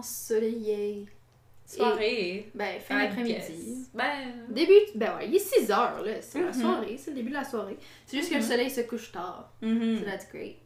[0.00, 1.06] vraiment ensoleillé.
[1.66, 2.50] Soirée.
[2.54, 3.86] Ben, fin d'après-midi.
[3.94, 4.32] Ben.
[4.48, 6.20] Début, ben ouais, il est 6 heures, là.
[6.20, 6.52] C'est la Mhm.
[6.52, 7.78] soirée, c'est le début de la soirée.
[8.06, 8.46] C'est juste que le Mhm.
[8.48, 9.52] soleil se couche tard.
[9.62, 9.98] mhm.
[10.00, 10.56] So that's great.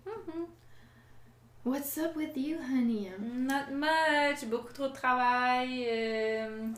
[1.65, 3.11] What's up with you, honey?
[3.21, 5.87] Not much, beaucoup trop de travail.
[5.91, 6.69] euh,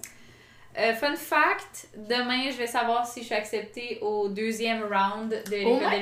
[0.79, 5.51] euh, fun fact, demain je vais savoir si je suis acceptée au deuxième round de
[5.51, 5.99] l'école Oh my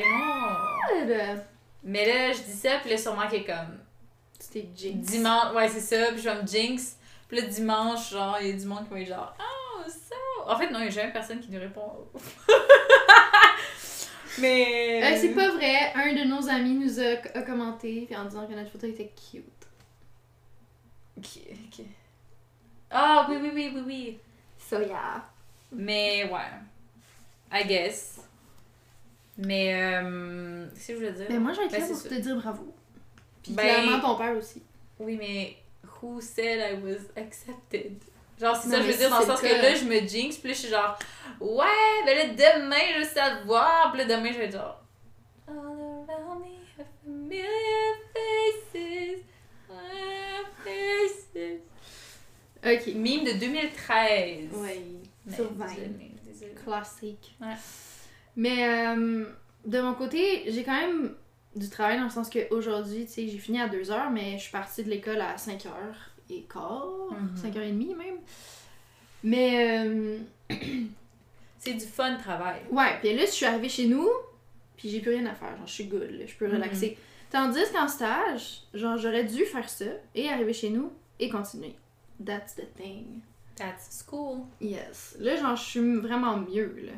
[1.06, 1.45] de l'humour.
[1.82, 3.78] Mais là, je dis ça, puis là, sûrement qu'il est comme
[4.54, 5.10] C'était jinx.
[5.10, 6.96] dimanche, ouais, c'est ça, puis je vais me jinx.
[7.26, 10.14] Puis là, dimanche, genre, il y a du monde qui va être genre, oh, ça.
[10.46, 12.06] En fait, non, il n'y a jamais personne qui nous répond.
[14.38, 15.02] Mais.
[15.02, 18.46] Euh, c'est pas vrai, un de nos amis nous a, a commenté puis en disant
[18.46, 19.45] que notre photo était cute.
[21.16, 21.84] Ok, ok.
[22.90, 24.18] Ah, oui, oui, oui, oui, oui.
[24.59, 25.24] So yeah.
[25.73, 26.40] Mais ouais.
[27.52, 28.20] I guess.
[29.36, 31.26] Mais euh, qu'est-ce que je voulais dire?
[31.29, 32.73] Ben moi je vais être Ben, là c'est pour te dire bravo.
[33.45, 34.62] Puis Ben- clairement ton père aussi.
[34.98, 35.56] Oui, mais
[36.02, 37.98] who said I was accepted?
[38.40, 40.01] Genre, c'est ça, je mais veux si dire, dans le sens que là, je me
[40.01, 40.98] jinx, puis là, je suis genre,
[41.40, 41.66] ouais,
[42.04, 43.92] ben là, demain, je vais savoir.
[43.92, 44.82] Puis là, demain, je vais être genre,
[45.46, 47.46] all around me familiar
[48.12, 49.23] faces,
[50.64, 51.60] faces.
[52.66, 52.95] Ok.
[52.95, 54.48] Mime de 2013.
[54.54, 54.70] Oui.
[55.26, 55.66] Mais, Sur Vine.
[55.66, 56.54] désolée, désolée.
[56.64, 57.36] Classique.
[57.40, 57.54] Ouais.
[58.36, 59.26] Mais euh,
[59.64, 61.14] de mon côté, j'ai quand même
[61.57, 64.53] du travail dans le sens qu'aujourd'hui, tu sais, j'ai fini à 2h, mais je suis
[64.53, 65.69] partie de l'école à 5h
[66.31, 67.37] et quart, Mhm.
[67.37, 68.16] 5h30 même.
[69.22, 70.19] Mais euh,
[71.59, 72.60] C'est du fun travail.
[72.71, 74.09] ouais, puis là, je suis arrivée chez nous,
[74.77, 76.55] puis j'ai plus rien à faire, genre je suis good, là, je peux Mhm.
[76.55, 76.99] relaxer.
[77.31, 81.75] Tandis qu'en stage, genre j'aurais dû faire ça et arriver chez nous et continuer.
[82.25, 83.21] That's the thing.
[83.56, 84.41] That's school.
[84.60, 85.16] Yes.
[85.21, 86.93] Là, genre, je suis vraiment mieux, là.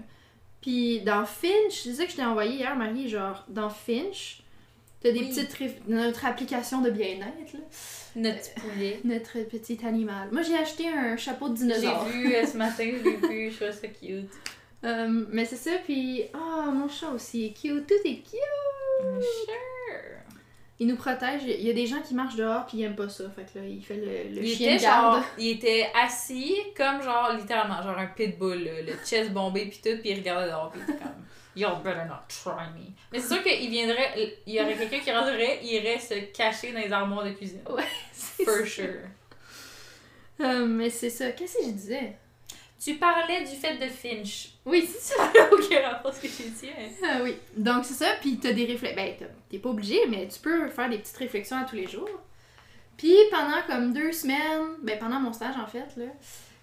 [0.61, 4.43] Puis dans Finch, c'est ça que je t'ai envoyé hier, Marie, genre, dans Finch,
[5.01, 5.29] t'as des Oui.
[5.29, 5.89] petites...
[5.89, 7.61] Notre application de bien-être, là.
[8.17, 9.01] Notre petit poulet.
[9.05, 10.29] Notre petit animal.
[10.33, 12.05] Moi, j'ai acheté un chapeau de J'ai dinosaure.
[12.07, 14.31] vu euh, ce matin, je l'ai vu, je trouve ça cute.
[14.85, 16.25] Euh, mais c'est ça, puis...
[16.35, 17.87] Oh, mon chat aussi est cute.
[17.87, 19.23] Tout est cute.
[19.23, 19.55] Sure.
[20.79, 21.43] Il nous protège.
[21.47, 23.25] Il y a des gens qui marchent dehors, puis ils aiment pas ça.
[23.31, 25.15] Fait que là, il fait le, le Il chien était de garde.
[25.17, 29.81] genre, il était assis comme genre littéralement genre un pitbull, là, le chest bombé puis
[29.83, 31.13] tout, puis il regardait dehors puis il était comme
[31.57, 32.93] You better not try me.
[33.11, 36.73] Mais c'est sûr qu'il viendrait, il y aurait quelqu'un qui rentrerait, il irait se cacher
[36.73, 37.63] dans les armoires de cuisine.
[37.69, 38.67] Ouais, c'est For ça.
[38.67, 38.85] sure.
[40.41, 41.31] Euh, mais c'est ça.
[41.33, 42.13] Qu'est-ce que je disais?
[42.79, 44.51] Tu parlais du fait de Finch.
[44.67, 45.33] Oui, c'est ça.
[45.51, 46.69] Aucun rapport ce que j'ai dit.
[46.79, 46.91] hein.
[47.03, 47.37] Ah oui.
[47.57, 48.97] Donc c'est ça, puis t'as des réflexions.
[49.03, 49.15] Ben,
[49.51, 52.09] t'es pas obligé, mais tu peux faire des petites réflexions à tous les jours.
[52.99, 56.07] Puis pendant comme deux semaines, ben pendant mon stage en fait, là,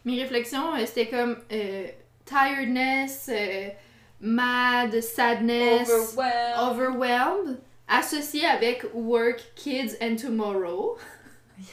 [0.05, 1.87] mes réflexions, euh, c'était comme euh,
[2.25, 3.69] tiredness, euh,
[4.23, 6.57] mad, sadness, Overwhelmed.
[6.59, 7.57] overwhelmed,
[7.89, 10.97] associé avec work, kids and tomorrow.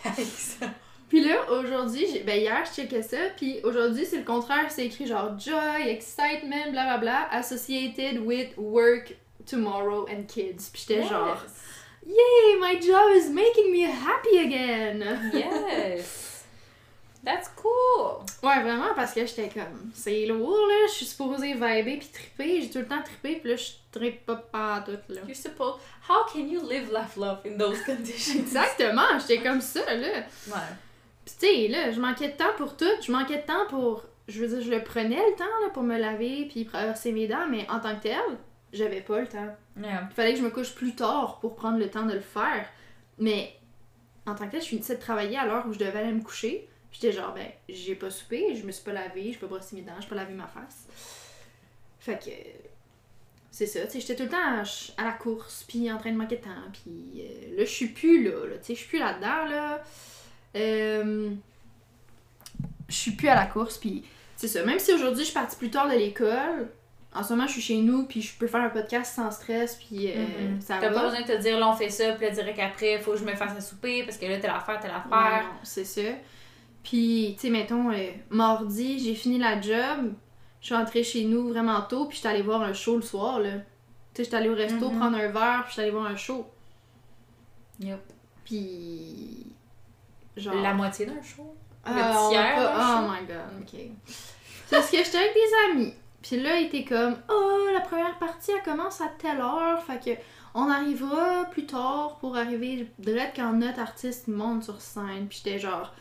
[0.04, 0.58] Yikes.
[1.08, 5.08] Puis là, aujourd'hui, ben hier, je checkais ça, puis aujourd'hui, c'est le contraire, c'est écrit
[5.08, 10.70] genre joy, excitement, blablabla, associated with work, tomorrow and kids.
[10.72, 11.44] Puis j'étais genre,
[12.06, 15.02] yay, my job is making me happy again!
[15.34, 16.29] Yes.
[17.24, 18.24] That's cool.
[18.42, 22.62] Ouais, vraiment, parce que j'étais comme, c'est lourd, là, je suis supposée vibrer puis triper,
[22.62, 25.20] j'ai tout le temps trippé, puis là, je trippe pas pas tout, là.
[25.26, 25.80] You're supposed.
[26.08, 28.40] How can you live, laugh, love in those conditions?
[28.40, 30.20] Exactement, j'étais comme ça, là.
[30.48, 30.54] Ouais.
[31.24, 32.84] Pis tu sais, là, je manquais de temps pour tout.
[33.02, 34.04] Je manquais de temps pour.
[34.28, 37.26] Je veux dire, je le prenais le temps là, pour me laver puis brosser mes
[37.26, 38.20] dents, mais en tant que tel,
[38.72, 39.56] j'avais pas le temps.
[39.76, 40.08] Yeah.
[40.10, 42.66] Il fallait que je me couche plus tard pour prendre le temps de le faire.
[43.18, 43.52] Mais
[44.26, 46.22] en tant que tel, je finissais de travailler à l'heure où je devais aller me
[46.22, 46.68] coucher.
[46.92, 49.82] J'étais genre, ben, j'ai pas soupé, je me suis pas lavé, j'ai pas brossé mes
[49.82, 50.86] dents, j'ai pas lavé ma face.
[52.00, 52.30] Fait que.
[53.52, 54.62] C'est ça, tu sais, j'étais tout le temps à,
[55.02, 57.88] à la course, puis en train de manquer de temps, puis euh, là, je suis
[57.88, 59.82] plus là, là tu sais, je suis plus là-dedans, là.
[60.56, 61.30] Euh,
[62.88, 64.04] je suis plus à la course, puis
[64.36, 64.64] c'est ça.
[64.64, 66.68] Même si aujourd'hui, je suis partie plus tard de l'école,
[67.12, 69.74] en ce moment, je suis chez nous, puis je peux faire un podcast sans stress,
[69.76, 70.14] puis euh,
[70.52, 70.60] Mhm.
[70.60, 71.00] ça T'as va.
[71.00, 73.18] pas besoin de te dire, là, on fait ça, puis là, direct après, faut que
[73.18, 75.42] je me fasse à souper, parce que là, telle affaire, telle Ouais, affaire.
[75.44, 76.02] non, c'est ça.
[76.82, 80.12] Puis, tu sais, mettons, euh, mardi, j'ai fini la job,
[80.60, 83.38] je suis rentrée chez nous vraiment tôt, puis j'étais allée voir un show le soir,
[83.40, 83.50] là.
[83.52, 83.58] Tu
[84.14, 84.98] sais, j'étais allée au resto Mhm.
[84.98, 86.46] prendre un verre, puis j'étais allée voir un show.
[87.80, 88.00] Yup.
[88.44, 89.46] Puis.
[90.36, 90.54] Genre.
[90.54, 91.54] La moitié d'un show?
[91.84, 93.12] Ah, le va tiers pas- Oh show.
[93.12, 93.80] my god, ok.
[94.66, 95.94] C'est parce que j'étais avec des amis.
[96.22, 99.82] Puis là, il était comme, oh, la première partie, elle commence à telle heure.
[99.84, 100.20] Fait que
[100.54, 105.26] on arrivera plus tard pour arriver direct quand notre artiste monte sur scène.
[105.28, 105.92] Puis j'étais genre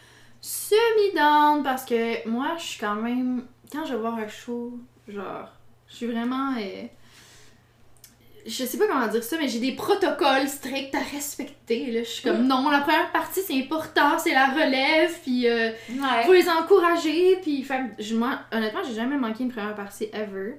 [0.41, 3.45] semi-down parce que moi, je suis quand même.
[3.71, 5.49] Quand je vais voir un show, genre,
[5.87, 6.53] je suis vraiment.
[6.57, 6.85] euh,
[8.45, 11.91] je sais pas comment dire ça, mais j'ai des protocoles stricts à respecter.
[11.91, 11.99] Là.
[12.03, 16.23] Je suis comme, non, la première partie, c'est important, c'est la relève, puis euh, Ouais.
[16.25, 20.55] faut les encourager, puis fait je, moi, honnêtement, j'ai jamais manqué une première partie ever.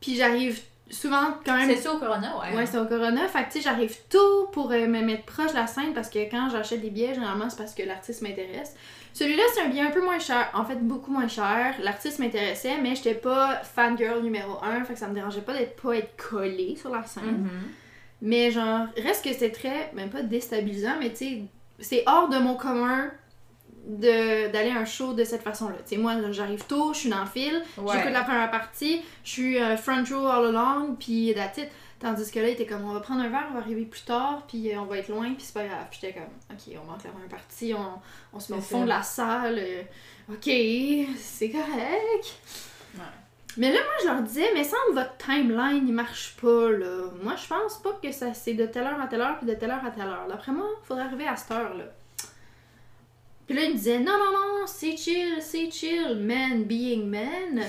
[0.00, 1.68] Puis j'arrive souvent quand même...
[1.70, 2.56] C'est ça au Corona, ouais.
[2.56, 3.26] Ouais, c'est au Corona.
[3.28, 6.08] Fait que, tu sais, j'arrive tôt pour euh, me mettre proche de la scène parce
[6.08, 8.74] que quand j'achète des billets, généralement, c'est parce que l'artiste m'intéresse.
[9.12, 10.50] Celui-là, c'est un billet un peu moins cher.
[10.54, 11.74] En fait, beaucoup moins cher.
[11.82, 14.84] L'artiste m'intéressait, mais j'étais pas fangirl numéro 1.
[14.84, 17.42] Fait que ça me dérangeait pas d'être pas être collée sur la scène.
[17.42, 17.50] Mhm.
[18.22, 21.42] Mais genre, reste que c'était très, même pas déstabilisant, mais tu sais,
[21.80, 23.10] c'est hors de mon commun
[23.88, 25.76] d'aller à un show de cette façon-là.
[25.86, 27.96] Tu sais, moi, j'arrive tôt, je suis dans le fil, Ouais.
[27.96, 31.68] j'écoute la première partie, je suis euh, front row all along, puis it.
[31.98, 34.02] Tandis que là, il était comme, on va prendre un verre, on va arriver plus
[34.02, 35.86] tard, puis euh, on va être loin, puis c'est pas grave.
[35.90, 37.98] Puis j'étais comme, ok, on manque la première partie, on,
[38.36, 39.82] on se met au fond de la salle, euh,
[40.30, 40.48] ok,
[41.18, 42.36] c'est correct.
[42.94, 43.00] Ouais.
[43.56, 47.10] Mais là, moi, je leur disais, mais semble votre timeline, il marche pas, là.
[47.22, 49.54] Moi, je pense pas que ça c'est de telle heure à telle heure, puis de
[49.54, 50.26] telle heure à telle heure.
[50.28, 51.84] D'après moi, il faudrait arriver à cette heure-là.
[53.48, 57.64] Puis là, ils me disaient, non, non, non, c'est chill, c'est chill, men being men.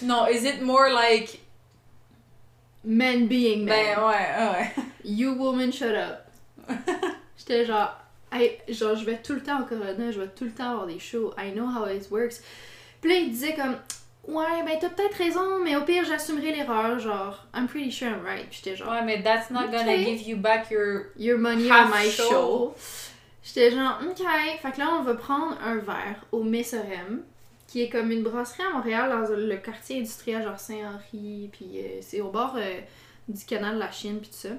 [0.00, 1.40] Non, is it more like.
[2.84, 3.96] Men being men.
[3.96, 4.84] Ben ouais, ouais.
[5.04, 6.20] You woman, shut up.
[7.36, 7.96] J'étais genre,
[8.30, 11.34] je vais tout le temps au Corona, je vais tout le temps avoir des shows.
[11.36, 12.40] I know how it works.
[13.00, 13.76] Puis là, il disait comme,
[14.28, 16.98] ouais, ben t'as peut-être raison, mais au pire, j'assumerai l'erreur.
[17.00, 18.46] Genre, I'm pretty sure I'm right.
[18.48, 20.04] Puis j'étais genre, Ouais, mais that's not gonna Ok.
[20.04, 21.06] give you back your.
[21.16, 22.28] your money on my show.
[22.28, 22.74] show.
[23.46, 24.26] J'étais genre, ok.
[24.60, 27.22] Fait que là, on va prendre un verre au Messorem,
[27.68, 31.98] qui est comme une brasserie à Montréal, dans le quartier industriel, genre Saint-Henri, puis euh,
[32.00, 32.80] c'est au bord euh,
[33.28, 34.50] du canal de la Chine, puis tout ça.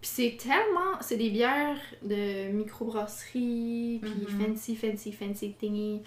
[0.00, 1.00] Puis c'est tellement.
[1.00, 4.46] C'est des bières de microbrasserie, puis Mhm.
[4.54, 6.02] fancy, fancy, fancy thingy,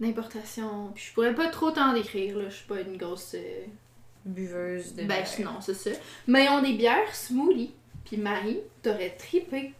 [0.00, 0.90] d'importation.
[0.94, 2.48] Puis je pourrais pas trop t'en décrire, là.
[2.48, 3.34] Je suis pas une grosse.
[3.34, 3.64] euh,
[4.24, 5.02] Buveuse de.
[5.04, 5.52] ben bière.
[5.52, 5.90] non, c'est ça.
[6.28, 7.72] Mais ils ont des bières smoothie.
[8.04, 9.72] Puis Marie, t'aurais trippé.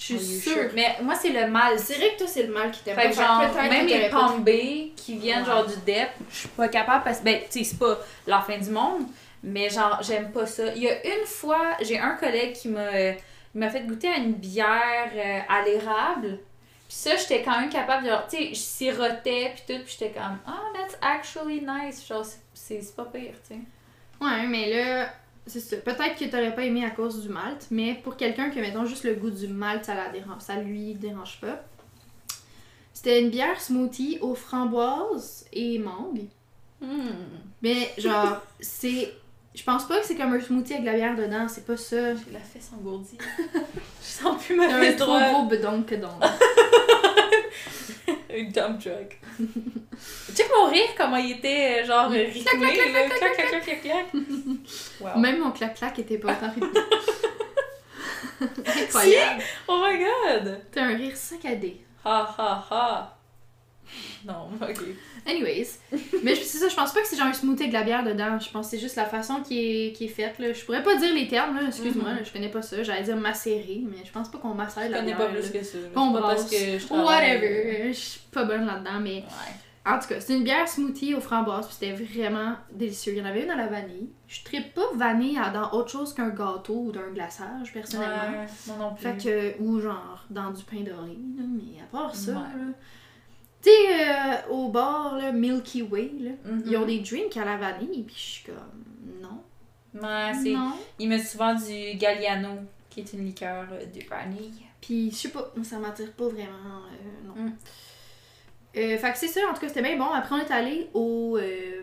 [0.00, 0.52] Je suis sûre.
[0.54, 0.70] sure?
[0.74, 1.78] Mais moi, c'est le mal.
[1.78, 3.86] C'est vrai que toi, c'est le mal qui t'aime Fait que Fait que genre, même
[3.86, 4.10] les
[4.42, 5.44] Bay qui viennent Ouais.
[5.44, 8.40] genre du DEP, je suis pas capable parce que, ben, tu sais, c'est pas la
[8.40, 9.02] fin du monde,
[9.42, 10.74] mais genre, j'aime pas ça.
[10.74, 15.10] Il y a une fois, j'ai un collègue qui m'a fait goûter à une bière
[15.14, 16.38] euh, à l'érable.
[16.88, 19.96] Puis ça, j'étais quand même capable de, genre, tu sais, je sirotais puis tout, puis
[19.98, 22.06] j'étais comme, ah, that's actually nice.
[22.06, 22.24] Genre,
[22.54, 23.60] c'est pas pire, tu sais.
[24.20, 25.08] Ouais, mais là,
[25.50, 25.76] c'est ça.
[25.76, 29.04] Peut-être que t'aurais pas aimé à cause du malt, mais pour quelqu'un qui, mettons, juste
[29.04, 31.62] le goût du malt, ça, la dérange, ça lui dérange pas.
[32.92, 36.26] C'était une bière smoothie aux framboises et mangue.
[36.80, 37.10] Hmm.
[37.62, 39.14] Mais genre, c'est.
[39.52, 41.76] Je pense pas que c'est comme un smoothie avec de la bière dedans, c'est pas
[41.76, 42.14] ça.
[42.14, 43.18] J'ai la fesse engourdie.
[44.02, 46.12] je sens plus ma C'est un fesse trop gros bedon que donc.
[48.32, 49.18] Un dump truck.
[50.34, 53.08] Check mon rire, comment il était, euh, genre, Clac, rythmé, clac.
[53.18, 54.06] Clac, clac, clac, clac.
[55.00, 55.18] Wow.
[55.18, 56.80] Même mon clac-clac était pas autant rythmé.
[58.82, 59.42] Incroyable.
[59.68, 60.60] Oh my god!
[60.72, 61.80] T'as un rire saccadé.
[62.04, 63.19] Ha, ha, ha.
[64.26, 64.80] Non, ok.
[65.26, 65.66] Anyways.
[66.22, 67.84] Mais je- c'est ça, je pense pas que c'est genre un smoothie avec de la
[67.84, 68.38] bière dedans.
[68.38, 69.58] Je pense que c'est juste la façon qui
[69.88, 70.38] est, qui est faite.
[70.38, 70.52] Là.
[70.52, 71.62] Je pourrais pas dire les termes, là.
[71.68, 72.16] excuse-moi, Mhm.
[72.16, 72.82] là, je connais pas ça.
[72.82, 75.18] J'allais dire macérer, mais je pense pas qu'on macère Je la connais bière.
[75.28, 75.40] pas là.
[75.40, 75.78] plus que ça.
[75.94, 76.50] Qu'on pas brasse.
[76.50, 76.92] je.
[76.92, 77.88] Whatever.
[77.92, 79.90] Je suis pas bonne là-dedans, mais Ouais.
[79.92, 83.12] en tout cas, c'est une bière smoothie aux framboises, puis c'était vraiment délicieux.
[83.14, 84.10] Il y en avait une à la vanille.
[84.28, 88.14] Je trippe pas vanille dans autre chose qu'un gâteau ou d'un glaçage, personnellement.
[88.40, 89.02] Ouais, moi non plus.
[89.02, 89.16] Fait
[89.56, 92.36] que, ou genre dans du pain doré, mais à part ça, Ouais.
[92.38, 92.72] là.
[93.62, 96.62] Tu sais, euh, au bar, là, Milky Way, là, Mhm.
[96.66, 98.84] ils ont des drinks à la vanille, puis je suis comme,
[99.20, 99.42] non.
[99.94, 100.52] Ouais, c'est...
[100.52, 100.72] Non.
[100.98, 104.64] Ils mettent souvent du Galliano, qui est une liqueur euh, de vanille.
[104.80, 107.34] Puis je sais pas, ça m'attire pas vraiment, euh, non.
[107.34, 107.52] Mm.
[108.76, 110.04] Euh, fait que c'est ça, en tout cas, c'était bien bon.
[110.10, 111.36] Après, on est allé au.
[111.38, 111.82] euh,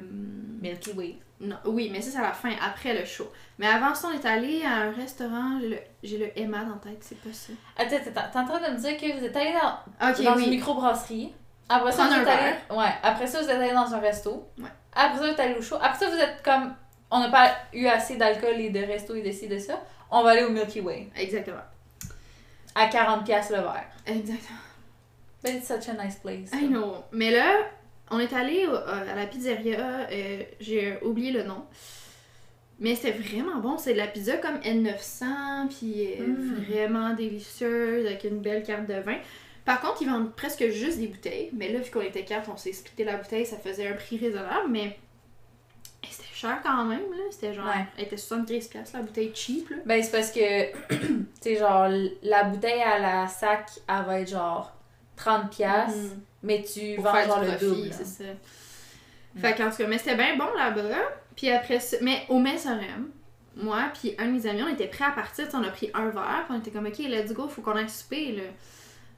[0.61, 1.17] Milky Way.
[1.41, 3.29] non, oui, mais ça, c'est à la fin, après le show.
[3.59, 6.71] Mais avant ça, on est allé à un restaurant, j'ai le, j'ai le Emma dans
[6.75, 7.53] la tête, c'est pas ça.
[7.77, 8.21] Attends, attends.
[8.33, 10.49] T'es en train de me dire que vous êtes allé dans, dans une oui.
[10.49, 11.33] microbrasserie?
[11.69, 12.55] Après ça, vous êtes allé...
[12.69, 12.93] Ouais.
[13.03, 14.47] Après ça, vous êtes allé dans un resto.
[14.57, 14.69] Ouais.
[14.93, 15.75] Après ça, vous êtes allé au show.
[15.81, 16.73] Après ça, vous êtes comme...
[17.11, 19.81] On n'a pas eu assez d'alcool et de resto et de ci, de ça.
[20.11, 21.09] On va aller au Milky Way.
[21.15, 21.61] Exactement.
[22.75, 23.85] À 40$ piastres le verre.
[24.05, 24.59] Exactement.
[25.43, 26.51] But it's such a nice place.
[26.53, 26.95] I know.
[27.11, 27.53] Mais là,
[28.11, 31.65] on est allé au- à la pizzeria, euh, j'ai oublié le nom.
[32.79, 33.77] Mais c'était vraiment bon.
[33.77, 36.63] C'est de la pizza comme N900, puis euh, Mm.
[36.69, 39.17] vraiment délicieuse, avec une belle carte de vin.
[39.67, 41.49] Par contre, ils vendent presque juste des bouteilles.
[41.53, 44.17] Mais là, vu qu'on était quatre, on s'est splitté la bouteille, ça faisait un prix
[44.17, 44.97] raisonnable, mais
[46.09, 47.01] c'était cher quand même.
[47.11, 47.23] là.
[47.31, 47.85] C'était genre, Ouais.
[47.97, 49.69] elle était 73$ piastres, la bouteille cheap.
[49.69, 49.75] Là.
[49.85, 51.89] Ben, c'est parce que, tu sais, genre,
[52.23, 54.73] la bouteille à la sac, elle va être genre
[55.17, 56.21] 30$, piastres, Mhm.
[56.43, 57.89] mais tu Pour vends faire genre le profit, double.
[57.91, 58.23] c'est ça.
[59.39, 60.95] Fait qu'en tout cas, mais c'était bien bon là-bas.
[61.35, 63.09] Puis après ça, mais au Messorem,
[63.55, 65.47] moi, puis un de mes amis, on était prêts à partir.
[65.53, 68.31] On a pris un verre, on était comme, ok, let's go, faut qu'on aille souper,
[68.31, 68.43] là.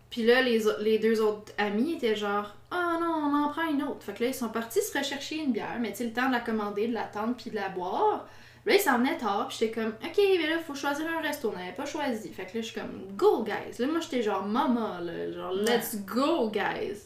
[0.10, 3.84] Puis là, les, les deux autres amis étaient genre, ah non, on en prend une
[3.84, 4.02] autre.
[4.04, 6.28] Fait que là, ils sont partis se rechercher une bière, mais tu sais, le temps
[6.28, 8.28] de la commander, de l'attendre, puis de la boire.
[8.66, 11.52] Là, ils s'en venaient tard, puis j'étais comme, ok, mais là, faut choisir un resto.
[11.54, 12.30] On n'avait pas choisi.
[12.34, 13.80] Fait que là, je suis comme, go, guys.
[13.80, 16.98] Là, moi, j'étais genre, maman, là, genre, let's go, guys.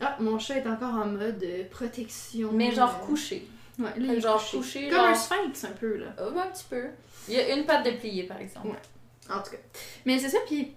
[0.00, 2.50] Ah, mon chat est encore en mode euh, protection.
[2.52, 3.46] Mais genre euh, couché.
[3.78, 4.56] Ouais, là, genre couché.
[4.58, 6.06] couché, Comme genre- un sphinx, un peu, là.
[6.20, 6.84] Oh, un petit peu.
[7.28, 8.68] Il y a une patte de plié, par exemple.
[8.68, 9.34] Ouais.
[9.34, 9.56] En tout cas.
[10.04, 10.72] Mais c'est ça, puis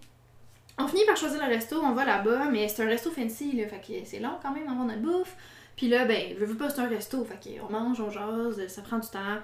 [0.78, 3.68] on finit par choisir le resto, on va là-bas, mais c'est un resto fancy, là,
[3.68, 5.36] fait que c'est long quand même d'avoir notre bouffe.
[5.76, 8.82] Puis là, ben, je veux pas, c'est un resto, fait qu'on mange, on jase, ça
[8.82, 9.38] prend du temps.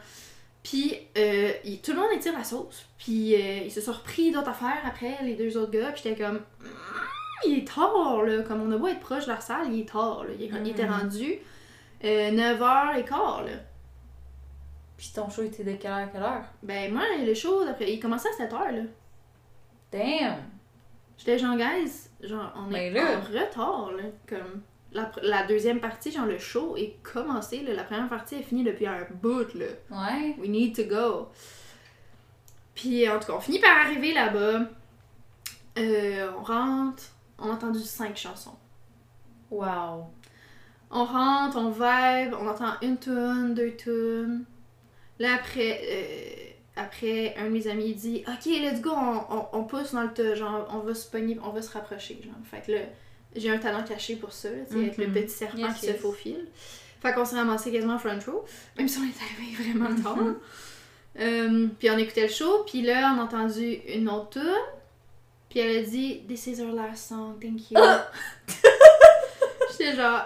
[0.63, 2.85] Puis euh, il- tout le monde étire la sauce.
[2.97, 6.23] Puis euh, ils se sont repris d'autres affaires après, les deux autres gars, puis j'étais
[6.23, 6.37] comme...
[6.61, 6.65] Mm,
[7.45, 9.89] Il est tard, là, comme on a beau être proche de la salle, il est
[9.91, 10.29] tard, là.
[10.39, 10.91] Il, était Mhm.
[10.91, 11.35] rendu
[12.05, 13.51] euh, 9h15, là.
[14.97, 16.45] Puis ton show était de quelle heure à quelle heure?
[16.61, 18.81] Ben moi, le show, après, il commençait à 7h, là.
[19.91, 20.37] Damn!
[21.25, 23.17] J'étais genre, guys, genre, on est Ben là.
[23.17, 24.03] en retard, là.
[24.27, 24.61] Comme,
[24.91, 27.73] la, deuxième partie, genre, le show est commencé, là.
[27.73, 29.67] La première partie est finie depuis un bout, là.
[29.89, 30.35] Ouais.
[30.37, 31.29] We need to go.
[32.75, 34.67] Puis, en tout cas, on finit par arriver là-bas.
[35.77, 37.03] Euh, on rentre.
[37.39, 38.57] On a entendu cinq chansons.
[39.49, 40.07] Wow.
[40.91, 44.43] On rentre, on vibe, on entend une tune, deux tunes.
[45.19, 49.47] Là, après, euh, après, un de mes amis il dit Ok, let's go, on, on,
[49.53, 52.19] on pousse dans le tas, genre, on va se pogner, on va se rapprocher.
[52.23, 52.33] Genre.
[52.49, 52.79] Fait que là,
[53.35, 55.13] j'ai un talent caché pour ça, tu sais, être le Mhm.
[55.13, 55.95] petit serpent Yes, qui yes.
[55.95, 56.47] se faufile.
[57.01, 58.45] Fait qu'on s'est ramassé quasiment front row,
[58.77, 60.17] même si on est arrivé vraiment tard.
[61.19, 64.49] Euh, puis on écoutait le show, puis là, on a entendu une autre tune.
[65.49, 67.77] Puis elle a dit This is our last song, thank you.
[69.71, 70.25] j'étais genre.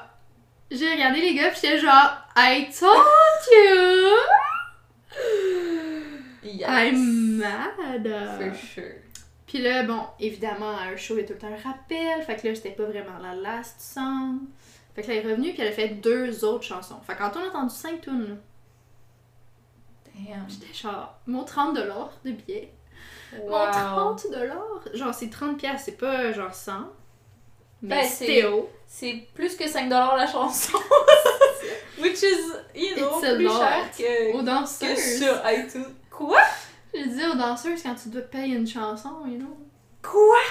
[0.71, 2.95] J'ai regardé les gars, puis j'étais genre I told
[3.51, 4.13] you!
[6.53, 6.67] Yes.
[6.69, 8.07] I'm mad!
[8.39, 8.83] For sure.
[9.45, 12.21] Puis là, bon, évidemment, à un show, il y a tout le temps un rappel.
[12.23, 14.39] Fait que là, c'était pas vraiment la last song.
[14.93, 16.99] Fait que là, elle est revenue, puis elle a fait deux autres chansons.
[17.05, 18.37] Fait qu'en tout, on a entendu cinq tunes.
[20.15, 20.45] Damn.
[20.49, 21.75] J'étais genre, mon 30$
[22.25, 22.73] de billet.
[23.39, 23.49] Wow.
[23.49, 23.71] Mon
[24.15, 24.25] 30
[24.93, 26.71] Genre, c'est 30 pièces, c'est pas genre 100.
[27.83, 28.69] Mais Ben, c'était c'est- haut.
[28.87, 30.77] C'est plus que 5$ la chanson.
[31.99, 33.57] Which is, you know, plus lot.
[33.59, 35.93] cher que, que sur iTunes.
[36.17, 36.41] Quoi?
[36.93, 39.55] Je dis aux danseuses quand tu dois payer une chanson, you know.
[40.01, 40.37] Quoi?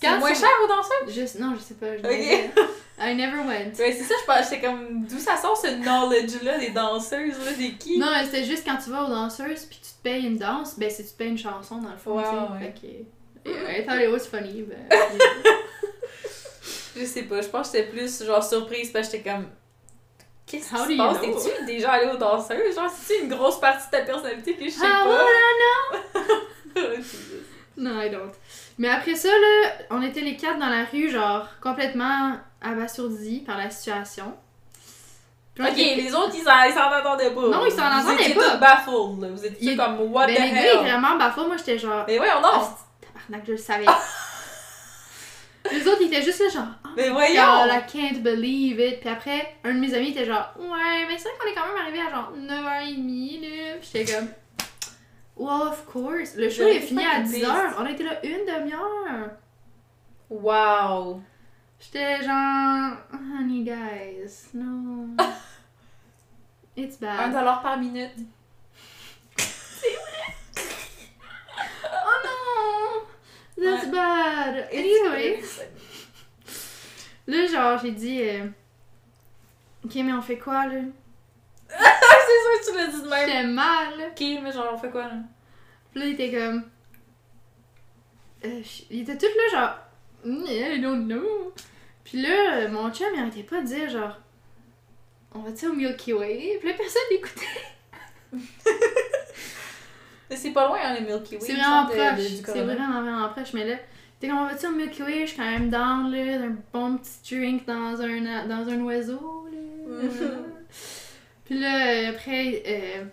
[0.00, 1.14] C'est moins cher aux danseuses?
[1.14, 1.96] Je, non, je sais pas.
[1.96, 2.08] Je Ok.
[2.10, 2.50] disais,
[2.98, 3.72] I never went.
[3.74, 7.98] C'est ça, je pensais comme d'où ça sort ce knowledge-là des danseuses, là, des qui?
[7.98, 10.90] Non, c'était juste quand tu vas aux danseuses puis tu te payes une danse, ben
[10.90, 12.26] si tu te payes une chanson dans le fond, sais.
[12.28, 12.72] ouais.
[12.72, 12.86] Fait que.
[13.80, 14.88] I thought it was funny, ben.
[16.96, 19.46] Je sais pas, je pense que j'étais plus genre surprise parce que j'étais comme.
[20.46, 21.20] Qu'est-ce qui se passe?
[21.20, 22.74] T'es-tu déjà allé aux danseuses?
[22.74, 25.24] Genre, c'est une grosse partie de ta personnalité que je sais Ah, pas?
[26.74, 26.98] voilà,
[27.76, 28.32] non, I don't.
[28.78, 33.58] Mais après ça, là, on était les quatre dans la rue, genre, complètement abasourdis par
[33.58, 34.34] la situation.
[35.54, 37.40] Puis on ok, était- les autres, ils s'en attendaient pas.
[37.48, 38.50] Non, ils s'en Vous attendaient étiez pas.
[38.52, 39.28] tous baffled, là.
[39.30, 40.66] Vous étiez Il- comme, what Ben, the les gars, hell?
[40.66, 41.46] étaient vraiment bafos.
[41.46, 42.04] Moi, j'étais genre.
[42.06, 42.48] Mais voyons, non!
[42.52, 43.86] Ah, tabarnak, je le savais.
[45.72, 46.85] les autres, ils étaient juste là, genre.
[46.96, 47.34] Mais voyons!
[47.34, 49.00] God, I can't believe it.
[49.00, 51.66] Puis après, un de mes amis était genre, ouais, mais c'est vrai qu'on est quand
[51.66, 53.76] même arrivé à genre 9h30, là.
[53.82, 54.28] J'étais comme,
[55.36, 56.34] well, of course.
[56.36, 57.74] Le show est fini à fucking 10h.
[57.78, 59.30] On a été là une demi-heure.
[60.30, 61.20] Wow!
[61.78, 65.08] J'étais genre, honey guys, no.
[66.78, 67.32] It's Un bad.
[67.32, 68.10] dollar par minute.
[71.84, 73.64] Oh non!
[73.64, 73.90] That's Ouais.
[73.92, 74.68] bad.
[74.72, 75.42] Anyway.
[77.26, 78.46] Là, genre, j'ai dit, euh,
[79.84, 80.80] ok, mais on fait quoi, là?
[81.68, 83.26] c'est sûr que tu l'as dit de même.
[83.26, 83.92] J'étais mal.
[84.10, 85.16] Ok, mais genre, on fait quoi, là?
[85.90, 86.62] Puis là, il était comme.
[88.44, 89.78] Euh, il était tout là, genre.
[90.24, 91.52] Mm, I don't know.
[92.04, 94.18] Puis là, mon chum, il arrêtait pas de dire, genre.
[95.34, 96.58] On va-tu au Milky Way?
[96.60, 97.46] Puis là, personne n'écoutait.
[100.30, 101.44] Mais c'est pas loin, hein, les Milky Way.
[101.44, 102.20] C'est vraiment proche.
[102.44, 103.52] C'est vraiment, vraiment proche.
[103.52, 103.76] Mais là,
[104.20, 105.20] t'es comme, on va-tu au Milky Way?
[105.22, 106.46] Je suis quand même down, là.
[106.46, 110.08] Un bon petit drink dans un, dans un oiseau, là.
[111.44, 113.04] Puis là, après, euh,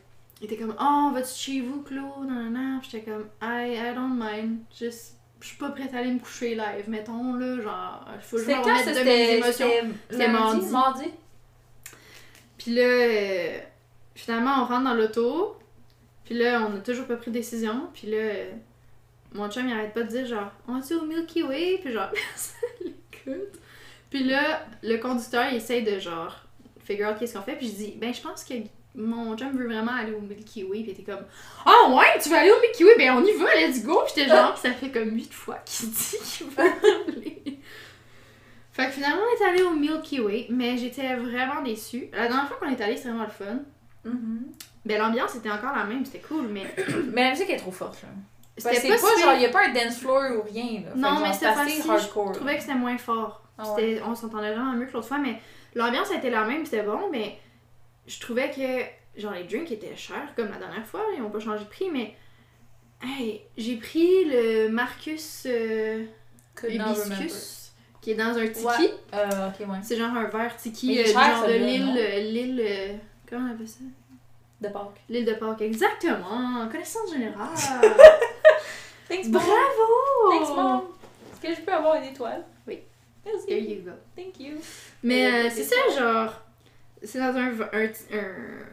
[0.42, 2.28] il était comme, oh, vas-tu chez vous, Claude?
[2.28, 4.60] Non, non, J'étais comme, I, I don't mind.
[4.78, 7.62] Juste, je suis pas prête à aller me coucher live, mettons, là.
[7.62, 9.94] Genre, faut que je me remette de mes C'était émotions.
[10.10, 10.66] c'était mardi?
[10.72, 11.06] Mardi?
[12.58, 13.58] Puis là, euh,
[14.16, 15.58] finalement, on rentre dans l'auto.
[16.26, 17.90] Puis là, on a toujours pas pris de décision.
[17.94, 18.18] Puis là,
[19.34, 21.80] mon chum, il arrête pas de dire genre, on va-tu au Milky Way?
[21.84, 23.60] Puis genre, personne l'écoute.
[24.10, 26.46] Puis là, le conducteur, il essaye de genre
[26.84, 27.56] figure out qu'est-ce qu'on fait.
[27.56, 28.54] Puis je dis, ben, je pense que
[28.96, 30.84] mon chum veut vraiment aller au Milky Way.
[30.84, 31.26] Puis il était comme,
[31.66, 32.96] ah ouais, tu veux aller au Milky Way?
[32.98, 34.02] Ben, on y va, let's go.
[34.06, 36.64] Puis j'étais genre, ça fait comme 8 fois qu'il dit qu'il veut
[37.08, 37.60] aller.
[38.72, 42.10] Fait que finalement, on est allé au Milky Way, mais j'étais vraiment déçue.
[42.12, 43.60] La dernière fois qu'on est allé, c'était vraiment le fun.
[44.86, 46.64] Ben, l'ambiance était encore la même, c'était cool, mais
[47.14, 48.10] Mais la musique est trop forte, là.
[48.58, 50.92] C'était que pas, genre, y a pas un dance floor ou rien, là.
[50.96, 52.34] Non, mais c'était assez hardcore.
[52.34, 53.44] Je trouvais que c'était moins fort.
[53.58, 55.40] Ah On s'entendait vraiment mieux que l'autre fois, mais
[55.76, 57.38] l'ambiance était la même, c'était bon, mais
[58.08, 61.40] je trouvais que genre les drinks étaient chers comme la dernière fois, ils ont pas
[61.40, 62.16] changé de prix, mais
[63.04, 66.06] hey, j'ai pris le Marcus euh.
[66.64, 67.64] Hibiscus
[68.04, 68.66] qui est dans un tiki.
[68.66, 68.94] Ouais.
[69.14, 69.80] Euh, ouais.
[69.82, 72.94] C'est genre un verre tiki il euh, genre de l'île euh,
[73.30, 73.80] comment on appelle ça?
[74.64, 75.02] De Pâques.
[75.10, 76.68] L'île de Pâques, exactement.
[76.72, 77.50] Connaissance générale.
[79.10, 79.30] Thanks.
[79.30, 79.50] Bravo.
[80.32, 80.82] Thanks, mom.
[81.34, 82.44] Est-ce que je peux avoir une étoile?
[82.68, 82.80] Oui.
[83.26, 83.46] Merci.
[83.48, 83.92] There you go.
[84.16, 84.56] Thank you.
[85.04, 86.34] Mais Euh, c'est ça, genre.
[87.04, 87.52] C'est dans un.
[87.52, 88.66] un, un-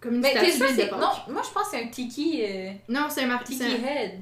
[0.00, 0.88] comme une Mais t'es statue sûr, de c'est.
[0.88, 1.00] Pâques.
[1.00, 2.42] Non, moi je pense que c'est un tiki.
[2.44, 3.58] euh, Non, c'est un marquis.
[3.58, 4.20] Tiki head.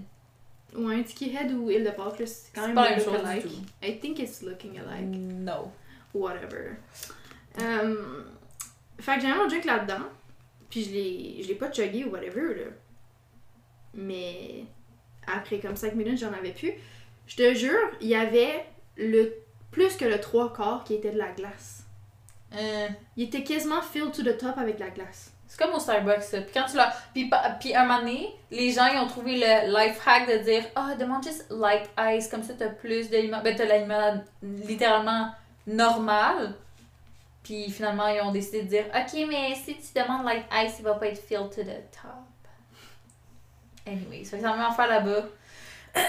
[0.76, 3.14] Ou un Tiki Head ou île de Pâques, c'est quand même pas la même chose
[3.25, 3.47] alike.
[3.47, 3.62] du tout.
[3.83, 5.06] I think it's looking alike.
[5.06, 5.71] No.
[6.12, 6.73] Whatever.
[7.61, 8.25] Euh,
[8.99, 10.04] fait que j'ai mon drink là-dedans.
[10.75, 12.64] Puis je l'ai, je l'ai pas chuggé ou whatever, là.
[13.95, 14.64] Mais
[15.25, 16.73] après comme 5 minutes, j'en avais plus.
[17.28, 18.66] Je te jure, il y avait
[18.97, 19.33] le
[19.71, 21.85] plus que le trois quarts qui était de la glace.
[22.57, 25.33] Euh, Il était quasiment filled to the top avec de la glace.
[25.47, 26.40] c'est comme au Starbucks, ça.
[26.40, 26.93] Puis quand tu l'as.
[27.12, 30.64] Puis, puis un moment donné, les gens ils ont trouvé le life hack de dire
[30.75, 33.31] Ah, demande juste light ice, comme ça t'as plus de.
[33.45, 35.31] Ben, t'as la limonade littéralement
[35.69, 36.57] normale.
[37.45, 40.85] Puis finalement, ils ont décidé de dire Ok, mais si tu demandes light ice, il
[40.85, 42.11] va pas être filled to the top.
[43.87, 45.27] Anyway, ça fait la même affaire là-bas.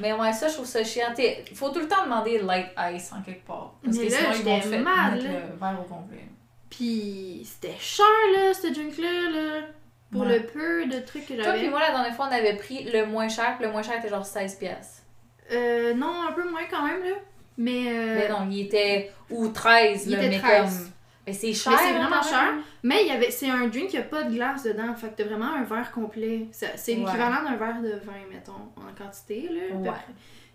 [0.00, 1.12] mais ouais, ça, je trouve ça chiant.
[1.14, 3.74] T'sais, faut tout le temps demander light ice en quelque part.
[3.82, 6.24] Parce Mais que là, sinon, ils vont te faire mal, mettre le verre au complet.
[6.68, 9.66] Puis c'était cher, là, ce drink-là, là.
[10.12, 10.38] Pour Ouais.
[10.40, 11.58] le peu de trucs que Toi j'avais.
[11.60, 13.96] puis moi, la dernière fois, on avait pris le moins cher, puis le moins cher
[13.98, 15.04] était genre 16 pièces.
[15.52, 17.14] Euh, non, un peu moins quand même, là.
[17.60, 17.84] Mais.
[17.88, 19.10] euh, Mais non, il était...
[19.30, 20.78] Ou 13, Il là, était mais 13.
[20.78, 20.90] comme...
[21.26, 22.52] Mais c'est cher, Mais c'est hein, vraiment quand cher.
[22.82, 24.94] Mais il y avait, c'est un drink qui a pas de glace dedans.
[24.96, 26.46] Fait que t'as vraiment un verre complet.
[26.50, 27.00] C'est Ouais.
[27.00, 29.76] l'équivalent d'un verre de vin, mettons, en quantité, là.
[29.76, 29.90] Ouais.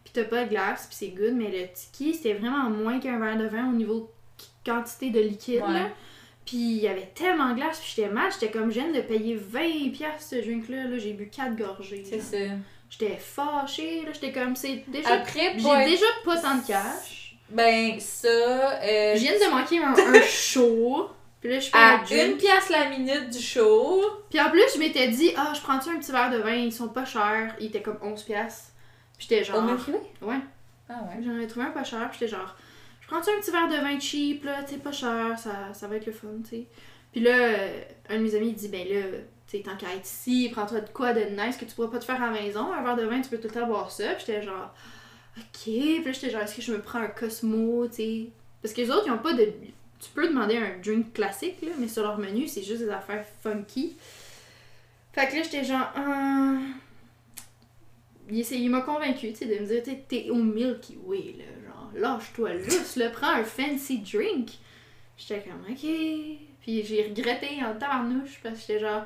[0.04, 1.34] Puis t'as pas de glace, puis c'est good.
[1.36, 5.20] Mais le tiki, c'était vraiment moins qu'un verre de vin au niveau qui- quantité de
[5.22, 5.74] liquide, Ouais.
[5.74, 5.88] là.
[6.46, 8.32] Puis il y avait tellement de glace, puis j'étais mal.
[8.32, 10.86] J'étais comme, je viens de payer 20$ piastres, ce drink-là.
[10.86, 10.98] Là.
[10.98, 12.04] J'ai bu 4 gorgées.
[12.06, 12.38] C'est ça.
[13.00, 14.12] J'étais fâchée, là.
[14.14, 15.14] J'étais comme, c'est déjà.
[15.16, 17.36] Après, J'ai déjà pas tant de cash.
[17.50, 18.28] ben ça...
[18.28, 21.10] euh, Je viens de manquer un, un show.
[21.42, 24.02] Puis là, je fais À un une pièce la minute du show.
[24.30, 26.72] Puis en plus, je m'étais dit, ah, je prends-tu un petit verre de vin, ils
[26.74, 27.56] sont pas chers.
[27.60, 28.72] Ils étaient comme 11 piastres.
[29.18, 29.58] Puis j'étais genre.
[30.22, 30.26] Au?
[30.28, 30.36] Ouais.
[30.90, 31.24] Ah ouais.
[31.24, 32.56] J'en avais trouvé un pas cher, puis j'étais genre,
[33.02, 35.96] je prends-tu un petit verre de vin cheap, là, tu pas cher, ça, ça va
[35.98, 36.66] être le fun, tu sais.
[37.12, 39.94] Puis là, euh, un de mes amis, il dit, ben là, tu sais, tant qu'à
[39.94, 42.42] être ici, prends-toi de quoi de nice que tu pourras pas te faire à la
[42.42, 42.74] maison.
[42.74, 44.14] Un verre de vin, tu peux tout le temps boire ça.
[44.16, 44.74] Puis j'étais genre,
[45.38, 45.44] ok.
[45.64, 48.26] Puis j'étais genre, est-ce que je me prends un Cosmo, tu sais?
[48.62, 49.46] Parce que les autres, ils ont pas de.
[49.46, 53.24] Tu peux demander un drink classique, là, mais sur leur menu, c'est juste des affaires
[53.44, 53.96] funky.
[55.14, 56.58] Fait que là, j'étais genre, euh...
[58.30, 62.58] il, m'a convaincu, tu sais, de me dire, T'es- au Milky Way, là, genre, lâche-toi
[62.58, 64.50] juste, là, prends un fancy drink.
[65.18, 65.80] J'étais comme, ok.
[66.62, 69.06] Puis j'ai regretté en tabarnouche, parce que j'étais genre,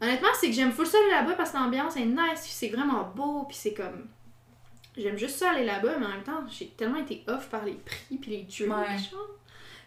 [0.00, 2.68] honnêtement, c'est que j'aime full ça aller là-bas parce que l'ambiance est nice, puis c'est
[2.68, 4.08] vraiment beau, puis c'est comme,
[4.96, 7.74] j'aime juste ça aller là-bas, mais en même temps, j'ai tellement été off par les
[7.74, 8.98] prix, puis les Ouais.
[8.98, 9.28] genre.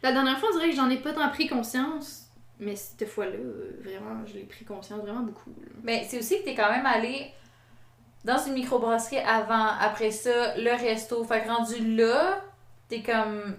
[0.04, 2.28] La dernière fois, on dirait que j'en ai pas tant pris conscience,
[2.60, 3.38] mais cette fois-là,
[3.84, 5.68] vraiment, je l'ai pris conscience vraiment beaucoup, là.
[5.84, 7.32] Mais c'est aussi que t'es quand même allé
[8.24, 11.24] dans une microbrasserie avant, après ça, le resto.
[11.24, 12.44] Fait que rendu là,
[12.88, 13.56] t'es comme.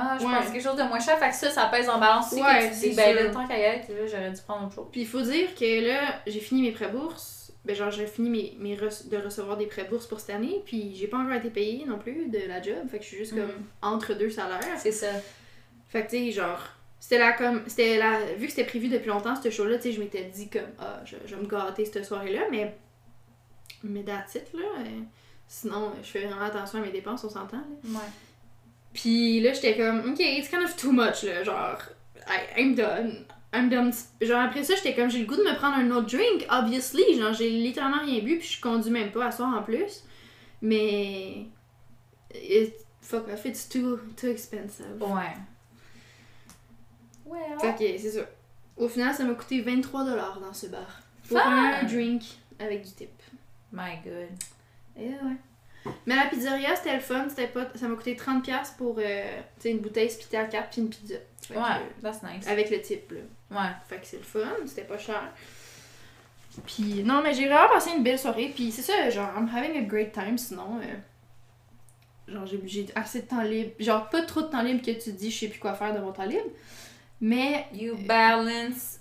[0.00, 0.32] Ah, je Ouais.
[0.34, 1.18] pense quelque chose de moins cher.
[1.18, 2.32] Fait que ça, ça pèse en balance.
[2.32, 4.74] aussi Ouais, que tu dis, ben là, tant qu'à y là, j'aurais dû prendre autre
[4.74, 4.86] chose.
[4.92, 7.52] Puis il faut dire que là, j'ai fini mes prêts-bourses.
[7.64, 10.62] Ben genre, j'ai fini mes, mes de recevoir des prêts-bourses pour cette année.
[10.64, 12.76] Puis j'ai pas encore été payée non plus de la job.
[12.90, 13.50] Fait que je suis juste comme
[13.82, 14.60] entre deux salaires.
[14.78, 15.08] C'est ça.
[15.88, 16.60] Fait que tu sais, genre,
[17.00, 17.62] c'était là comme.
[17.66, 18.20] C'était là.
[18.36, 21.00] Vu que c'était prévu depuis longtemps, ce show-là, tu sais, je m'étais dit comme, ah,
[21.04, 22.42] je, je vais me gâter cette soirée-là.
[22.50, 22.74] Mais.
[23.82, 24.64] Mais that's it, là.
[24.80, 25.00] Euh,
[25.50, 27.62] Sinon, je fais vraiment attention à mes dépenses, on s'entend, là.
[27.84, 28.10] Ouais.
[29.00, 31.44] Puis là, j'étais comme, ok, it's kind of too much, là.
[31.44, 31.78] Genre,
[32.26, 33.26] I, I'm done.
[33.54, 33.92] I'm done.
[34.20, 37.16] Genre, après ça, j'étais comme, j'ai le goût de me prendre un autre drink, obviously.
[37.16, 40.02] Genre, j'ai littéralement rien bu, puis je conduis même pas à soir en plus.
[40.62, 41.46] Mais.
[42.34, 45.00] It, fuck off, it's too, too expensive.
[45.00, 45.36] Ouais.
[47.24, 47.58] Well.
[47.60, 48.22] Fait que, c'est ça.
[48.76, 49.92] Au final, ça m'a coûté 23$
[50.40, 51.02] dans ce bar.
[51.28, 51.50] Pour Fun!
[51.50, 52.22] un drink
[52.58, 53.22] avec du tip.
[53.72, 54.30] My god.
[54.96, 55.36] Et ouais.
[56.06, 57.26] Mais la pizzeria, c'était le fun.
[57.28, 57.66] C'était pas...
[57.74, 61.14] Ça m'a coûté 30$ pour euh, une bouteille spitée à 4 puis une pizza.
[61.46, 62.46] Fait Ouais, euh, that's nice.
[62.48, 63.20] avec le type, là.
[63.60, 63.70] Ouais.
[63.88, 65.32] Fait que c'est le fun, c'était pas cher.
[66.66, 68.52] Puis non, mais j'ai vraiment passé une belle soirée.
[68.54, 70.80] Puis c'est ça, genre, I'm having a great time sinon.
[70.82, 73.70] euh, genre, j'ai- assez de temps libre.
[73.78, 75.94] Genre, pas trop de temps libre que tu te dis, je sais plus quoi faire
[75.94, 76.48] de mon temps libre.
[77.20, 79.00] Mais You balance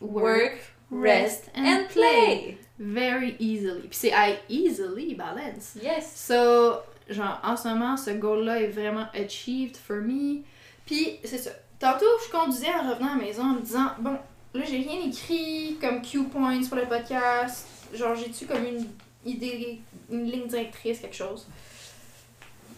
[0.00, 0.58] work,
[0.92, 2.58] rest, and play.
[2.78, 3.88] Very easily.
[3.88, 5.76] Puis c'est I easily balance.
[5.82, 6.12] Yes.
[6.14, 6.76] So,
[7.08, 10.42] genre, en ce moment, ce goal-là est vraiment achieved for me.
[10.86, 11.50] Puis, c'est ça.
[11.78, 14.16] Tantôt, je conduisais en revenant à la maison en me disant, bon,
[14.54, 17.66] là, j'ai rien écrit comme cue points pour le podcast.
[17.94, 18.86] Genre, j'ai-tu comme une
[19.24, 21.46] idée, une ligne directrice, quelque chose?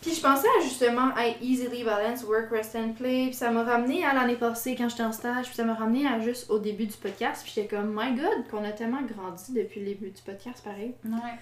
[0.02, 3.26] Puis je pensais à justement I easily balance work, rest and play.
[3.26, 5.46] Puis ça m'a ramené à l'année passée quand j'étais en stage.
[5.46, 7.42] Puis ça m'a ramené à juste au début du podcast.
[7.42, 10.94] Puis j'étais comme, my god, qu'on a tellement grandi depuis le début du podcast, pareil
[11.04, 11.34] Ouais.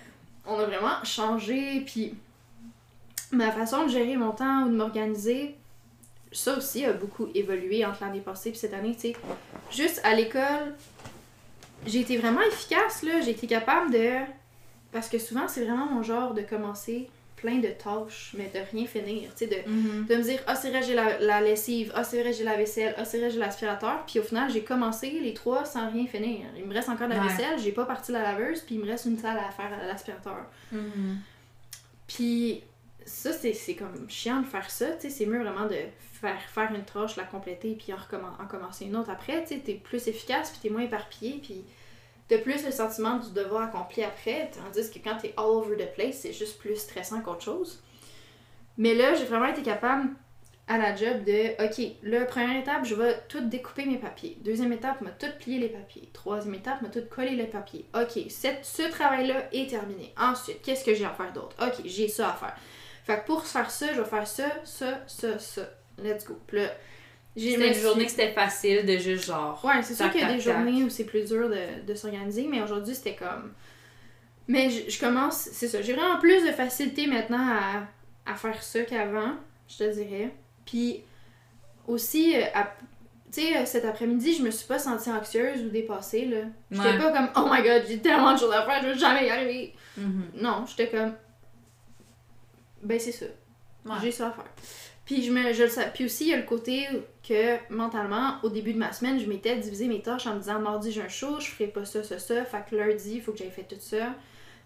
[0.47, 2.15] on a vraiment changé, puis
[3.31, 5.55] ma façon de gérer mon temps ou de m'organiser,
[6.33, 9.17] ça aussi a beaucoup évolué entre l'année passée et cette année, tu sais.
[9.71, 10.75] Juste à l'école,
[11.87, 13.21] j'ai été vraiment efficace, là.
[13.21, 14.15] J'ai été capable de...
[14.91, 17.09] Parce que souvent, c'est vraiment mon genre de commencer
[17.41, 20.07] plein de tâches, mais de rien finir, tu sais, de Mm-hmm.
[20.07, 22.57] de me dire ah c'est vrai j'ai la, la lessive ah c'est vrai j'ai la
[22.57, 26.07] vaisselle ah c'est vrai j'ai l'aspirateur puis au final j'ai commencé les trois sans rien
[26.07, 27.29] finir il me reste encore de la Ouais.
[27.29, 29.87] vaisselle j'ai pas parti la laveuse puis il me reste une salle à faire à
[29.87, 31.15] l'aspirateur Mm-hmm.
[32.07, 32.63] puis
[33.05, 35.77] ça c'est c'est comme chiant de faire ça tu sais c'est mieux vraiment de
[36.21, 39.55] faire faire une tâche la compléter puis en, recommen- en commencer une autre après tu
[39.55, 41.63] sais t'es plus efficace puis t'es moins éparpillé puis
[42.31, 45.93] de plus le sentiment du devoir accompli après tandis que quand t'es all over the
[45.95, 47.83] place c'est juste plus stressant qu'autre chose
[48.79, 50.11] mais là, j'ai vraiment été capable
[50.69, 54.39] à la job de, ok, là, première étape, je vais tout découper mes papiers.
[54.45, 56.09] Deuxième étape, m'a tout plier les papiers.
[56.13, 57.87] Troisième étape, m'a tout coller les papiers.
[57.95, 60.15] Ok, ce travail-là est terminé.
[60.17, 61.57] Ensuite, qu'est-ce que j'ai à faire d'autre?
[61.61, 62.57] Ok, j'ai ça à faire.
[63.05, 65.63] Fait que pour faire ça, je vais faire ça, ça, ça, ça.
[66.01, 66.39] Let's go.
[66.53, 66.69] Là,
[67.39, 69.61] j'ai une suis- journée que c'était facile de juste genre.
[69.65, 70.55] Ouais, c'est sûr qu'il y a des tac.
[70.55, 73.53] journées où c'est plus dur de, de s'organiser, mais aujourd'hui c'était comme.
[74.47, 78.63] Mais je, je commence, c'est ça, j'ai vraiment plus de facilité maintenant à, à faire
[78.63, 79.35] ça qu'avant,
[79.69, 80.31] je te dirais.
[80.65, 81.03] Puis
[81.87, 82.41] aussi, euh,
[83.31, 86.39] tu sais, euh, cet après-midi, je me suis pas sentie anxieuse ou dépassée, là.
[86.71, 86.99] J'étais Ouais.
[86.99, 89.31] pas comme, oh my god, j'ai tellement de choses à faire, je vais jamais y
[89.31, 89.75] arriver.
[89.99, 90.31] Mhm.
[90.41, 91.13] Non, j'étais comme,
[92.83, 93.27] ben c'est ça.
[93.85, 93.93] Ouais.
[94.03, 94.45] J'ai ça à faire.
[95.09, 95.91] Puis, je me, je le sais.
[95.95, 96.87] Puis aussi, il y a le côté
[97.27, 100.59] que mentalement, au début de ma semaine, je m'étais divisé mes tâches en me disant
[100.61, 102.45] mardi, j'ai un show, je ferai pas ça, ça, ça.
[102.45, 104.15] Fait que lundi, il faut que j'aille fait tout ça.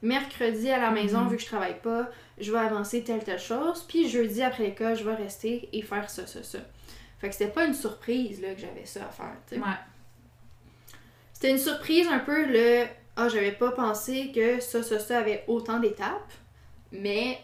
[0.03, 1.29] Mercredi, à la maison, Mhm.
[1.31, 3.85] vu que je travaille pas, je vais avancer telle, telle chose.
[3.87, 6.59] Puis jeudi, après l'école, je vais rester et faire ça, ça, ça.
[7.21, 9.37] Fait que c'était pas une surprise là, que j'avais ça à faire.
[9.53, 9.77] Ouais.
[11.33, 15.45] C'était une surprise un peu le Ah, j'avais pas pensé que ça, ça, ça avait
[15.47, 16.33] autant d'étapes,
[16.93, 17.39] mais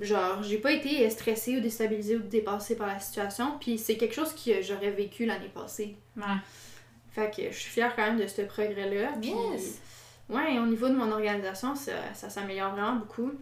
[0.00, 4.14] genre, j'ai pas été stressée ou déstabilisée ou dépassée par la situation, puis c'est quelque
[4.14, 5.96] chose que j'aurais vécu l'année passée.
[6.16, 6.24] Ouais.
[7.10, 9.10] Fait que je suis fière quand même de ce progrès-là.
[9.20, 9.80] puis- Yes.
[10.28, 13.32] Ouais, au niveau de mon organisation, ça, ça s'améliore vraiment beaucoup.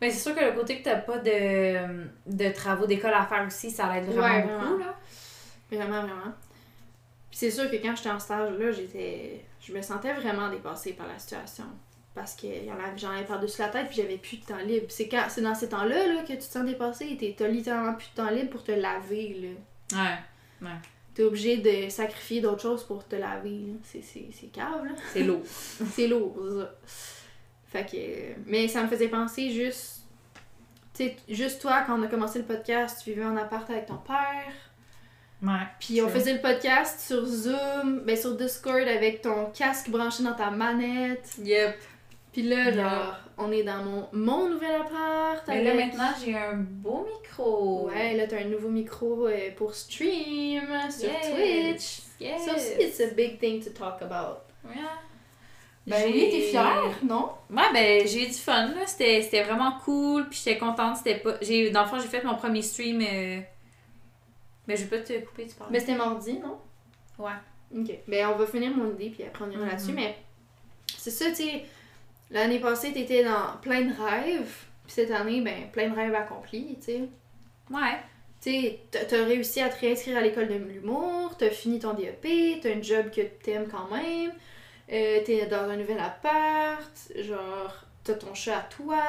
[0.00, 3.46] Mais c'est sûr que le côté que t'as pas de, de travaux d'école à faire
[3.46, 4.78] aussi, ça l'aide vraiment Ouais, beaucoup, vraiment.
[4.78, 4.94] là.
[5.70, 6.32] Vraiment, vraiment.
[7.30, 9.44] Puis c'est sûr que quand j'étais en stage, là, j'étais.
[9.60, 11.64] Je me sentais vraiment dépassée par la situation.
[12.14, 12.46] Parce que
[12.96, 14.86] j'en avais par-dessus la tête, puis j'avais plus de temps libre.
[14.88, 17.94] C'est quand c'est dans ces temps-là là, que tu te sens dépassée, t'es- t'as littéralement
[17.94, 19.54] plus de temps libre pour te laver.
[19.92, 19.98] là.
[20.62, 20.68] Ouais.
[21.14, 23.60] T'es obligé de sacrifier d'autres choses pour te laver.
[23.84, 24.92] C'est, c'est, c'est cave, là.
[25.12, 25.42] C'est lourd.
[25.46, 26.74] c'est lourd, ça.
[27.66, 28.40] Fait que.
[28.50, 30.02] Mais ça me faisait penser juste.
[30.94, 33.86] Tu sais, juste toi, quand on a commencé le podcast, tu vivais en appart avec
[33.86, 34.52] ton père.
[35.42, 35.66] Ouais.
[35.78, 40.34] Puis on faisait le podcast sur Zoom, ben sur Discord avec ton casque branché dans
[40.34, 41.36] ta manette.
[41.42, 41.76] Yep.
[42.32, 42.72] Puis là, Yeah.
[42.72, 45.42] genre, on est dans mon, mon nouvel appart.
[45.48, 47.88] Mais là, avec- maintenant, j'ai un beau micro.
[47.88, 51.30] Ouais, là, t'as un nouveau micro euh, pour stream sur Yes.
[52.20, 52.28] Twitch.
[52.28, 52.42] Yes.
[52.54, 54.38] Aussi, it's a big thing to talk about.
[54.64, 54.74] Ouais.
[55.86, 57.30] Ben J'ai- oui, t'es fière, non?
[57.50, 58.86] Ouais, ben j'ai eu du fun, là.
[58.86, 60.98] C'était vraiment cool, puis j'étais contente.
[60.98, 61.34] C'était pas...
[61.40, 63.00] j'ai Dans le fond, j'ai fait mon premier stream...
[63.00, 63.40] euh,
[64.68, 65.70] Mais je vais pas te couper, tu parles.
[65.72, 66.58] Mais c'était mardi, non?
[67.18, 67.32] Ouais.
[67.76, 67.90] Ok.
[68.06, 70.16] Ben, on va finir mon idée, puis après on ira là-dessus, mais
[70.96, 71.64] c'est ça, tu sais.
[72.30, 76.76] L'année passée, t'étais dans plein de rêves, puis cette année, ben, plein de rêves accomplis,
[76.78, 77.08] tu sais.
[77.70, 77.98] Ouais.
[78.42, 82.70] Tu t'as- réussi à te réinscrire à l'école de l'humour, t'as fini ton DEP, t'as
[82.74, 84.32] un job que t'aimes quand même,
[84.92, 89.02] euh, t'es dans un nouvel appart, genre, t'as ton chat à toi,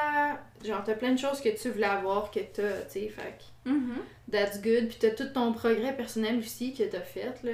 [0.62, 3.70] genre, t'as plein de choses que tu voulais avoir que t'as, tu sais, fait que
[3.70, 3.96] Mhm.
[4.30, 7.52] that's good, puis t'as tout ton progrès personnel aussi que t'as fait, là.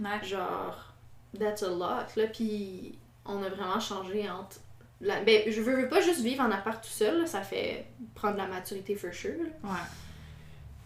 [0.00, 0.24] Ouais.
[0.26, 0.92] Genre,
[1.38, 4.56] that's a lot, là, puis on a vraiment changé entre...
[5.00, 5.20] La...
[5.22, 8.36] Ben, je veux, veux pas juste vivre en appart tout seul, là, ça fait prendre
[8.36, 9.70] la maturité for sure, là.
[9.70, 9.78] Ouais.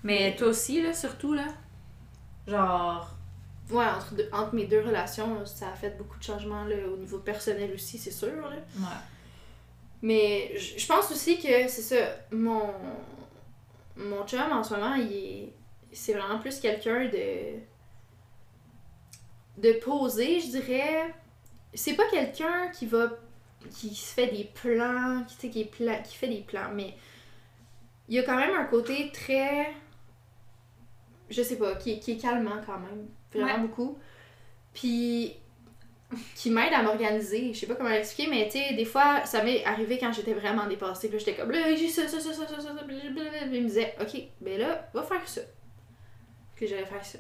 [0.03, 1.47] Mais toi aussi, là, surtout, là?
[2.47, 3.15] Genre.
[3.71, 6.97] Ouais, entre, deux- entre mes deux relations, ça a fait beaucoup de changements là, au
[6.97, 8.29] niveau personnel aussi, c'est sûr.
[8.49, 8.57] Là.
[8.77, 8.97] Ouais.
[10.01, 11.97] Mais je pense aussi que c'est ça.
[12.33, 12.71] Mon,
[13.97, 15.53] mon chum en ce moment, il est.
[15.93, 17.59] C'est vraiment plus quelqu'un de.
[19.59, 21.15] de posé, je dirais.
[21.75, 23.11] C'est pas quelqu'un qui va.
[23.71, 26.71] Qui se fait des plans, qui, tu sais, qui, est pla- qui fait des plans,
[26.75, 26.95] mais.
[28.11, 29.69] Il y a quand même un côté très.
[31.29, 33.07] Je sais pas, qui, qui est calmant quand même.
[33.35, 33.69] Vraiment Ouais.
[33.69, 33.99] beaucoup.
[34.73, 35.35] Puis
[36.35, 37.53] qui m'aide à m'organiser.
[37.53, 40.33] Je sais pas comment l'expliquer, mais tu sais, des fois, ça m'est arrivé quand j'étais
[40.33, 41.09] vraiment dépassée.
[41.09, 43.45] Puis là, j'étais comme, là, j'ai ça, ça, ça, ça, ça, ça, blablabla.
[43.53, 45.43] Il me disait, ok, ben là, va faire ça.
[46.57, 47.19] Puis j'allais faire ça.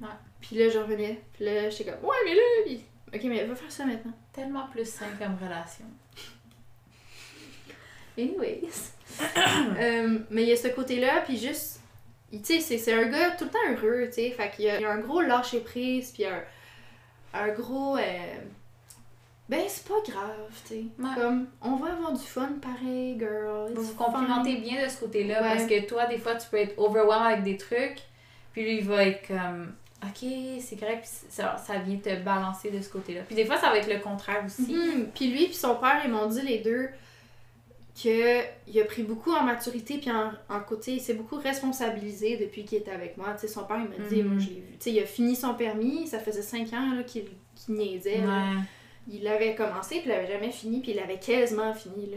[0.00, 0.06] Ouais.
[0.40, 1.20] Puis là, je revenais.
[1.32, 2.80] Puis là, j'étais comme, ouais, mais là, puis,
[3.14, 4.12] ok, mais va faire ça maintenant.
[4.32, 5.84] Tellement plus sain comme relation.
[8.18, 8.92] Anyways.
[9.78, 11.80] Euh, mais il y a ce côté-là, puis juste,
[12.32, 14.30] tu sais, c'est- c'est un gars tout le temps heureux, tu sais.
[14.30, 16.42] Fait qu'il y, a il y a un gros lâcher-prise, puis un,
[17.34, 17.96] un gros.
[17.96, 18.00] euh,
[19.48, 20.84] ben, c'est pas grave, tu sais.
[20.98, 21.10] Ouais.
[21.14, 23.72] Comme, on va avoir du fun pareil, girl.
[23.74, 25.48] Vous vous complimentez bien de ce côté-là Ouais.
[25.50, 27.98] parce que toi, des fois, tu peux être overwhelmed avec des trucs,
[28.52, 29.74] puis lui, il va être comme.
[30.08, 30.28] Ok,
[30.60, 33.22] c'est correct, puis ça, ça vient te balancer de ce côté-là.
[33.26, 34.72] Puis des fois, ça va être le contraire aussi.
[34.74, 35.08] Mhm.
[35.14, 36.88] Puis lui puis son père, ils m'ont dit les deux
[38.02, 42.36] que il a pris beaucoup en maturité puis en, en côté, il s'est beaucoup responsabilisé
[42.36, 43.28] depuis qu'il était avec moi.
[43.34, 44.28] Tu sais, son père, il m'a dit, Mhm.
[44.30, 44.72] moi je l'ai vu.
[44.72, 48.18] Tu sais, il a fini son permis, ça faisait 5 ans qu'il qu'il niaisait.
[48.18, 48.60] Ouais.
[49.08, 52.06] Il l'avait commencé, puis il l'avait jamais fini, puis il l'avait quasiment fini.
[52.10, 52.16] Là.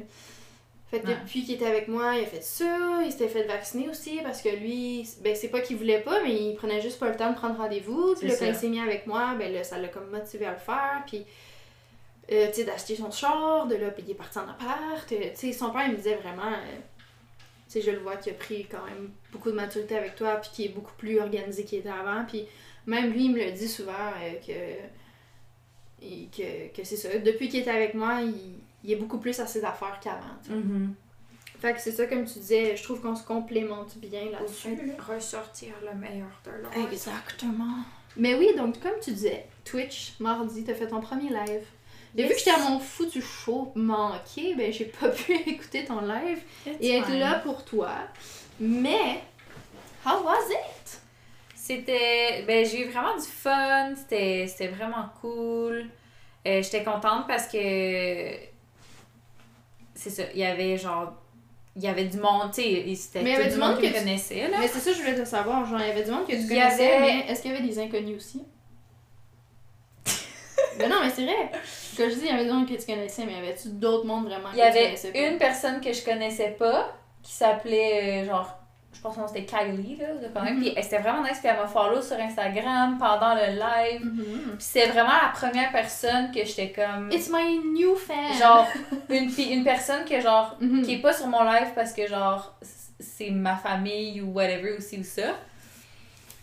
[0.90, 1.16] Fait que Ouais.
[1.22, 4.42] depuis qu'il était avec moi, il a fait ça, il s'était fait vacciner aussi, parce
[4.42, 7.30] que lui, ben c'est pas qu'il voulait pas, mais il prenait juste pas le temps
[7.32, 8.16] de prendre rendez-vous.
[8.18, 10.52] Puis là, quand il s'est mis avec moi, ben là, ça l'a comme motivé à
[10.52, 11.26] le faire, puis
[12.32, 15.12] euh, tu sais, d'acheter son char, de là, puis il est parti en appart.
[15.12, 16.78] euh, tu sais, son père, il me disait vraiment, euh,
[17.70, 20.36] tu sais, je le vois qu'il a pris quand même beaucoup de maturité avec toi,
[20.38, 22.46] puis qu'il est beaucoup plus organisé qu'il était avant, puis
[22.86, 24.12] même lui, il me le dit souvent
[24.46, 24.54] que
[26.02, 27.18] et que, que c'est ça.
[27.18, 30.38] Depuis qu'il est avec moi, il, il est beaucoup plus à ses affaires qu'avant.
[30.50, 30.94] Mhm.
[31.60, 34.76] Fait que c'est ça, comme tu disais, je trouve qu'on se complémente bien là-dessus.
[34.76, 34.94] là.
[35.16, 36.78] ressortir le meilleur de l'autre.
[36.92, 37.78] Exactement.
[38.16, 41.64] Mais oui, donc comme tu disais, Twitch, mardi, t'as fait ton premier live.
[42.16, 46.02] Et vu que j'étais à mon foutu show manqué, ben j'ai pas pu écouter ton
[46.02, 46.40] live
[46.80, 47.90] et être là pour toi.
[48.60, 49.22] Mais,
[50.06, 51.02] how was it?
[51.56, 52.44] C'était.
[52.48, 53.94] Ben, j'ai eu vraiment du fun.
[53.96, 55.86] C'était c'était vraiment cool.
[56.48, 57.58] Euh, J'étais contente parce que.
[59.98, 60.24] C'est ça.
[60.34, 61.14] Il y avait genre.
[61.76, 62.96] Il y avait du monde, tu sais.
[62.96, 64.58] C'était Mais il y avait du monde que tu- connaissait, là.
[64.60, 65.64] Mais c'est ça, je voulais te savoir.
[65.66, 67.52] Genre, il y avait du monde que tu Il y connaissais, avait- mais est-ce qu'il
[67.52, 68.44] y avait des inconnus aussi?
[70.80, 71.52] ben non, mais c'est vrai.
[71.98, 74.06] Comme je dis, il y avait des gens que tu connaissais, mais y avait-tu d'autres
[74.06, 75.20] mondes vraiment Il y que tu avait connaissais pas?
[75.20, 78.58] une personne que je connaissais pas qui s'appelait euh, genre
[78.98, 80.62] je pense que c'était Kylie là de quand même Mhm.
[80.64, 84.24] puis c'était vraiment nice puis elle m'a follow sur Instagram pendant le live Mhm.
[84.56, 88.34] puis c'est vraiment la première personne que j'étais comme It's my new fan!
[88.40, 88.68] genre
[89.10, 90.82] une une personne que genre Mhm.
[90.84, 92.54] qui est pas sur mon live parce que genre
[93.00, 95.22] c'est ma famille ou whatever aussi ou ça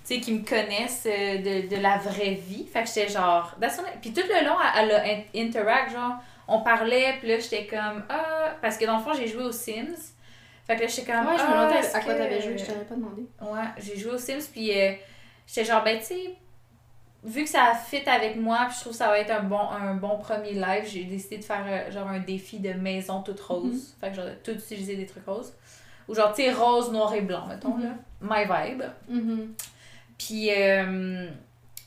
[0.07, 3.55] tu sais qui me connaissent euh, de, de la vraie vie fait que j'étais genre
[4.01, 6.15] puis tout le long elle, elle a in- interact genre
[6.47, 9.53] on parlait puis là j'étais comme ah parce que dans le fond j'ai joué aux
[9.53, 10.13] Sims
[10.67, 12.41] fait que là j'étais comme Ouais, je me ah, demandais est-ce à quoi que- t'avais
[12.41, 13.23] joué, je t'avais pas demandé.
[13.41, 14.93] Ouais, j'ai joué aux Sims, puis euh,
[15.47, 16.35] j'étais genre, ben, tu sais,
[17.23, 19.59] vu que ça fit avec moi, puis je trouve que ça va être un bon,
[19.61, 23.41] un bon premier live, j'ai décidé de faire euh, genre un défi de maison toute
[23.41, 23.95] rose.
[24.01, 25.53] Fait que genre, tout utiliser des trucs roses.
[26.09, 27.91] Ou genre, tu sais, rose, noir et blanc, mettons, là.
[28.21, 28.83] My vibe.
[29.09, 29.55] Mhm.
[30.19, 31.29] Puis, euh,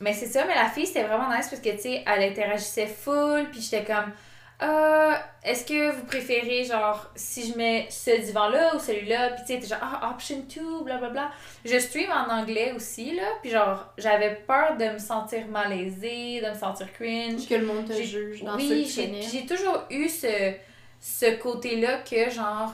[0.00, 2.86] mais c'est ça, mais la fille, c'était vraiment nice parce que, tu sais, elle interagissait
[2.86, 4.12] full, puis j'étais comme,
[4.60, 9.52] euh, est-ce que vous préférez, genre, si je mets ce divan-là ou celui-là, puis tu
[9.54, 11.30] sais, t'es genre, ah, option 2, blablabla.
[11.64, 16.50] Je stream en anglais aussi, là, puis genre, j'avais peur de me sentir malaisée, de
[16.50, 17.48] me sentir cringe.
[17.48, 20.54] Que le monde te juge dans oui, que tu j'ai toujours eu ce,
[20.98, 22.72] ce côté-là que, genre,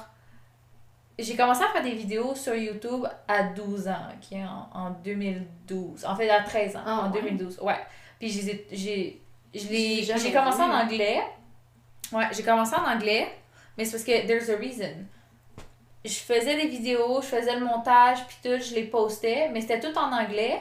[1.18, 6.07] j'ai commencé à faire des vidéos sur YouTube à 12 ans, ok, en, en 2012.
[6.07, 7.20] En fait, à 13 ans, Ah, en ouais?
[7.23, 7.59] 2012.
[7.61, 7.77] Ouais.
[8.18, 8.31] Puis
[8.73, 9.20] j'ai
[9.53, 11.20] J'ai commencé en anglais.
[12.12, 13.29] Ouais, j'ai commencé en anglais,
[13.77, 15.07] mais c'est parce que there's a reason.
[16.05, 19.81] Je faisais des vidéos, je faisais le montage, puis tout, je les postais, mais c'était
[19.81, 20.61] tout en anglais.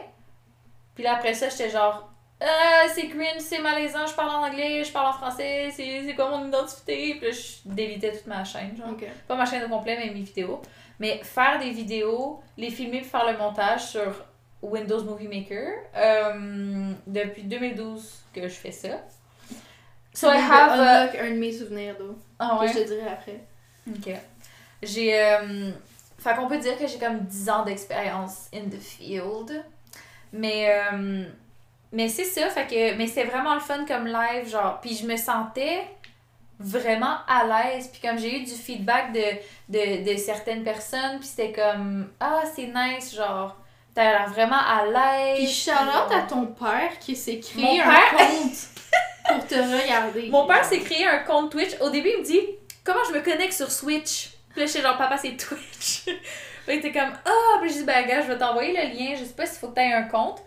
[0.95, 4.83] Puis là, après ça, j'étais genre, ah, c'est cringe, c'est malaisant, je parle en anglais,
[4.83, 7.15] je parle en français, c'est quoi mon identité?
[7.15, 8.95] Puis là, je délitais toute ma chaîne, genre.
[9.27, 10.61] Pas ma chaîne au complet, mais mes vidéos.
[10.99, 14.25] Mais faire des vidéos, les filmer puis faire le montage sur
[14.61, 19.01] Windows Movie Maker, euh, depuis 2012 que je fais ça.
[20.13, 20.71] So I have...
[20.79, 22.15] Unlock un de mes souvenirs d'eau.
[22.39, 22.73] ah Que ouais?
[22.73, 23.43] je te dirai après.
[23.89, 24.13] Ok.
[24.83, 25.71] J'ai euh,
[26.19, 29.63] fait qu'on peut dire que j'ai comme 10 ans d'expérience in the field.
[30.31, 31.25] Mais, euh,
[31.91, 35.05] mais c'est ça, fait que, mais c'était vraiment le fun comme live, genre, puis je
[35.05, 35.87] me sentais
[36.59, 39.21] vraiment à l'aise, puis comme j'ai eu du feedback de,
[39.69, 43.55] de, de certaines personnes, puis c'était comme, ah, c'est nice, genre,
[43.93, 45.37] t'as l'air vraiment à l'aise.
[45.37, 48.72] Puis shout-out à ton père qui s'est créé Mon un père- compte pour
[49.55, 50.29] te regarder.
[50.29, 51.71] Mon père s'est créé un compte Twitch.
[51.81, 52.41] Au début, il me dit
[52.83, 54.31] Comment je me connecte sur Switch?
[54.51, 56.03] Puis là, j'étais genre Papa, c'est Twitch.
[56.05, 56.15] puis
[56.67, 59.15] il était comme Ah, puis je dis Ben, gars, je vais t'envoyer le lien.
[59.19, 60.41] Je sais pas s'il faut que t'aies un compte.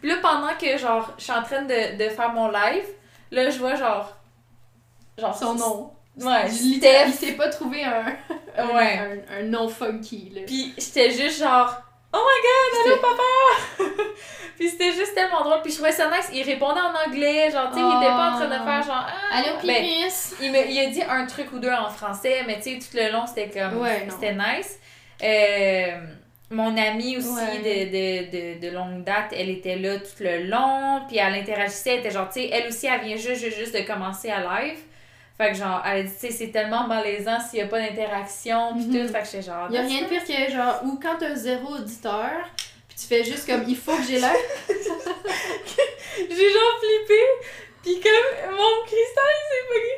[0.00, 2.84] Puis là, pendant que genre, je suis en train de, de faire mon live,
[3.30, 4.16] là, je vois genre.
[5.18, 5.36] Genre.
[5.36, 5.92] Son nom.
[6.20, 7.04] Ouais, Il Steph.
[7.06, 8.04] il s'est pas trouvé un,
[8.58, 8.98] un, Ouais.
[9.30, 10.42] un, un nom funky, là.
[10.46, 11.80] Puis j'étais juste genre
[12.14, 13.92] Oh my god, allô papa!
[14.58, 15.62] puis c'était juste tellement drôle.
[15.62, 16.28] Puis je trouvais ça nice.
[16.32, 19.06] Il répondait en anglais, genre, tu sais, il était pas en train de faire genre.
[19.08, 19.84] Ah, Allô, ben!
[20.42, 22.96] Il, me, il a dit un truc ou deux en français, mais tu sais, tout
[22.96, 23.80] le long, c'était comme.
[23.80, 24.78] Ouais, c'était nice.
[25.22, 25.98] Euh,
[26.50, 27.58] mon amie aussi Ouais.
[27.58, 31.94] de, de, de, de longue date, elle était là tout le long, puis elle interagissait,
[31.94, 34.40] elle était genre, tu sais, elle aussi, elle vient juste, juste, juste de commencer à
[34.40, 34.78] live.
[35.38, 38.74] Fait que genre, elle dit, tu sais, c'est tellement malaisant s'il y a pas d'interaction,
[38.74, 39.06] puis Mhm.
[39.06, 39.12] tout.
[39.12, 39.70] Fait que j'étais genre.
[39.70, 42.30] Y a rien de pire que genre, ou quand t'as zéro auditeur,
[42.88, 44.34] puis tu fais juste comme il faut que j'ai l'air.
[46.14, 47.22] J'ai genre flippé,
[47.82, 49.94] puis comme mon cristal il s'est bugué.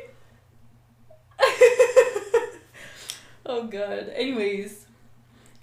[3.48, 4.12] oh god.
[4.16, 4.70] Anyways.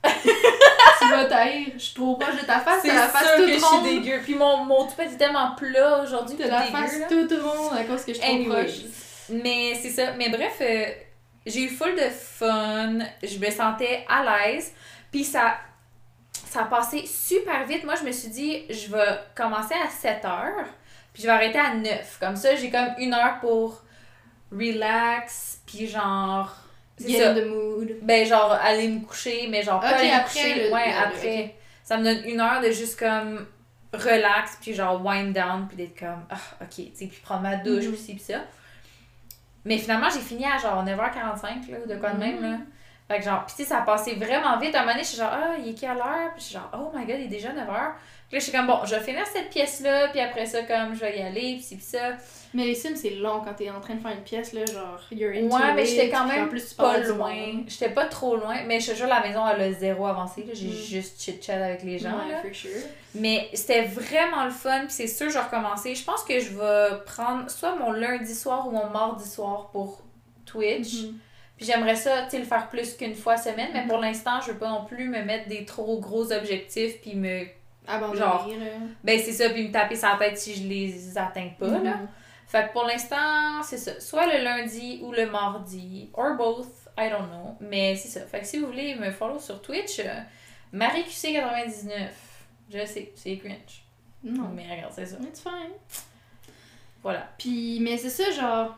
[0.04, 1.68] tu vas taire.
[1.74, 3.82] Je suis trop proche de ta face, C'est t'as la face sûr que je suis
[4.02, 4.20] dégueu.
[4.24, 6.36] Puis mon, mon toupet est tellement plat aujourd'hui.
[6.38, 8.64] T'as tout la dégueu, face toute ronde à cause que je suis trop Anyways.
[8.66, 8.82] proche.
[9.30, 10.14] Mais c'est ça.
[10.14, 10.86] Mais bref, euh,
[11.46, 13.00] j'ai eu full de fun.
[13.24, 14.74] Je me sentais à l'aise.
[15.12, 15.58] Puis ça,
[16.48, 17.84] ça a passé super vite.
[17.84, 20.66] Moi, je me suis dit, je vais commencer à 7 heures.
[21.14, 22.18] Puis je vais arrêter à 9.
[22.20, 23.84] Comme ça, j'ai comme une heure pour
[24.52, 25.60] relax.
[25.66, 26.56] Puis genre.
[27.00, 27.32] Get ça.
[27.32, 27.98] in the mood.
[28.04, 30.64] Ben, genre, aller me coucher, mais genre, pas aller me après coucher.
[30.68, 31.56] le- ouais, le- après.
[31.84, 33.48] Ça me donne une heure de juste comme
[33.92, 37.56] relax, puis genre wind down, puis d'être comme, ah, ok, tu sais, puis prendre ma
[37.56, 38.42] douche, puis ci, puis ça.
[39.66, 42.58] Mais finalement, j'ai fini à genre 9h45, là, ou de quoi de même, là.
[43.08, 44.74] Fait que genre, pis tu sais, ça a passé vraiment vite.
[44.74, 46.32] À un moment donné, je suis genre, ah, il est quelle heure?
[46.34, 47.56] Puis je suis genre, oh my god, il est déjà 9h.
[47.56, 50.96] Puis là, je suis comme, bon, je vais finir cette pièce-là, puis après ça, comme,
[50.96, 52.12] je vais y aller, puis ci, puis ça.
[52.54, 55.00] Mais les Sims, c'est long quand t'es en train de faire une pièce, là, genre,
[55.12, 57.34] you're into Ouais, mais j'étais quand même plus, pas loin.
[57.68, 60.44] J'étais pas trop loin, mais je te jure, la maison, elle a zéro avancé.
[60.44, 60.54] là.
[60.54, 60.72] J'ai Mm.
[60.72, 62.12] juste chit-chat avec les gens.
[62.12, 62.42] Ouais, là.
[62.42, 62.72] for sure.
[63.16, 65.96] Mais c'était vraiment le fun, puis c'est sûr, je vais recommencer.
[65.96, 70.02] Je pense que je vais prendre soit mon lundi soir ou mon mardi soir pour
[70.46, 71.04] Twitch.
[71.04, 71.18] Mhm.
[71.58, 73.88] Puis j'aimerais ça, tu sais, le faire plus qu'une fois semaine, mais Mhm.
[73.88, 77.46] pour l'instant, je veux pas non plus me mettre des trop gros objectifs, puis me.
[77.88, 78.66] Abandonner, Genre, là.
[79.04, 81.98] Ben, c'est ça, puis me taper sur la tête si je les atteins pas, là.
[82.52, 83.98] Fait que pour l'instant, c'est ça.
[84.02, 87.56] Soit le lundi ou le mardi, or both, I don't know.
[87.62, 88.26] Mais c'est ça.
[88.26, 90.20] Fait que si vous voulez me follow sur Twitch, euh,
[90.74, 92.10] MarieQC99.
[92.70, 93.86] Je sais, c'est cringe.
[94.22, 94.50] Non.
[94.54, 95.16] Mais regarde, c'est ça.
[95.24, 95.72] It's fine.
[97.02, 97.32] Voilà.
[97.38, 98.76] Puis, mais c'est ça, genre,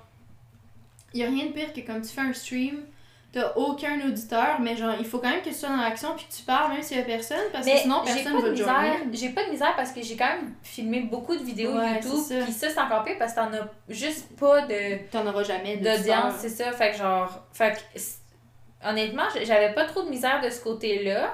[1.15, 2.86] y a rien de pire que comme tu fais un stream,
[3.33, 6.25] t'as aucun auditeur, mais genre, il faut quand même que tu sois dans l'action puis
[6.27, 8.45] que tu parles même s'il y a personne, parce que sinon j'ai personne pas de
[8.45, 8.67] va misère.
[8.67, 9.05] joindre.
[9.11, 12.43] J'ai pas de misère parce que j'ai quand même filmé beaucoup de vidéos Ouais, YouTube.
[12.43, 15.77] Puis ça, c'est encore pire parce que t'en as juste pas de T'en auras jamais
[15.77, 16.71] d'audience, c'est ça.
[16.71, 17.43] Fait que genre.
[17.51, 21.33] Fait que honnêtement, j'avais pas trop de misère de ce côté-là.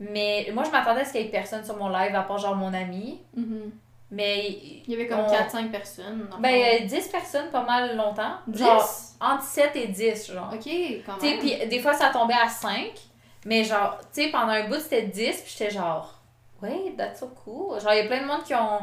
[0.00, 2.38] Mais moi, je m'attendais à ce qu'il y ait personne sur mon live, à part
[2.38, 3.20] genre mon ami.
[4.12, 4.46] Mais.
[4.86, 6.20] Il y avait comme on- 4-5 personnes.
[6.20, 6.54] le Ben, fond.
[6.54, 8.34] il y a 10 personnes pas mal longtemps.
[8.46, 8.58] 10?
[8.60, 10.50] Genre, entre 7 et 10, genre.
[10.52, 10.68] Ok,
[11.06, 11.38] quand même.
[11.40, 12.92] puis des fois, ça tombait à 5.
[13.44, 15.40] Mais genre, tu sais, pendant un bout, c'était 10.
[15.42, 16.20] Puis j'étais genre,
[16.62, 17.80] wait, that's so cool.
[17.80, 18.78] Genre, il y a plein de monde qui ont.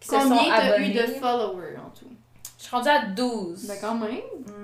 [0.00, 0.88] Qui se sont Combien t'as abonnés.
[0.90, 2.10] eu de followers en tout?
[2.58, 3.66] Je suis rendue à 12.
[3.66, 4.10] Ben quand même.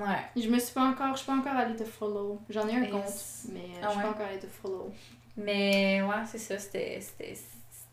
[0.01, 0.19] Ouais.
[0.43, 2.41] Je me suis pas encore, je suis pas encore allée te follow.
[2.49, 3.05] J'en ai un compte,
[3.53, 4.03] mais Ah je suis ouais?
[4.05, 4.91] pas encore allée te follow.
[5.37, 6.99] Mais ouais, c'est ça, c'était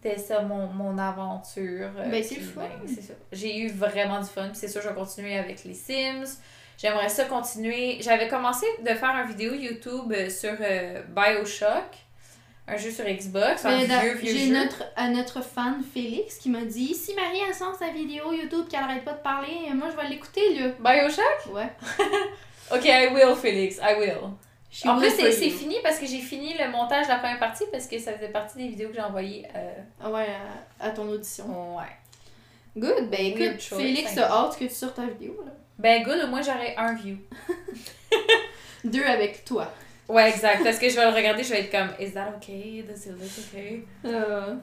[0.09, 1.89] c'était- ça mon, mon aventure.
[1.97, 3.13] euh, Ben, c'est ben, c'est ça.
[3.31, 6.37] J'ai eu vraiment du fun, c'est sûr je vais continuer avec les Sims.
[6.77, 7.97] J'aimerais ça continuer.
[8.01, 11.89] J'avais commencé de faire une vidéo YouTube euh, sur euh, BioShock,
[12.67, 16.49] un jeu sur Xbox, un da- vieux vieux J'ai notre, à notre fan Félix qui
[16.49, 19.87] m'a dit si Marie elle sort sa vidéo YouTube qu'elle arrête pas de parler, moi
[19.89, 20.67] je vais l'écouter là.
[20.79, 21.53] BioShock?
[21.53, 21.69] Ouais.
[22.69, 24.31] Ok, I will, Félix, I will.
[24.78, 27.63] She En plus, c'est fini parce que j'ai fini le montage de la première partie
[27.71, 29.44] parce que ça faisait partie des vidéos que j'ai envoyées.
[29.56, 29.71] euh,
[30.04, 30.28] Ah ouais,
[30.80, 31.75] à, à ton audition.
[31.78, 31.84] ouais.
[32.78, 35.52] Good, ben Weird écoute, choice, Félix a hâte que tu sortes ta vidéo là.
[35.80, 37.17] Ben, good, au moins j'aurais un view.
[38.84, 39.67] Deux avec toi.
[40.08, 40.63] Ouais, exact.
[40.63, 42.84] Parce que je vais le regarder, je vais être comme, is that okay?
[42.88, 43.84] Does it look okay?
[44.06, 44.54] Euh...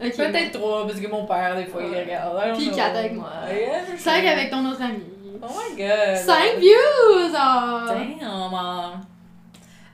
[0.00, 0.16] Ok.
[0.16, 2.56] Peut-être trois, parce que mon père, des fois, il regarde.
[2.56, 3.32] Puis quatre avec moi.
[3.52, 5.02] Yeah, Cinq avec ton autre ami.
[5.42, 6.16] Oh my god.
[6.16, 7.34] Cinq views!
[7.34, 7.86] ah!
[7.88, 9.00] Damn.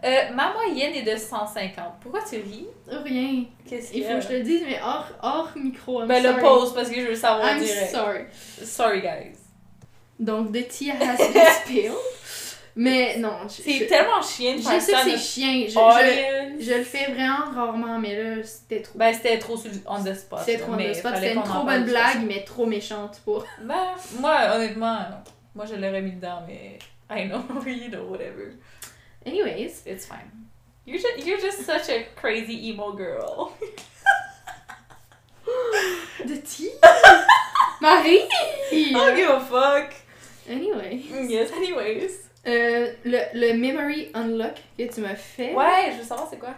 [0.06, 1.84] Euh, ma moyenne est de 150.
[2.00, 2.66] Pourquoi tu ris?
[2.86, 3.44] Rien.
[3.68, 6.02] Qu'est-ce Il qu'il y faut que je te le dise, mais hors, hors micro.
[6.02, 7.90] I'm Ben, le pause parce que je veux savoir I'm direct.
[7.90, 8.20] sorry.
[8.62, 9.36] Sorry, guys.
[10.20, 11.92] Donc, the tea has been spilled.
[12.78, 15.02] Mais non, je, C'est je, tellement chiant de je faire sais ça.
[15.02, 15.64] que c'est chiant.
[15.66, 18.98] Je, je, je le fais vraiment rarement, mais là, c'était trop.
[18.98, 20.40] Ben, c'était trop sur on the spot.
[20.44, 21.14] c'était trop on the spot.
[21.14, 23.44] C'était une trop bonne blague, mais trop méchante pour.
[23.62, 23.74] Ben,
[24.20, 24.98] moi, honnêtement,
[25.54, 26.78] moi, je l'aurais mis dedans, mais
[27.10, 28.52] I know, you know, whatever.
[29.26, 29.82] Anyways.
[29.84, 30.30] It's fine.
[30.84, 33.52] You're just, you're just such a crazy emo girl.
[36.24, 36.72] The tea?
[37.80, 38.26] Marie!
[38.72, 39.94] I don't give a fuck.
[40.48, 41.02] Anyway.
[41.28, 42.28] Yes, anyways.
[42.46, 45.54] Euh, le, le Memory Unlock que tu m'as fait.
[45.54, 46.54] Ouais, je veux savoir c'est quoi.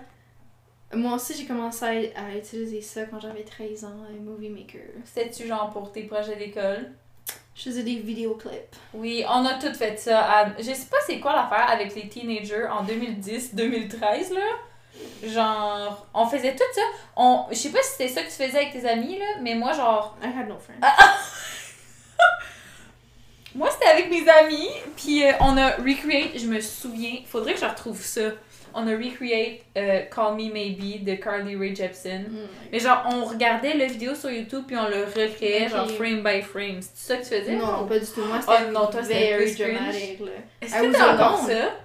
[0.95, 4.81] Moi aussi, j'ai commencé à, à utiliser ça quand j'avais 13 ans, un Movie Maker.
[5.05, 6.93] C'était-tu genre pour tes projets d'école?
[7.59, 8.77] Je faisais des vidéoclips.
[8.95, 10.21] Oui, on a toutes fait ça.
[10.23, 14.41] à- Je sais pas c'est quoi l'affaire avec les teenagers en 2010-2013 là.
[15.27, 16.81] Genre, on faisait tout ça.
[17.17, 17.47] On...
[17.51, 19.73] Je sais pas si c'était ça que tu faisais avec tes amis là, mais moi
[19.73, 20.17] genre...
[20.23, 20.81] I had no friends.
[23.55, 27.61] Moi c'était avec mes amis, puis euh, on a recreate, je me souviens, faudrait que
[27.61, 28.21] je retrouve ça.
[28.81, 32.23] On a recreate euh, Call Me Maybe de Carly Rae Jepsen.
[32.31, 32.37] Mm.
[32.71, 35.71] Mais genre, on regardait la vidéo sur YouTube puis on le recréait Ok.
[35.71, 36.81] genre frame by frame.
[36.81, 37.57] C'est ça que tu faisais?
[37.57, 38.23] Non, pas du tout.
[38.25, 40.21] Moi, Oh c'était non, toi, very dramatic.
[40.61, 41.77] Est-ce I que t'as encore ça?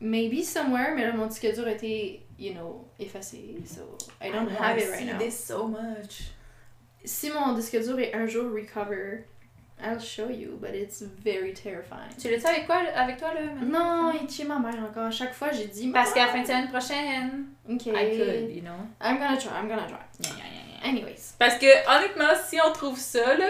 [0.00, 3.56] Maybe somewhere, mais là, mon disque dur été, you know, effacé.
[3.66, 5.18] So, I don't have it right now.
[5.18, 6.30] this so much.
[7.04, 9.24] Si mon disque dur est un jour recover,
[9.82, 12.10] I'll show you, but it's very terrifying.
[12.20, 13.40] Tu l'as-tu avec quoi, avec toi, là?
[13.42, 14.12] maintenant?
[14.12, 15.04] Non, il est chez ma mère encore.
[15.06, 15.90] À chaque fois, j'ai dit.
[15.92, 17.86] Parce qu'à la fin de semaine prochaine, Ok.
[17.86, 18.86] I could, you know?
[19.00, 19.98] I'm gonna try, I'm gonna try.
[20.20, 20.88] Gna, gna, gna.
[20.88, 21.34] Anyways.
[21.38, 23.46] Parce que, honnêtement, si on trouve ça, là,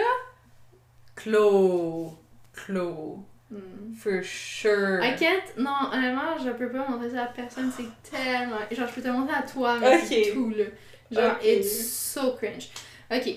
[1.15, 2.17] clos.
[2.53, 3.19] Clos.
[3.49, 3.93] Hmm.
[3.97, 5.01] For sure.
[5.03, 5.57] I can't.
[5.57, 7.71] Non, honnêtement, je peux pas montrer ça à personne.
[7.75, 8.57] C'est tellement.
[8.71, 10.65] Genre, je peux te montrer à toi, mais c'est tout, là.
[11.11, 11.43] Genre, Ok.
[11.45, 12.69] it's so cringe.
[13.13, 13.29] Ok.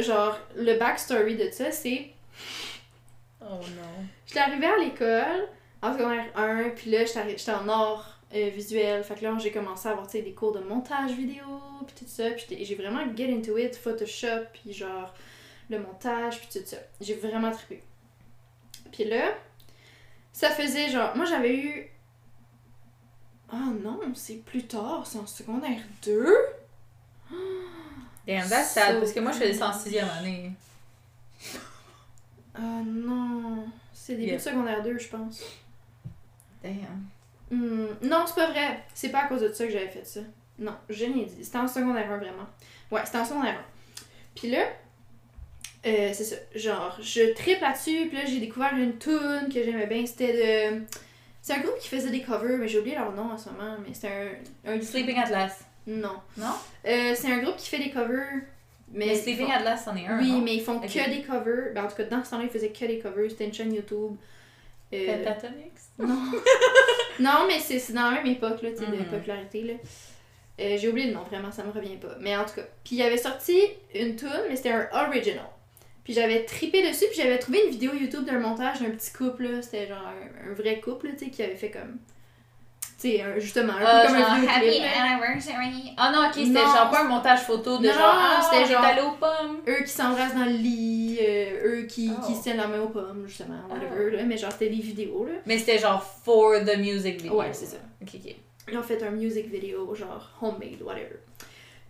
[0.00, 2.06] Genre, le backstory de ça, c'est.
[3.40, 4.06] Oh non.
[4.26, 5.48] J'étais arrivée à l'école
[5.82, 9.02] en secondaire 1, puis là, j'étais en art euh, visuel.
[9.02, 11.44] Fait que là, j'ai commencé à avoir tu sais, des cours de montage vidéo,
[11.86, 12.30] puis tout ça.
[12.30, 15.12] Puis j'ai vraiment get into it, Photoshop, puis genre
[15.68, 16.76] le montage, puis tout ça.
[17.00, 17.82] J'ai vraiment trippé.
[18.92, 19.34] Puis là,
[20.32, 21.16] ça faisait genre.
[21.16, 21.90] Moi, j'avais eu.
[23.50, 26.26] Ah non, c'est plus tard, c'est en secondaire 2.
[28.26, 30.52] Damn, that's sad, So parce que moi, je faisais ça en sixième année.
[32.54, 34.36] Ah non, c'est début Yeah.
[34.36, 35.42] de secondaire 2, je pense.
[36.62, 36.74] Damn.
[37.50, 38.80] Hmm, non, c'est pas vrai.
[38.94, 40.20] C'est pas à cause de ça que j'avais fait ça.
[40.58, 41.44] Non, je n'ai dit.
[41.44, 42.46] C'était en secondaire 1, vraiment.
[42.90, 44.02] Ouais, c'était en secondaire 1.
[44.34, 44.64] Puis là,
[45.86, 46.36] euh, c'est ça.
[46.54, 50.06] Genre, je tripe là-dessus, puis là, j'ai découvert une tune que j'aimais bien.
[50.06, 50.82] C'était de.
[51.40, 53.76] C'est un groupe qui faisait des covers, mais j'ai oublié leur nom en ce moment.
[53.86, 54.72] Mais c'était un.
[54.72, 54.80] un...
[54.80, 55.64] Sleeping Atlas.
[55.86, 56.20] Non.
[56.36, 56.54] Non?
[56.86, 58.42] Euh, c'est un groupe qui fait des covers.
[58.92, 60.18] Mais, Mais Sleeping font- c'en est un.
[60.18, 60.40] Oui, non?
[60.42, 61.72] mais ils font que des covers.
[61.74, 63.30] Ben, en tout cas, dans ce temps-là, ils faisaient que des covers.
[63.30, 64.16] C'était une chaîne YouTube.
[64.92, 65.90] Euh, Pentatonix?
[65.98, 66.18] non.
[67.20, 69.04] non, mais c'est dans la même époque là, tu sais, de Mhm.
[69.06, 69.62] popularité.
[69.62, 69.74] Là.
[70.60, 72.14] Euh, J'ai oublié le nom, vraiment, ça me revient pas.
[72.20, 72.62] Mais en tout cas.
[72.84, 73.58] Puis il avait sorti
[73.94, 75.46] une tune, mais c'était un original.
[76.04, 79.44] Puis j'avais tripé dessus, puis j'avais trouvé une vidéo YouTube d'un montage d'un petit couple.
[79.44, 79.62] là.
[79.62, 81.96] C'était genre un, un vrai couple, tu sais, qui avait fait comme.
[83.02, 84.82] Sais, justement, un Euh, peu comme genre, un Happy vidéoclip.
[84.82, 85.02] là.
[85.02, 85.92] Anniversary.
[85.96, 88.14] Ah non, ok, c'était genre pas un montage photo de Non, genre.
[88.14, 89.58] Ah, c'était genre- allé aux pommes.
[89.66, 92.24] Eux qui s'embrassent dans le lit, euh, eux qui, Oh.
[92.24, 94.10] qui se tiennent la main aux pommes, justement, whatever.
[94.12, 94.16] Oh.
[94.16, 95.32] Là, mais genre, c'était des vidéos, là.
[95.46, 97.40] Mais c'était genre for the music video.
[97.40, 97.78] Ouais, c'est ça.
[98.00, 98.34] Ok, ok.
[98.70, 101.16] Ils ont fait un music video, genre homemade, whatever.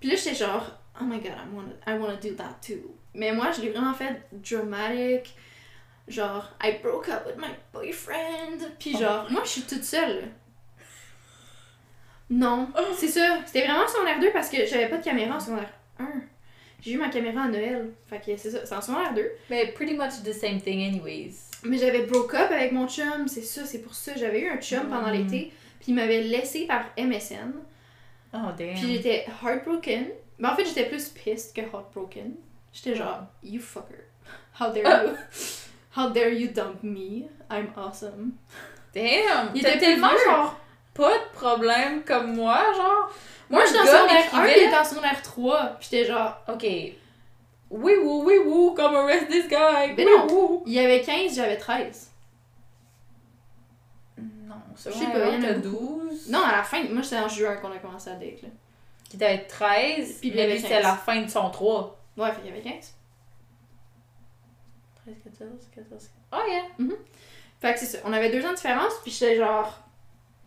[0.00, 0.64] Puis là, j'étais genre,
[0.98, 2.94] oh my god, I wanna, I wanna do that too.
[3.14, 5.34] Mais moi, je l'ai vraiment fait dramatic.
[6.08, 8.60] Genre, I broke up with my boyfriend.
[8.78, 10.24] Puis genre, moi, je suis toute seule.
[12.34, 13.38] Non, c'est ça.
[13.46, 16.06] C'était vraiment secondaire 2 parce que j'avais pas de caméra en secondaire 1.
[16.80, 17.90] J'ai eu ma caméra à Noël.
[18.08, 19.30] Fait que c'est ça, c'est en secondaire 2.
[19.50, 21.34] Mais pretty much the same thing anyways.
[21.64, 24.12] Mais j'avais broke up avec mon chum, c'est ça, c'est pour ça.
[24.16, 25.12] J'avais eu un chum pendant Mm.
[25.12, 27.52] l'été, puis il m'avait laissé par MSN.
[28.34, 28.74] Oh damn.
[28.74, 30.06] Puis j'étais heartbroken.
[30.38, 32.32] Mais en fait, j'étais plus pissed que heartbroken.
[32.72, 34.06] J'étais genre, you fucker.
[34.58, 35.12] How dare you?
[35.96, 37.26] How dare you dump me?
[37.50, 38.32] I'm awesome.
[38.94, 39.50] Damn.
[39.54, 40.58] Il était tellement genre
[40.94, 43.10] pas de problème comme moi, genre.
[43.50, 45.66] Moi, j'étais en secondaire 1, il m'écrivait- était en secondaire 3.
[45.80, 46.66] Puis j'étais genre, Ok.
[47.74, 49.94] Oui, wou, oui, wou, come arrest this guy.
[49.96, 50.26] Mais oui, non.
[50.30, 50.62] wou.
[50.66, 52.10] il y avait 15, j'avais 13.
[54.18, 56.00] Non, Je c'est sais pas, il y en a t'as beaucoup.
[56.10, 56.28] 12.
[56.30, 58.48] Non, à la fin, moi j'étais en juin qu'on a commencé à date, là.
[59.08, 60.18] Qui t'avait 13.
[60.20, 60.82] Puis lui, c'était 15.
[60.82, 61.98] la fin de son 3.
[62.18, 62.94] Ouais, fait qu'il y avait 15.
[65.04, 66.10] 13, 14, 14.
[66.32, 66.62] Oh yeah.
[67.60, 67.98] Fait que c'est ça.
[68.04, 69.78] On avait deux ans de différence, puis j'étais genre,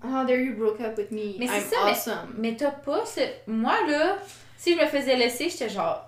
[0.08, 1.36] Oh, there you broke up with me?
[1.40, 2.36] Mais c'est I'm ça, mais- awesome.
[2.38, 3.22] Mais t'as pas ce.
[3.48, 4.18] Moi, là,
[4.58, 6.06] si je me faisais laisser, j'étais genre.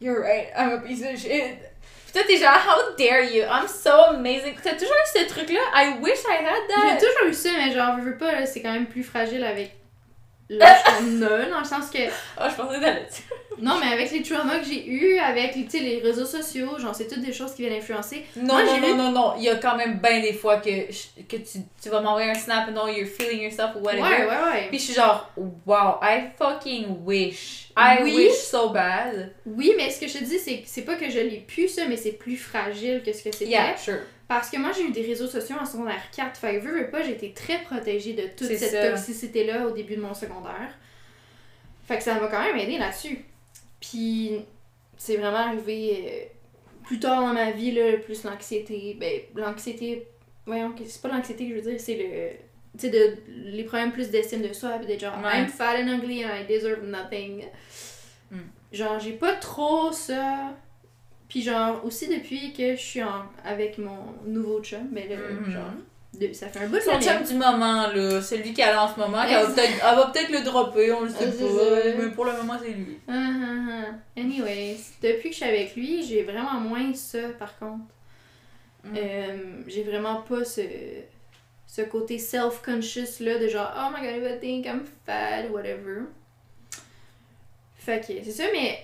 [0.00, 1.58] You're right, I'm a piece of shit.
[2.04, 3.42] Puis toi, t'es genre, how dare you?
[3.44, 4.54] I'm so amazing.
[4.62, 5.60] T'as toujours eu ce truc-là?
[5.74, 6.98] I wish I had that.
[7.00, 9.72] J'ai toujours eu ça, mais genre, veux, veux pas, c'est quand même plus fragile avec
[10.50, 11.98] l'âge qu'on a, dans le sens que.
[12.40, 12.96] Oh, je pensais dire.
[13.56, 16.92] Non, mais avec les traumas que j'ai eu, avec tu sais, les réseaux sociaux, genre,
[16.92, 18.24] c'est toutes des choses qui viennent influencer.
[18.36, 19.34] Non, Moi, non, non, eu- non, non.
[19.38, 22.30] Il y a quand même bien des fois que, je- que tu, tu vas m'envoyer
[22.30, 24.26] un snap, non, you're feeling yourself ou Ouais, whatever.
[24.26, 24.66] ouais, ouais.
[24.70, 25.30] Puis je suis genre,
[25.66, 27.68] wow, I fucking wish.
[27.76, 28.14] I Oui.
[28.16, 29.32] wish so bad.
[29.46, 31.82] Oui, mais ce que je te dis, c'est c'est pas que je l'ai pu, ça,
[31.88, 33.46] mais c'est plus fragile que ce que c'était.
[33.50, 34.00] Yeah, sure.
[34.26, 36.36] Parce que moi, j'ai eu des réseaux sociaux en secondaire 4.
[36.38, 40.00] Fait que, veux, veux pas, été très protégée de toute cette toxicité-là au début de
[40.00, 40.70] mon secondaire.
[41.86, 43.24] Fait que ça m'a quand même aidé là-dessus.
[43.80, 44.40] Puis,
[44.96, 46.24] c'est vraiment arrivé euh,
[46.84, 48.96] plus tard dans ma vie, là, plus l'anxiété.
[48.98, 50.08] Ben, l'anxiété.
[50.46, 52.30] Voyons, c'est pas l'anxiété que je veux dire, c'est le.
[52.78, 55.42] Tu sais, de, les problèmes plus d'estime de soi, puis d'être genre, Ouais.
[55.42, 57.44] I'm fat and ugly and I deserve nothing.
[58.30, 58.38] Mm.
[58.72, 60.54] Genre, j'ai pas trop ça.
[61.34, 65.50] Puis genre, aussi depuis que je suis en, avec mon nouveau chum, mais là, Mhm.
[65.50, 68.86] genre, ça fait un bout de Son chum du moment, là, celui qui a en
[68.94, 72.04] ce moment, va peut-être elle va peut-être le dropper, on le sait Ah, c'est pas.
[72.04, 72.98] Mais pour le moment, c'est lui.
[73.08, 74.20] Ah, ah, ah.
[74.20, 77.82] Anyways, depuis que je suis avec lui, j'ai vraiment moins ça par contre.
[78.84, 78.94] Mm.
[78.96, 80.60] Euh, j'ai vraiment pas ce,
[81.66, 86.02] ce côté self-conscious là de genre, oh my god, I think I'm fat, whatever.
[87.76, 88.78] Fait que c'est ça, mais.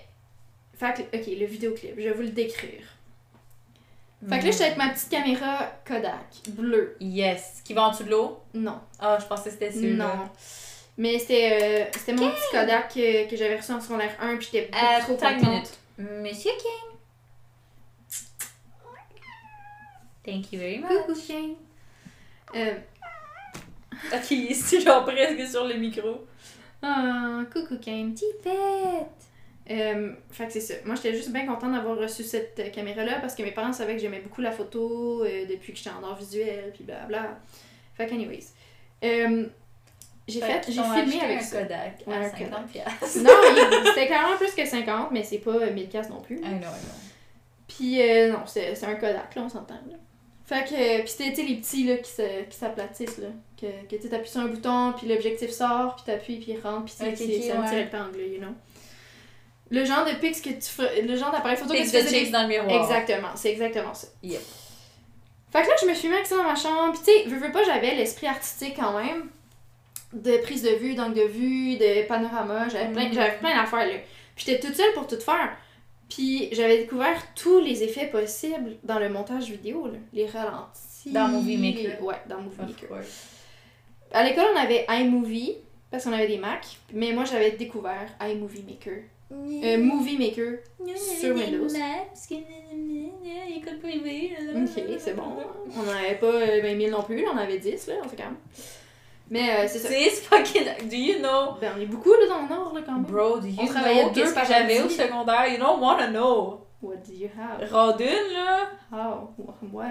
[0.81, 2.83] Fait que, ok, le vidéoclip, je vais vous le décrire.
[4.29, 6.97] Fait que là, j'étais avec ma petite caméra Kodak, bleue.
[7.01, 7.61] Yes.
[7.65, 8.41] Qui va en dessous de l'eau?
[8.55, 8.79] Non.
[8.99, 10.15] Ah, je pensais que c'était celui-là.
[10.17, 10.29] Non.
[10.99, 14.49] Mais c'était euh, c'était mon petit Kodak que, que j'avais reçu en secondaire 1 puis
[14.53, 15.43] j'étais beaucoup Euh, trop contente.
[15.43, 15.79] minute.
[15.99, 16.99] Monsieur King.
[20.25, 20.89] Thank you very much.
[21.07, 21.55] Coucou chien.
[22.55, 22.75] Euh,
[24.15, 26.27] Ok, il est genre presque sur le micro?
[26.83, 28.15] ah, coucou Kane.
[28.15, 29.30] Tipette.
[29.71, 30.75] Euh, fait que c'est ça.
[30.85, 33.95] Moi, j'étais juste bien contente d'avoir reçu cette euh, caméra-là parce que mes parents savaient
[33.95, 37.39] que j'aimais beaucoup la photo euh, depuis que j'étais en art visuel, puis blablabla.
[37.95, 38.47] Fait que, anyways.
[39.05, 39.47] Euh,
[40.27, 41.63] j'ai fait, j'ai filmé avec un ça.
[41.63, 42.67] Kodak Ouais, à un 50 Kodak.
[42.69, 43.19] piastres.
[43.23, 43.31] Non,
[43.87, 46.37] c'était clairement plus que 50, mais c'est pas euh, 1000 pièces non plus.
[46.39, 46.69] Know, I know.
[47.69, 47.99] Puis
[48.31, 49.75] non, c'est un Kodak, là, on s'entend.
[49.75, 49.97] là.
[50.45, 53.29] Fait que, puis c'était, les petits, là, qui se- qui s'aplatissent, là.
[53.61, 56.87] Que, que tu appuies sur un bouton, puis l'objectif sort, puis t'appuies, puis il rentre,
[56.87, 57.83] puis c'est Ok, c'est- ok, c'est un petit ouais.
[57.85, 58.49] rectangle, you know.
[59.71, 62.09] Le genre de pics que tu ferais, le genre d'appareil photo que tu de faisais
[62.25, 62.83] chicks dans le miroir.
[62.83, 64.09] Exactement, c'est exactement ça.
[64.23, 64.41] Yep.
[65.53, 66.93] Fait que là, je me suis mis avec ça dans ma chambre.
[66.93, 69.29] Puis tu sais, veux, veux pas, j'avais l'esprit artistique quand même.
[70.13, 72.69] De prise de vue, d'angle de vue, de panorama.
[72.69, 73.13] J'avais plein, Mhm.
[73.15, 73.95] j'avais plein d'affaires là.
[74.35, 75.57] Puis j'étais toute seule pour tout faire.
[76.09, 79.87] Puis j'avais découvert tous les effets possibles dans le montage vidéo.
[79.87, 79.99] Là.
[80.13, 81.13] Les ralentis.
[81.13, 82.03] Dans Movie Maker.
[82.03, 82.99] Ouais, dans Movie Maker.
[84.13, 85.55] À l'école, on avait iMovie.
[85.93, 86.65] Parce qu'on avait des Mac.
[86.93, 89.03] Mais moi, j'avais découvert iMovie Maker.
[89.33, 90.59] Euh, Movie Maker.
[90.97, 91.69] sur Windows.
[94.63, 95.23] Ok, c'est bon.
[95.77, 98.09] On n'en avait pas euh, 20 000 non plus, on en avait 10, là, on
[98.09, 98.37] fait quand même.
[99.31, 99.89] Mais euh, c'est ça.
[99.89, 100.65] C'est fucking.
[100.89, 101.55] Do you know?
[101.61, 103.05] Ben, on est beaucoup là, dans le nord, là, quand même.
[103.05, 105.47] Bro, do you On travaillait know deux qu'est-ce que par j'avais au secondaire?
[105.49, 106.67] You don't wanna know.
[106.83, 107.71] What do you have?
[107.71, 108.71] Rodin, là.
[108.91, 109.31] How?
[109.73, 109.85] What?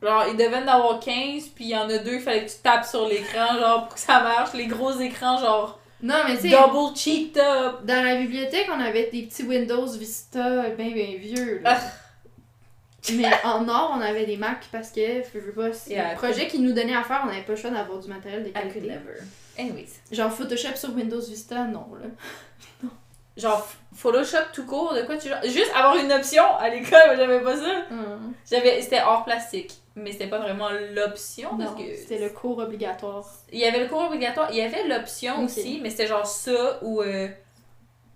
[0.00, 2.50] Genre, il devait en avoir 15, puis il y en a deux, il fallait que
[2.50, 4.54] tu tapes sur l'écran, genre, pour que ça marche.
[4.54, 7.84] Les gros écrans, genre, Non, mais tu sais, double cheeked up.
[7.84, 11.78] dans la bibliothèque, on avait des petits Windows Vista bien, bien vieux, là.
[13.14, 16.16] mais en nord, on avait des Mac parce que, je veux pas, c'est Yeah, le
[16.16, 18.48] projet qu'ils nous donnaient à faire, on n'avait pas le choix d'avoir du matériel de
[18.48, 18.88] I could qualité.
[18.88, 19.20] never.
[19.58, 19.88] Anyways.
[20.10, 22.08] Genre Photoshop sur Windows Vista, non, là.
[23.36, 25.28] Genre, Photoshop tout court, de quoi tu.
[25.44, 27.84] Juste avoir une option à l'école, j'avais pas ça.
[27.90, 28.32] Hum.
[28.50, 29.79] J'avais, c'était hors plastique.
[29.96, 31.94] Mais c'était pas vraiment l'option parce que.
[31.96, 33.24] c'était le cours obligatoire.
[33.52, 36.78] Il y avait le cours obligatoire, il y avait l'option aussi, mais c'était genre ça
[36.82, 37.28] ou euh,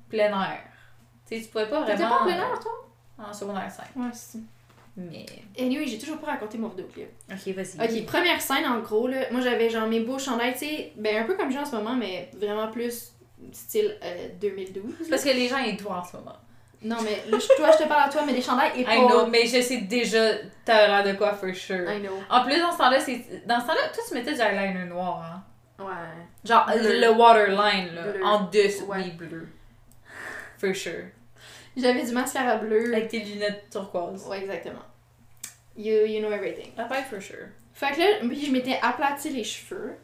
[0.09, 0.61] plein air.
[1.29, 1.97] Tu sais, tu pouvais pas vraiment.
[1.97, 2.73] T'étais pas en plein air, toi?
[3.19, 3.87] En secondaire 5.
[3.97, 4.43] Ouais, si.
[4.97, 5.27] Mais.
[5.59, 7.09] Anyway, j'ai toujours pas raconté mon vidéoclip.
[7.31, 8.01] Ok, vas-y.
[8.01, 9.31] Ok, première scène en gros, là.
[9.33, 11.75] Moi j'avais genre mes beaux chandails, tu sais, ben un peu comme j'ai en ce
[11.75, 13.13] moment, mais vraiment plus
[13.53, 14.85] style euh, 2012.
[14.85, 15.07] là.
[15.11, 16.37] Parce que les gens ils te voient en ce moment.
[16.85, 18.95] Non, mais là, je- toi, je te parle à toi, mais des chandails et pas.
[18.95, 21.91] I know, mais je sais déjà, t'as l'air de quoi for sure.
[21.91, 22.13] I know.
[22.31, 23.47] En plus, dans ce temps-là, c'est.
[23.47, 25.43] Dans ce temps-là, toi tu mettais du eyeliner noir, hein.
[25.83, 25.89] Ouais.
[26.45, 27.01] Genre Bleu.
[27.01, 28.03] le waterline, là.
[28.03, 28.25] Bleu.
[28.25, 28.99] En dessous, Ouais.
[28.99, 29.49] oui, bleu.
[30.59, 31.07] For sure.
[31.77, 32.93] J'avais du mascara bleu.
[32.95, 34.27] Avec tes lunettes turquoise.
[34.29, 34.83] Ouais, exactement.
[35.77, 36.71] You, you know everything.
[36.79, 37.49] Après, for sure.
[37.73, 39.97] Fait que là, puis je m'étais aplati les cheveux.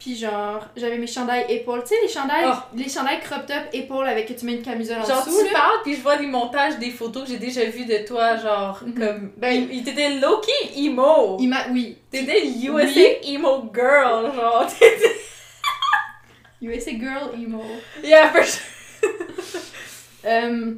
[0.00, 1.82] Puis genre, j'avais mes chandails épaules.
[1.82, 2.56] Tu sais, les chandails, Oh.
[2.74, 5.38] les chandails crop top épaules avec que tu mets une camisole en Genre, dessous.
[5.38, 5.52] tu là.
[5.52, 8.80] parles, puis je vois des montages, des photos que j'ai déjà vues de toi, genre,
[8.84, 8.94] Mhm.
[8.94, 9.30] comme.
[9.36, 11.36] Ben, il, t'était low-key emo.
[11.38, 11.54] Il.
[11.70, 11.98] Oui.
[12.10, 13.16] T'étais USA Oui.
[13.34, 14.66] emo girl, genre.
[14.66, 15.16] T'étais.
[16.62, 17.62] USA Girl Emo.
[18.02, 18.60] Yeah, for sure.
[20.24, 20.74] Hmm.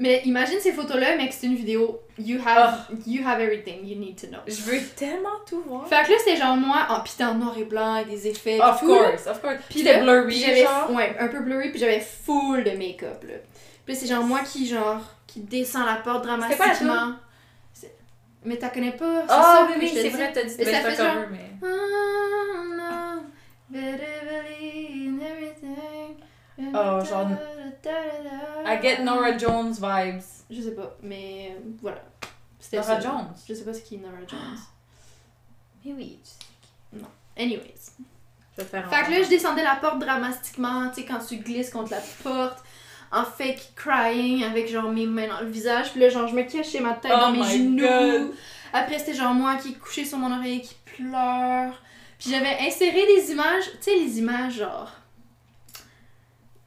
[0.00, 2.00] Mais imagine ces photos-là, mais que c'est une vidéo.
[2.18, 4.40] You have, you have everything you need to know.
[4.48, 5.86] Je veux tellement tout voir.
[5.86, 8.56] Fait que là, c'était genre moi, en pis en noir et blanc, avec des effets.
[8.56, 9.56] et Of tout, course, of course.
[9.70, 10.90] C'était là, blurry, genre.
[10.92, 13.34] ouais, un peu blurry, puis j'avais full de make-up, là.
[13.84, 17.12] Puis là, c'est genre moi qui, genre, qui descend la porte dramatiquement.
[17.72, 17.94] C'est-
[18.44, 20.64] Mais t'as connais pas, c'est Ah ça, oui, que oui, c'est vrai, t'as dit Et
[20.64, 21.50] ben, ça c'est fait cover, genre- mais.
[21.62, 23.22] Oh, no,
[23.70, 26.16] better believe in everything.
[26.74, 27.28] Oh, genre-
[27.86, 30.22] I get Nora Jones vibes.
[30.50, 32.02] Je sais pas, mais euh, voilà.
[32.72, 33.00] Nora ça.
[33.00, 33.28] Jones?
[33.48, 34.58] Je sais pas c'est qui Nora Jones.
[35.84, 36.18] Mais oui.
[37.38, 37.92] Anyways.
[38.56, 41.36] Je vais faire Fait que là, je descendais la porte dramatiquement, tu sais, quand tu
[41.36, 42.62] glisses contre la porte,
[43.12, 45.92] en fake crying, avec genre mes mains dans le visage.
[45.92, 47.80] Puis là, genre, je me cachais ma tête Oh dans mes my genoux.
[47.86, 48.34] God.
[48.72, 51.72] Après, c'était genre moi qui est couché sur mon oreiller, qui pleure.
[52.18, 54.92] Puis j'avais inséré des images, tu sais, les images genre.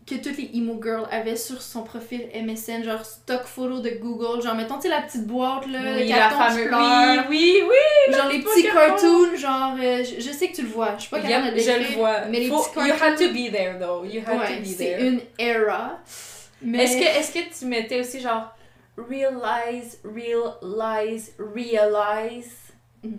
[0.05, 4.41] Que toutes les emo girls avaient sur son profil MSN, genre stock photo de Google,
[4.41, 7.25] genre mettons, tu sais, la petite boîte là, Oui, le la carton qui fameuse.
[7.29, 8.13] Oui, oui, oui.
[8.13, 11.09] Genre les petits cartoons, genre, euh, je, je sais que tu le vois, je suis
[11.09, 12.25] pas capable Yep, de je le vois.
[12.25, 14.03] Mais les Faut- petits You had cartoons, to be there, though.
[14.03, 15.07] You had ouais, to be c'est there.
[15.07, 15.99] une era.
[16.61, 18.53] Mais Est-ce que, est que tu mettais aussi genre
[18.97, 22.51] realize, realize, realize?
[23.03, 23.11] non,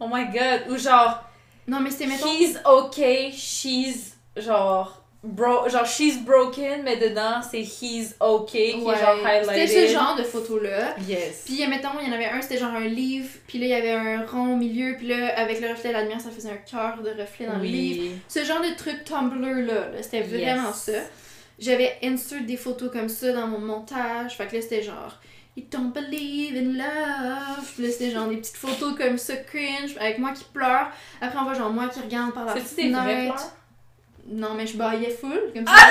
[0.00, 0.70] Oh my god.
[0.70, 1.22] Ou genre
[1.68, 7.60] non mais c'était mettons, he's okay, she's genre bro, genre she's broken, mais dedans c'est
[7.62, 9.88] he's okay qui ouais, est genre c'était highlighted.
[9.88, 10.94] ce genre de photo là.
[11.08, 11.42] Yes.
[11.44, 13.74] Puis mettons, il y en avait un, c'était genre un livre, puis là il y
[13.74, 16.50] avait un rond au milieu, puis là avec le reflet de la lumière, ça faisait
[16.50, 18.16] un cœur de reflet dans le livre.
[18.28, 20.28] Ce genre de truc Tumblr là, là, c'était Yes.
[20.28, 20.92] vraiment ça.
[21.58, 25.18] J'avais insert des photos comme ça dans mon montage, fait que là c'était genre
[25.54, 27.64] You don't believe in love.
[27.74, 30.88] Puis là c'était genre des petites photos comme ça cringe avec moi qui pleure.
[31.20, 33.34] Après on voit genre moi qui regarde par la C'est-tu des fenêtre.
[33.34, 33.52] pleurs?
[34.26, 35.72] Non mais je baillais full comme ça.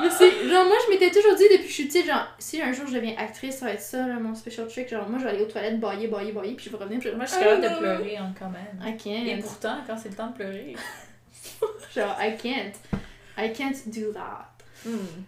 [0.00, 2.60] Mais c'est genre moi je m'étais toujours dit depuis que je suis petite genre si
[2.62, 5.18] un jour je deviens actrice ça va être ça là, mon special trick genre moi
[5.18, 7.32] je vais aller aux toilettes bailler bailler bailler puis je vais revenir puis Moi je
[7.34, 8.80] Ah, suis capable non, de pleurer hein, quand même.
[8.82, 9.26] I can't.
[9.26, 10.74] Et pourtant, quand c'est le temps de pleurer.
[11.94, 12.72] Genre, I can't.
[13.36, 14.48] I can't do that.
[14.86, 15.22] Hmm.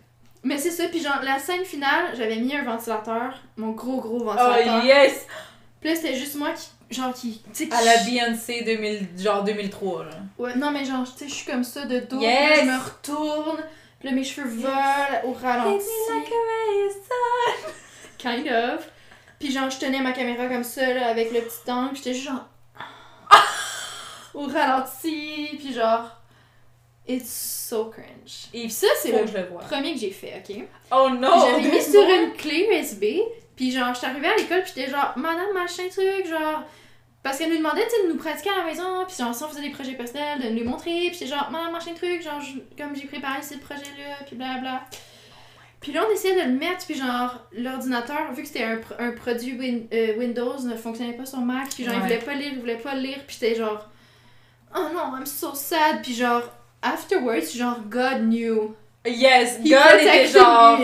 [0.45, 4.19] Mais c'est ça, puis genre, la scène finale, j'avais mis un ventilateur, mon gros gros
[4.21, 4.85] Oh ventilateur.
[4.85, 5.27] yes!
[5.81, 7.41] Puis là, c'était juste moi qui, genre, qui.
[7.53, 10.11] Tu sais, qui- À la Beyoncé 2000, genre 2003 là.
[10.39, 12.61] Ouais, non, mais genre, tu sais, je suis comme ça de dos, Yes!
[12.61, 13.63] je me retourne,
[14.01, 15.85] puis là, mes cheveux volent au ralenti.
[18.19, 18.89] Kind of.
[19.39, 22.15] Puis genre, je tenais ma caméra comme ça, là, avec le petit angle, puis j'étais
[22.15, 22.47] juste genre.
[24.35, 26.19] au ralenti, puis genre.
[27.09, 27.29] It's
[27.69, 28.47] so cringe.
[28.55, 29.61] Et Puis ça, c'est le que je le vois.
[29.63, 30.65] premier que j'ai fait, ok?
[30.93, 31.41] Oh non!
[31.41, 33.05] J'avais mis sur une clé USB,
[33.57, 36.63] puis genre, j'étais arrivée à l'école, puis j'étais genre, madame, machin truc, genre.
[37.23, 39.45] Parce qu'elle nous demandait, tu sais, de nous pratiquer à la maison, puis genre, si
[39.45, 42.21] on faisait des projets personnels, de nous les montrer, puis j'étais genre, madame, machin truc,
[42.23, 44.83] genre, je- comme j'ai préparé ce projet-là, puis blablabla.
[45.81, 48.95] Puis là, on essayait de le mettre, puis genre, l'ordinateur, vu que c'était un, pro-
[48.99, 52.35] un produit Win- euh, Windows, ne fonctionnait pas sur Mac, puis genre, il voulait pas
[52.35, 53.89] lire, il voulait pas lire, puis j'étais genre,
[54.77, 56.43] oh non, I'm so sad, puis genre,
[56.83, 58.75] afterwards, genre, God knew.
[59.07, 60.79] Yes, He God était genre.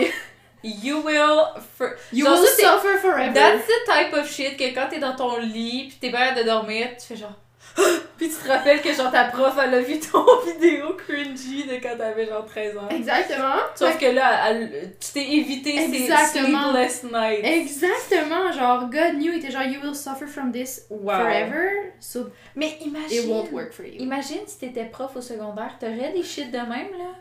[0.63, 1.45] You will.
[1.77, 1.95] For...
[2.11, 3.33] You Genre, will ça, suffer forever.
[3.33, 6.39] That's the type of shit que quand t'es dans ton lit pis t'es pas capable
[6.39, 7.33] de dormir, tu fais genre.
[8.17, 11.75] Pis tu te rappelles que genre ta prof elle a vu ton vidéo cringy de
[11.81, 12.89] quand t'avais genre 13 ans.
[12.89, 13.55] Exactement.
[13.75, 16.71] Sauf que là, elle- tu t'es évité ces Exactement.
[16.73, 17.45] sleepless nights.
[17.45, 18.51] Exactement.
[18.51, 21.13] Genre, God knew, il était genre, you will suffer from this Wow.
[21.19, 23.29] forever, so Mais it imagine.
[23.29, 23.99] won't work for you.
[23.99, 27.15] Imagine si t'étais prof au secondaire, t'aurais des shit de même là.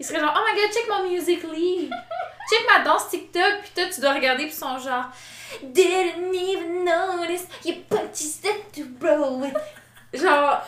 [0.00, 1.90] Il serait genre, oh my god, check mon Musical.ly.
[2.48, 3.60] check ma danse TikTok.
[3.60, 5.04] Puis toi, tu dois regarder, puis ils sont genre,
[5.62, 9.42] didn't even notice you put your step to roll.
[10.12, 10.62] Genre,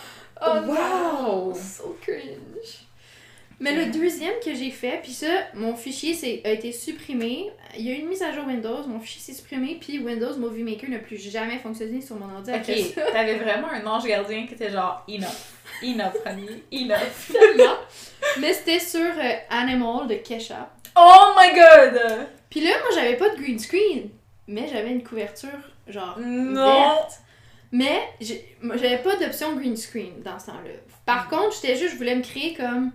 [0.45, 0.73] Oh wow.
[0.73, 2.82] no, so cringe.
[3.63, 7.49] Mais le deuxième que j'ai fait, puis ça, mon fichier a été supprimé.
[7.79, 10.37] Il y a eu une mise à jour Windows, mon fichier s'est supprimé, puis Windows
[10.37, 14.49] Movie Maker n'a plus jamais fonctionné sur mon ordi Ok, t'avais vraiment un ange gardien
[14.49, 15.29] qui était genre enough,
[15.85, 17.31] enough, honey, enough.
[17.33, 17.77] Tellement.
[18.41, 20.69] Mais c'était sur euh, Animal de Kesha.
[20.97, 22.27] Oh my god!
[22.51, 24.11] Puis là, moi, j'avais pas de green screen,
[24.49, 25.51] mais j'avais une couverture,
[25.87, 26.65] genre, Non!
[26.65, 27.21] verte.
[27.71, 28.01] Mais
[28.61, 30.73] j'avais pas d'option green screen dans ce temps-là.
[31.07, 32.91] Par contre, j'étais juste, je voulais me créer comme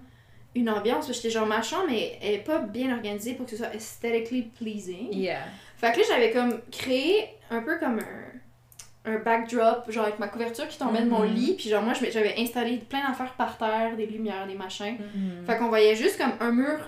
[0.58, 3.58] une ambiance, j'étais genre, ma chambre, mais elle est pas bien organisée pour que ce
[3.58, 5.14] soit aesthetically pleasing.
[5.14, 5.40] Yeah.
[5.78, 10.28] Fait que là, j'avais comme créé un peu comme un, un backdrop, genre avec ma
[10.28, 11.34] couverture qui tombait de mon Mhm.
[11.34, 14.98] lit, puis genre moi j'avais installé plein d'affaires par terre, des lumières, des machins.
[15.16, 15.46] Mhm.
[15.46, 16.80] Fait qu'on voyait juste comme un mur,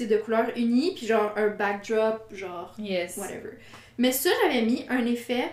[0.00, 3.16] de couleurs unies, puis genre un backdrop, genre Yes.
[3.16, 3.58] whatever.
[3.98, 5.50] Mais ça, j'avais mis un effet,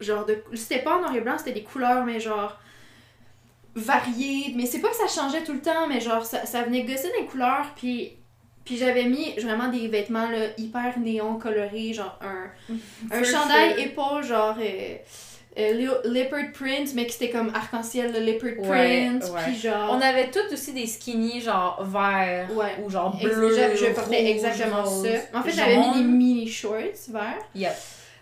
[0.00, 0.42] genre de...
[0.54, 2.58] C'était pas en noir et blanc, c'était des couleurs, mais genre
[3.74, 4.52] variées.
[4.56, 7.10] Mais c'est pas que ça changeait tout le temps, mais genre ça, ça venait gosser
[7.18, 8.16] des couleurs, puis...
[8.62, 12.50] Puis j'avais mis vraiment des vêtements là, hyper néon colorés, genre un,
[13.10, 13.80] un chandail feu.
[13.80, 14.96] épaule, genre euh,
[15.58, 19.40] euh, leo- leopard print, mais qui c'était comme arc-en-ciel, le leopard print, ouais.
[19.46, 19.90] puis genre...
[19.96, 22.76] On avait toutes aussi des skinny genre verts Ouais.
[22.84, 23.50] ou genre bleu.
[23.50, 25.38] je, je portais rouge, exactement rose, ça.
[25.38, 27.72] En fait, j'avais mis des mini shorts verts Yep.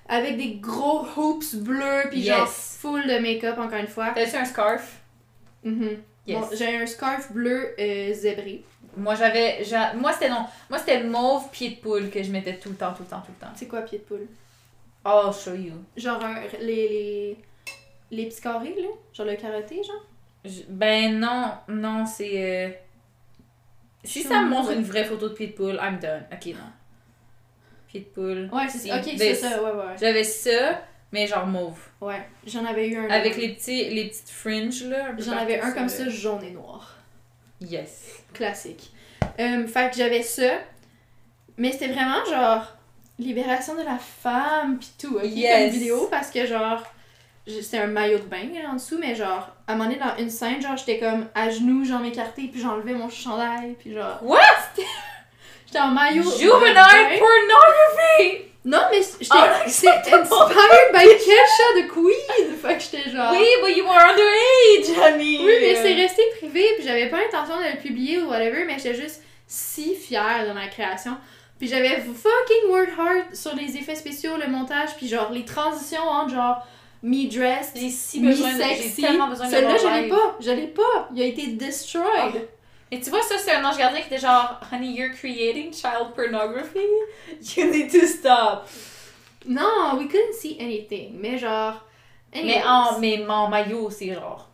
[0.09, 2.79] avec des gros hoops bleus puis genre Yes.
[2.81, 4.13] full de make-up encore une fois.
[4.15, 4.98] T'as-tu un scarf?
[5.65, 5.97] Mhm.
[6.27, 6.39] Yes.
[6.41, 8.63] Bon, j'ai un scarf bleu euh, zébré.
[8.97, 9.65] Moi j'avais.
[9.65, 10.45] j'a- Moi c'était non.
[10.69, 13.21] Moi c'était mauve pied de poule que je mettais tout le temps, tout le temps,
[13.25, 13.53] tout le temps.
[13.55, 14.27] C'est quoi pied de poule?
[15.05, 15.73] Oh, I'll show you.
[15.97, 17.37] Genre un- les, les
[18.11, 20.05] les petits carrés là, genre le karaté genre?
[20.45, 22.67] Je- Ben non, non, c'est.
[22.67, 22.71] euh,
[24.05, 26.25] Si ça me montre une vraie photo de pied de poule, I'm done.
[26.33, 26.71] Ok, non.
[27.89, 28.49] Pied de poule.
[28.53, 29.97] Ouais, c'est OK, ça, ouais ouais.
[29.99, 30.83] J'avais ça,
[31.13, 31.79] mais genre mauve.
[32.01, 35.11] Ouais, j'en avais eu un Avec les, petits, les petites fringes là.
[35.19, 36.95] J'en avais un comme le- ça jaune et noir.
[37.61, 38.23] Yes.
[38.35, 38.93] Classique.
[39.41, 40.53] Euh, fait que j'avais ça.
[41.57, 42.77] Mais c'était vraiment genre
[43.19, 45.25] libération de la femme pis tout, ok?
[45.25, 45.73] Yes.
[45.73, 46.83] Comme vidéo parce que genre
[47.47, 50.17] c'était un maillot de bain là, en dessous, mais genre à un moment donné dans
[50.23, 54.19] une scène, genre j'étais comme à genoux, jambes écartées, puis j'enlevais mon chandail, puis genre.
[54.23, 54.39] What?
[55.67, 56.23] J'étais en maillot.
[56.23, 58.48] de Juvenile pornography!
[58.69, 62.55] Non, mais j'étais Oh, inspired by Kesha the Queen!
[62.61, 63.33] Fait que j'étais genre.
[63.33, 65.39] Oui, but you were underage, Annie!
[65.43, 68.77] Oui, mais c'est resté privé, puis j'avais pas l'intention de le publier ou whatever, mais
[68.77, 71.17] j'étais juste si fière de ma création.
[71.59, 76.03] Puis j'avais fucking worked hard sur les effets spéciaux, le montage, puis genre les transitions
[76.07, 76.67] entre genre
[77.03, 78.35] me dressed, si me de.
[78.37, 79.03] Sexy.
[79.03, 81.09] de Celui-là, je l'ai pas, je l'ai pas.
[81.15, 82.49] Il a été destroyed.
[82.91, 86.15] Et tu vois, ça, c'est un ange gardien qui était genre, Honey, you're creating child
[86.15, 86.87] pornography?
[87.57, 88.67] You need to stop.
[89.47, 91.85] Non, we couldn't see anything, mais genre.
[92.35, 94.49] Mais en, mais en maillot, c'est genre.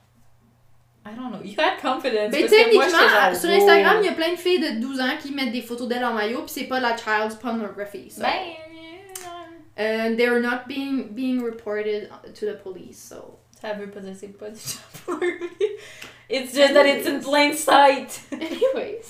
[1.07, 1.43] I don't know.
[1.43, 2.33] You had confidence.
[2.33, 3.51] Mais techniquement, genre, sur.
[3.51, 6.05] Instagram, il y a plein de filles de 12 ans qui mettent des photos d'elles
[6.05, 8.11] en maillot, puis c'est pas la child's pornography.
[8.11, 8.23] so.
[8.23, 8.57] Ben.
[9.77, 13.39] And they're not being, being reported to the police, so.
[13.65, 14.61] Ça veut pas dire c'est pas du
[15.07, 15.65] pornography.
[16.31, 18.21] It's just that it's in plain sight.
[18.33, 19.07] Anyways.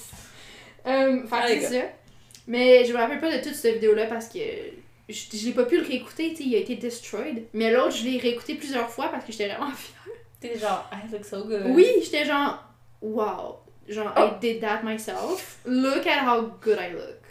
[0.84, 1.86] Um, fait c'est ça.
[2.46, 4.38] Mais je me rappelle pas de toute cette vidéo-là parce que
[5.08, 7.46] je, je l'ai pas pu le réécouter, tu sais, il a été destroyed.
[7.52, 10.14] Mais l'autre, je l'ai réécouté plusieurs fois parce que j'étais vraiment fière.
[10.40, 11.62] T'es genre, I look so good.
[11.66, 12.62] Oui, j'étais genre,
[13.00, 13.56] wow.
[13.88, 14.20] Genre, Oh.
[14.20, 15.58] I did that myself.
[15.66, 17.22] Look at how good I look.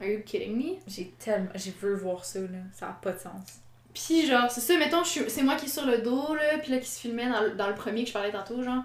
[0.00, 0.78] Are you kidding me?
[0.88, 1.50] J'ai tellement.
[1.54, 2.58] J'ai veux voir ça, là.
[2.74, 3.61] Ça a pas de sens.
[3.94, 6.72] Puis genre, c'est ça, mettons, suis- c'est moi qui est sur le dos, là, puis
[6.72, 8.82] là, qui se filmait dans, le- dans le premier que je parlais tantôt, genre.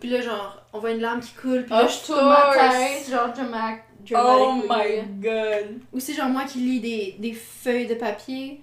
[0.00, 2.52] Puis là, genre, on voit une larme qui coule, puis là, Of je tourne ma
[2.52, 3.76] tête, genre, drama-
[4.14, 5.78] Oh my god.
[5.92, 8.62] Ou c'est genre moi qui lis des, des feuilles de papier.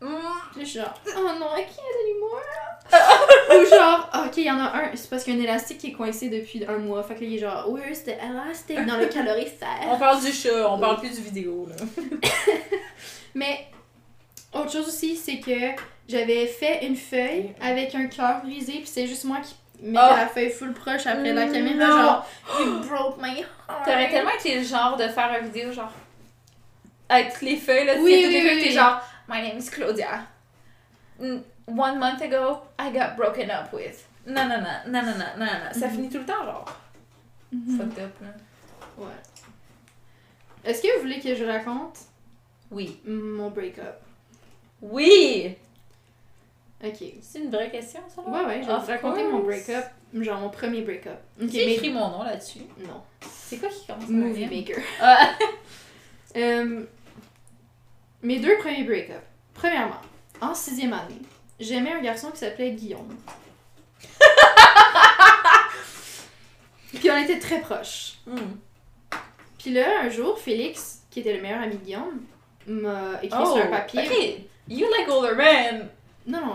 [0.00, 0.06] Mm.
[0.52, 2.40] Puis là, je suis genre, oh non, I can't anymore.
[3.50, 5.42] Ou genre, ah, ok, il y en a un, c'est parce qu'il y a un
[5.44, 7.02] élastique qui est coincé depuis un mois.
[7.02, 8.76] Fait que là, il est genre, where's the elastic?
[8.86, 9.98] Dans le On calorifère?
[9.98, 11.84] parle du chat, on parle plus du vidéo, là.
[13.34, 13.66] Mais,
[14.60, 19.06] autre chose aussi, c'est que j'avais fait une feuille avec un cœur brisé, puis c'est
[19.06, 20.16] juste moi qui mettais Oh.
[20.16, 21.52] la feuille full proche après la Non.
[21.52, 22.26] caméra, genre,
[22.60, 23.84] you broke my heart.
[23.84, 25.92] T'aurais tellement été le genre de faire une vidéo, genre.
[27.08, 27.94] Avec toutes les feuilles, là.
[27.96, 30.24] Oui, oui, les feuilles, oui, t'es genre, My name is Claudia.
[31.20, 31.38] Mm,
[31.68, 34.06] One month ago, I got broken up with.
[34.24, 35.72] Non, non, non, non, non, non, non, non.
[35.80, 35.92] Ça Mhm.
[35.94, 36.64] finit tout le temps, genre.
[37.52, 37.76] Mhm.
[37.78, 38.28] Fucked up, là.
[38.98, 39.10] Ouais.
[40.64, 41.98] Est-ce que vous voulez que je raconte
[42.70, 43.00] Oui.
[43.04, 43.96] mon break-up?
[44.82, 45.54] Oui!
[46.84, 47.02] Ok.
[47.22, 48.30] C'est une vraie question, ça, là?
[48.30, 49.32] Ouais, ouais, je vais vous raconter course.
[49.32, 49.84] mon break-up,
[50.20, 51.18] genre mon premier break-up.
[51.42, 51.74] Ok, Qui a mais...
[51.74, 52.60] écrit mon nom là-dessus?
[52.78, 54.46] Non, C'est quoi qui commence Movie?
[54.46, 54.82] Maker.
[55.00, 55.30] Ah.
[56.36, 56.84] Euh,
[58.22, 59.22] mes deux premiers break-up.
[59.54, 60.00] Premièrement,
[60.42, 61.22] en sixième année,
[61.58, 63.16] j'aimais un garçon qui s'appelait Guillaume.
[66.94, 68.18] Puis on était très proches.
[68.26, 68.36] Hmm.
[69.58, 72.20] Puis là, un jour, Félix, qui était le meilleur ami de Guillaume,
[72.66, 74.00] m'a écrit Oh, sur un papier.
[74.02, 74.40] ok.
[74.68, 75.88] You like older men.
[76.26, 76.54] Non, non,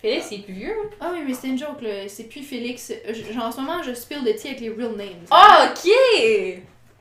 [0.00, 0.76] Félix, il est plus vieux.
[1.00, 2.08] ah oui, mais c'était une joke, là.
[2.08, 2.92] C'est plus Félix.
[3.08, 5.24] Je- Genre, en ce moment, je spill the tea avec les real names.
[5.30, 5.90] Ah, ok!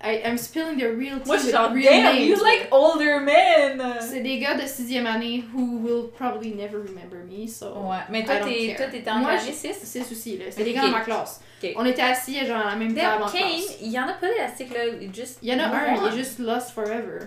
[0.05, 2.43] I, I'm spilling the real tea Moi, je suis with genre, real damn, you names.
[2.43, 3.81] like older men!
[3.99, 7.67] C'est des gars de sixième année who will probably never remember me, so...
[7.89, 8.77] Ouais, mais toi, I don't t'es, care.
[8.77, 9.79] toi, t'étais en Moi, je- 6.
[9.83, 10.45] C'est souci, là.
[10.49, 10.75] C'était des Ok.
[10.75, 11.41] gars dans ma classe.
[11.63, 11.71] Ok.
[11.77, 13.77] On était assis, genre, à la même table en Kane, classe.
[13.81, 14.81] il y en a pas d'élastique là,
[15.13, 15.39] juste.
[15.41, 17.19] Il y en a un, il est juste lost forever.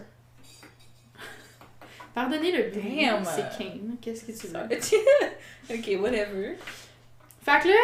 [2.16, 3.22] Pardonnez-le bruit, Damn.
[3.26, 3.96] c'est Kane.
[4.00, 4.58] Qu'est-ce que tu veux?
[5.70, 6.56] ok, whatever.
[7.44, 7.74] Fait que là,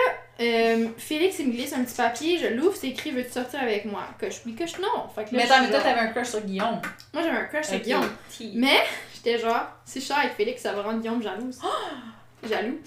[0.41, 3.85] euh, Félix, il me glisse un petit papier, je l'ouvre, c'est écrit Veux-tu sortir avec
[3.85, 4.05] moi?
[4.18, 5.07] Coche oui, coche non.
[5.14, 6.80] Fait que là, Mais attends, mais toi, t'avais un crush sur Guillaume.
[7.12, 8.09] Moi, j'avais un crush sur Guillaume.
[8.55, 8.80] Mais
[9.14, 11.61] j'étais genre, si je sors avec Félix, ça va rendre Guillaume jalouse.
[12.49, 12.80] Jaloux.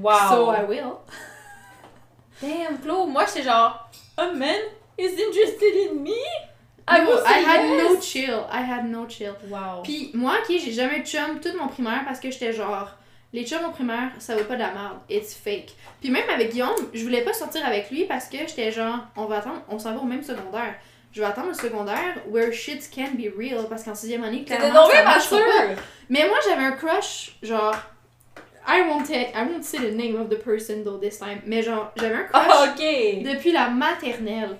[0.00, 0.12] Wow.
[0.30, 0.92] So I will.
[2.40, 4.60] Damn, Claude, moi, j'étais genre, a man
[4.96, 6.12] is interested in me?
[6.86, 7.82] I No, will say I had yes.
[7.82, 8.46] no chill.
[8.50, 9.34] I had no chill.
[9.48, 9.82] Wow.
[9.82, 12.90] Puis moi, ok, j'ai jamais eu de chum tout mon primaire parce que j'étais genre,
[13.32, 14.98] les chums au primaire, ça vaut pas de la merde.
[15.08, 15.72] It's fake.
[16.00, 19.24] Puis même avec Guillaume, je voulais pas sortir avec lui parce que j'étais genre, on
[19.24, 20.74] va attendre, on s'en va au même secondaire.
[21.12, 24.84] Je vais attendre le secondaire where shit can be real parce qu'en sixième année, clairement,
[24.90, 25.80] ça marchera pas.
[26.10, 27.74] Mais moi, j'avais un crush, genre.
[28.66, 31.40] I won't, I won't say the name of the person though this time.
[31.46, 33.22] Mais genre, j'avais un crush Ah, ok!
[33.22, 34.56] depuis la maternelle.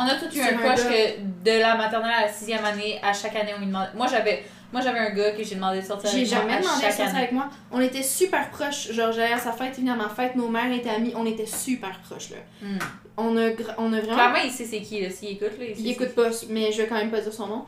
[0.00, 0.74] On a tous eu un gars.
[0.74, 3.90] que de la maternelle à la sixième année, à chaque année, on lui demandait.
[3.94, 6.52] Moi, j'avais moi j'avais un gars que j'ai demandé de sortir J'ai avec moi jamais
[6.54, 7.18] à demandé de sortir année.
[7.18, 7.48] avec moi.
[7.72, 8.92] On était super proches.
[8.92, 11.12] Genre, j'allais à sa fête, il venait à ma fête, nos mères étaient amies.
[11.16, 12.36] On était super proches, là.
[12.62, 12.78] Hmm.
[13.16, 14.14] On a, on a vraiment.
[14.14, 15.10] Clairement, il sait c'est qui, là.
[15.10, 17.46] S'il écoute, là, il il écoute pas, mais je vais quand même pas dire son
[17.48, 17.64] nom.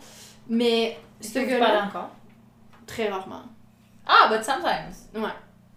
[0.49, 2.11] Mais ce gars-là, encore?
[2.87, 3.43] très rarement.
[4.07, 4.95] Ah, but sometimes.
[5.15, 5.31] Ouais.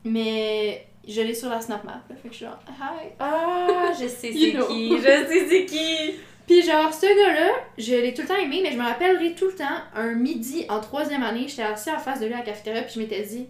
[0.04, 2.16] Mais je l'ai sur la Snap Map, là.
[2.22, 3.08] Fait que je suis genre, hi.
[3.20, 4.52] Ah, je sais c'est qui.
[4.98, 6.16] Je sais c'est qui.
[6.48, 9.48] Puis genre, ce gars-là, je l'ai tout le temps aimé, mais je me rappellerai tout
[9.48, 12.44] le temps, un midi en troisième année, j'étais assis en face de lui à la
[12.44, 13.48] cafétéria, puis je m'étais dit,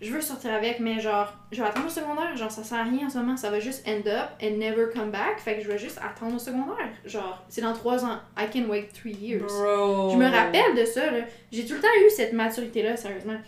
[0.00, 2.84] je veux sortir avec, mais genre, je vais attendre au secondaire, genre, ça sert à
[2.84, 5.62] rien en ce moment, ça va juste end up and never come back, fait que
[5.62, 6.88] je vais juste attendre au secondaire.
[7.04, 9.42] Genre, c'est dans trois ans, I can wait three years.
[9.46, 10.10] Bro.
[10.12, 11.24] Je me rappelle de ça, là.
[11.50, 13.38] J'ai tout le temps eu cette maturité-là, sérieusement.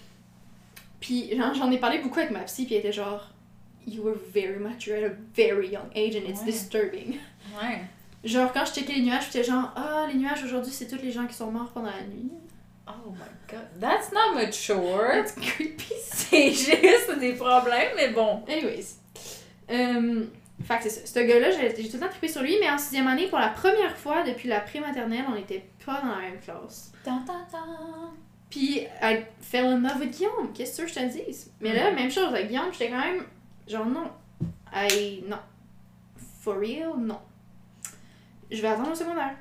[1.00, 3.30] Puis genre, j'en ai parlé beaucoup avec ma psy, puis elle était genre,
[3.86, 6.46] You were very mature at a very young age and it's Ouais.
[6.46, 7.18] disturbing.
[7.60, 7.80] Ouais.
[8.24, 11.10] Genre, quand je checkais les nuages, j'étais genre, ah, les nuages aujourd'hui, c'est tous les
[11.12, 12.30] gens qui sont morts pendant la nuit.
[12.88, 13.18] Oh my
[13.50, 13.66] god.
[13.80, 15.14] That's not mature.
[15.18, 15.92] It's creepy.
[16.02, 18.42] C'est juste des problèmes, mais bon.
[18.48, 18.96] Anyways.
[19.70, 20.24] Euh,
[20.64, 21.06] fait que c'est ça.
[21.06, 23.38] Ce gars-là, j'ai j'ai tout le temps trippé sur lui, mais en sixième année, pour
[23.38, 26.92] la première fois depuis la pré-maternelle, on n'était pas dans la même classe.
[28.50, 30.52] Puis, I fell in love with Guillaume.
[30.54, 31.50] Qu'est-ce que je te dise?
[31.60, 31.96] Mais là, Mhm.
[31.96, 33.24] même chose avec Guillaume, j'étais quand même
[33.66, 34.10] genre non.
[34.74, 35.24] I.
[35.26, 35.38] Non.
[36.42, 37.18] For real, non.
[38.50, 39.34] Je vais attendre le secondaire.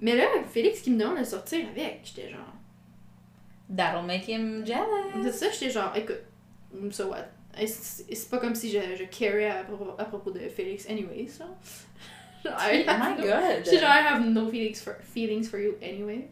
[0.00, 2.40] Mais là, Félix qui me demande de sortir avec, j'étais genre.
[3.74, 5.22] That'll make him jealous.
[5.24, 6.20] C'est ça, j'étais genre, écoute,
[6.92, 7.24] so what?
[7.66, 11.46] C'est pas comme si je, je carais à propos, à propos de Félix, anyways, là.
[12.44, 13.64] Genre, I Oh my no- god.
[13.64, 16.28] J'étais genre, I have no feelings for, feelings for you anyway.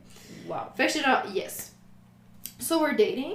[0.46, 0.66] Wow.
[0.76, 1.74] Fait que j'étais genre, yes.
[2.60, 3.34] So we're dating.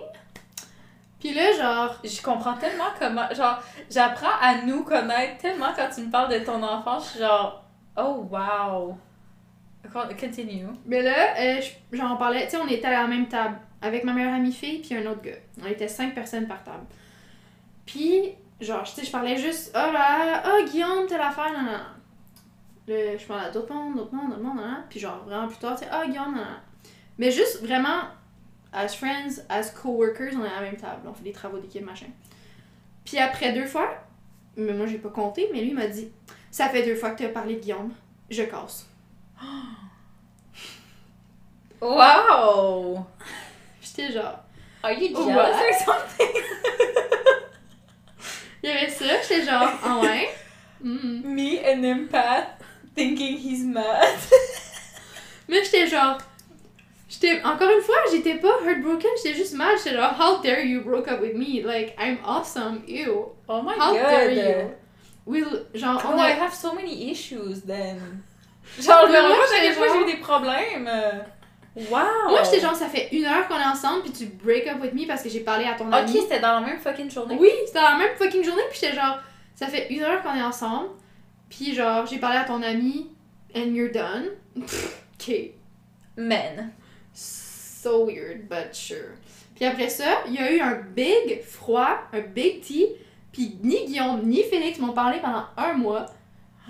[1.20, 3.28] Puis là, genre, Je comprends tellement comment.
[3.34, 7.00] Genre, j'apprends à nous connaître tellement quand tu me parles de ton enfant.
[7.00, 7.66] Je suis genre,
[8.00, 8.98] oh wow.
[9.92, 10.68] Con- Continue.
[10.86, 13.58] mais là, euh, je- genre, on parlait, tu sais, on était à la même table
[13.82, 15.32] avec ma meilleure amie fille puis un autre gars.
[15.64, 16.84] On était cinq personnes par table.
[17.86, 21.72] Puis, genre, tu sais, je parlais juste, oh là, oh Guillaume, telle affaire, non.
[22.94, 24.78] Là, je parlais à d'autres mondes, d'autres mondes, d'autres mondes, non.
[24.90, 26.44] Puis, genre, vraiment plus tard, tu sais, oh Guillaume, non.
[27.18, 28.02] Mais juste vraiment,
[28.74, 31.02] as friends, as coworkers, on est à la même table.
[31.08, 32.08] On fait des travaux d'équipe, machin.
[33.06, 33.90] Puis après deux fois,
[34.56, 36.10] mais moi j'ai pas compté, mais lui m'a dit
[36.52, 37.92] Ça fait deux fois que tu as parlé de Guillaume,
[38.30, 38.86] je casse.
[41.82, 43.06] Wow!
[43.82, 44.40] J'étais genre.
[44.84, 45.26] Are you What?
[45.26, 46.28] jealous or something?
[48.64, 50.30] Il y avait ça, j'étais genre Ah ouais?
[50.82, 51.22] Mhm.
[51.26, 52.60] Me, an empath,
[52.96, 54.18] thinking he's mad.
[55.48, 56.18] Mais j'étais genre.
[57.10, 57.42] J'étais.
[57.44, 59.78] Encore une fois, j'étais pas heartbroken, j'étais juste mad.
[59.78, 61.62] J'étais genre How dare you broke up with me?
[61.64, 63.30] Like, I'm awesome, ew.
[63.48, 64.38] Oh my How dare god.
[64.38, 64.70] you?
[65.30, 65.66] We'll.
[65.76, 68.00] Genre, Oh, I have so many issues then.
[68.80, 70.90] Genre, Mais le moi, fois genre- j'ai eu des problèmes.
[71.76, 72.30] Wow!
[72.30, 74.94] Moi j'étais genre, ça fait une heure qu'on est ensemble, puis tu break up with
[74.94, 76.12] me parce que j'ai parlé à ton ami.
[76.12, 77.38] Ok, c'était dans la même fucking journée.
[77.40, 79.20] Oui, c'était la même fucking journée, puis j'étais genre,
[79.56, 80.90] ça fait une heure qu'on est ensemble,
[81.48, 83.10] puis genre, j'ai parlé à ton ami,
[83.56, 84.30] and you're done.
[84.60, 85.36] Pff, ok.
[86.18, 86.72] Men.
[87.14, 89.14] So weird, but sure.
[89.56, 92.88] Puis après ça, il y a eu un big froid, un big tea,
[93.32, 96.06] puis ni Guillaume ni Félix m'ont parlé pendant un mois.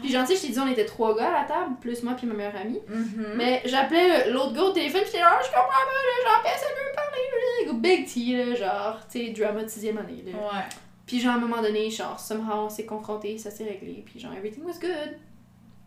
[0.02, 2.26] Puis gentil, je t'ai dit, on était trois gars à la table, plus moi puis
[2.26, 2.80] ma meilleure amie.
[2.88, 3.34] Mhm.
[3.36, 6.90] Mais j'appelais l'autre gars au téléphone, j'étais genre, je comprends pas, là, genre, personne veut
[6.90, 7.74] me parler, là.
[7.74, 10.32] Big tea, là, genre, tu sais, drama de sixième année, là.
[10.38, 10.66] Ouais.
[11.06, 14.20] Puis genre, à un moment donné, genre, somehow, on s'est confrontés, ça s'est réglé, puis
[14.20, 15.18] genre, everything was good.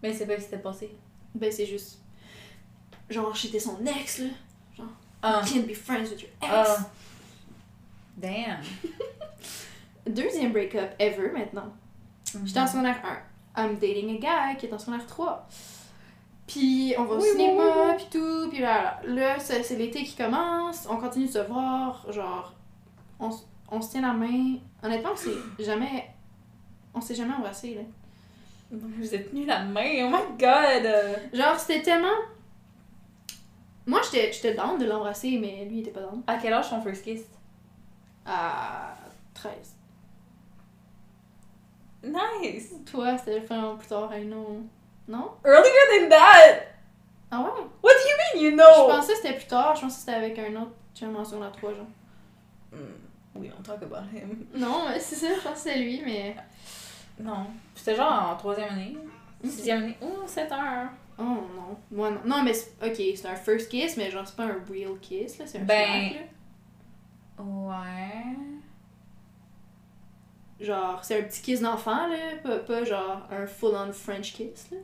[0.03, 0.91] Mais c'est pas ce qui s'était passé.
[1.35, 2.01] Ben, c'est juste...
[3.09, 4.29] Genre, j'étais son ex, là.
[5.23, 5.43] Ah.
[5.47, 6.51] You can't be friends with your ex.
[6.51, 6.91] Ah.
[8.17, 8.61] Damn.
[10.07, 11.73] Deuxième break-up ever, maintenant.
[12.45, 13.01] J'étais en secondaire
[13.57, 13.63] 1.
[13.65, 14.19] I'm dating a
[14.53, 15.47] guy qui est en secondaire 3.
[16.47, 17.95] Puis on va au Oui, cinéma, oui, oui.
[17.97, 18.49] puis tout.
[18.51, 20.87] Puis là, là c'est c'est l'été qui commence.
[20.91, 22.05] On continue de se voir.
[22.11, 22.53] Genre,
[23.21, 23.31] on,
[23.71, 24.57] on se tient la main.
[24.83, 25.31] Honnêtement, on s'est
[25.61, 26.11] jamais.
[26.95, 27.83] On s'est jamais embrassé, là.
[28.71, 30.91] Vous êtes tenus la main, oh my god!
[31.33, 32.09] Genre, c'était tellement.
[33.87, 36.23] Moi, j'étais j'étais down de l'embrasser, mais lui, il était pas down.
[36.27, 37.23] À quel âge ton first kiss?
[38.25, 38.95] À
[39.35, 39.53] 13.
[42.03, 42.75] Nice!
[42.91, 44.63] Toi, c'était vraiment plus tard, I know.
[45.09, 45.31] Non?
[45.45, 46.67] Earlier than that!
[47.31, 47.63] Ah ouais?
[47.83, 48.89] What do you mean you Je know?
[48.89, 49.75] pensais que c'était plus tard.
[49.77, 51.87] Je pensais que c'était avec un autre chum en secondaire 3, genre.
[52.73, 54.47] Mm, We don't talk about him.
[54.55, 56.37] Non, mais c'est ça, je pense que c'est lui, mais.
[57.19, 57.47] Non.
[57.75, 58.97] C'était genre en troisième année.
[59.45, 59.97] Sixième année.
[60.03, 60.89] Oh, 7 heures.
[61.19, 61.77] Oh non.
[61.91, 62.21] Moi non.
[62.27, 65.47] Non, mais ok, c'est un first kiss, mais genre, c'est pas un real kiss, là.
[65.47, 66.13] C'est un Ben-
[67.39, 67.43] là.
[67.45, 68.37] Ouais.
[70.63, 72.17] Genre, c'est un petit kiss d'enfant, là.
[72.43, 74.79] Pas, pas genre un full-on French kiss, là.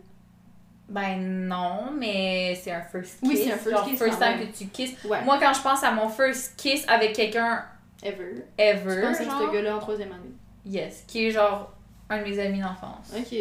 [0.88, 3.28] Ben non, mais c'est un first kiss.
[3.28, 5.04] Oui, c'est un first genre, kiss First time que tu kisses.
[5.04, 5.20] Ouais.
[5.22, 7.64] Moi, quand je pense à mon first kiss avec quelqu'un
[8.02, 8.44] Ever.
[8.56, 10.32] ever, Je pensais à ce gars-là en troisième année.
[10.64, 11.72] yes, qui est genre
[12.08, 13.12] un de mes amis d'enfance.
[13.16, 13.36] Ok.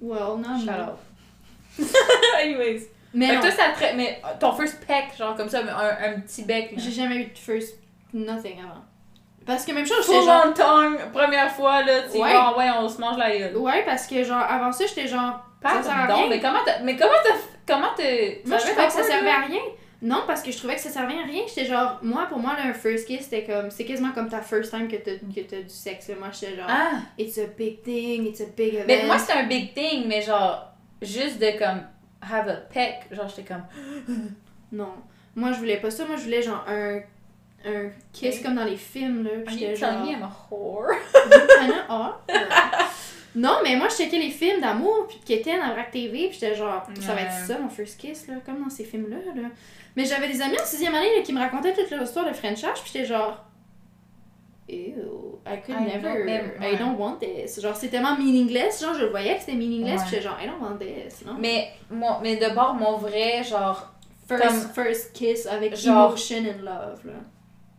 [0.00, 1.84] Well, non, Shout.
[2.42, 2.88] Anyways.
[3.14, 6.12] Mais Fait non, que toi, ça te mais ton first peck, genre comme ça, un,
[6.14, 6.74] un petit bec.
[6.76, 7.76] j'ai jamais eu de first
[8.14, 8.84] nothing avant.
[9.46, 10.44] Parce que même chose, j'étais genre.
[10.48, 12.32] on tongue, première fois, là, tu Ouais.
[12.56, 13.56] ouais, on se mange la gueule.
[13.56, 15.40] Ouais, parce que genre, avant ça, j'étais genre.
[15.62, 16.28] ça sert à Pardon, rien.
[16.28, 16.80] mais comment t'as.
[16.82, 17.34] Mais comment t'as.
[17.74, 18.02] Comment t'as.
[18.46, 19.60] Moi, je trouvais que ça servait à rien.
[20.04, 21.42] Non, parce que je trouvais que ça servait à rien.
[21.46, 24.40] J'étais genre, moi, pour moi, là, un first kiss, c'était comme, c'est quasiment comme ta
[24.40, 26.08] first time que t'as que t'as du sexe.
[26.08, 26.16] là.
[26.18, 26.90] Moi, j'étais genre, Ah!
[27.18, 28.84] it's a big thing, it's a big event.
[28.88, 31.82] Mais moi, c'était un big thing, mais genre, juste de comme.
[32.20, 33.64] Have a peck, genre, j'étais comme.
[34.72, 34.92] Non.
[35.36, 36.04] Moi, je voulais pas ça.
[36.04, 37.00] Moi, je voulais genre un,
[37.64, 39.30] un kiss comme dans les films, là.
[39.46, 40.00] Puis j'étais genre.
[40.04, 40.88] me I'm a whore?
[41.60, 42.32] Kinda hot.
[43.34, 46.38] Non, mais moi, je checkais les films d'amour, puis de Keten à Vrac TV, puis
[46.38, 49.48] j'étais genre, ça va être ça, mon first kiss, là, comme dans ces films-là, là.
[49.96, 52.34] Mais j'avais des amis en sixième année là, qui me racontaient toute leur histoire de
[52.34, 53.42] Frenchage, puis j'étais genre,
[54.68, 57.60] ew, I could I never, don't- I don't want this.
[57.60, 60.06] Genre, c'est tellement meaningless, genre, je le voyais que c'était meaningless, Ouais.
[60.06, 61.34] puis j'étais genre, I don't want this, non?
[61.38, 63.88] Mais, moi, mais de bord, mon vrai, genre.
[64.28, 67.12] First, comme- first kiss avec Genre- emotion and love, là.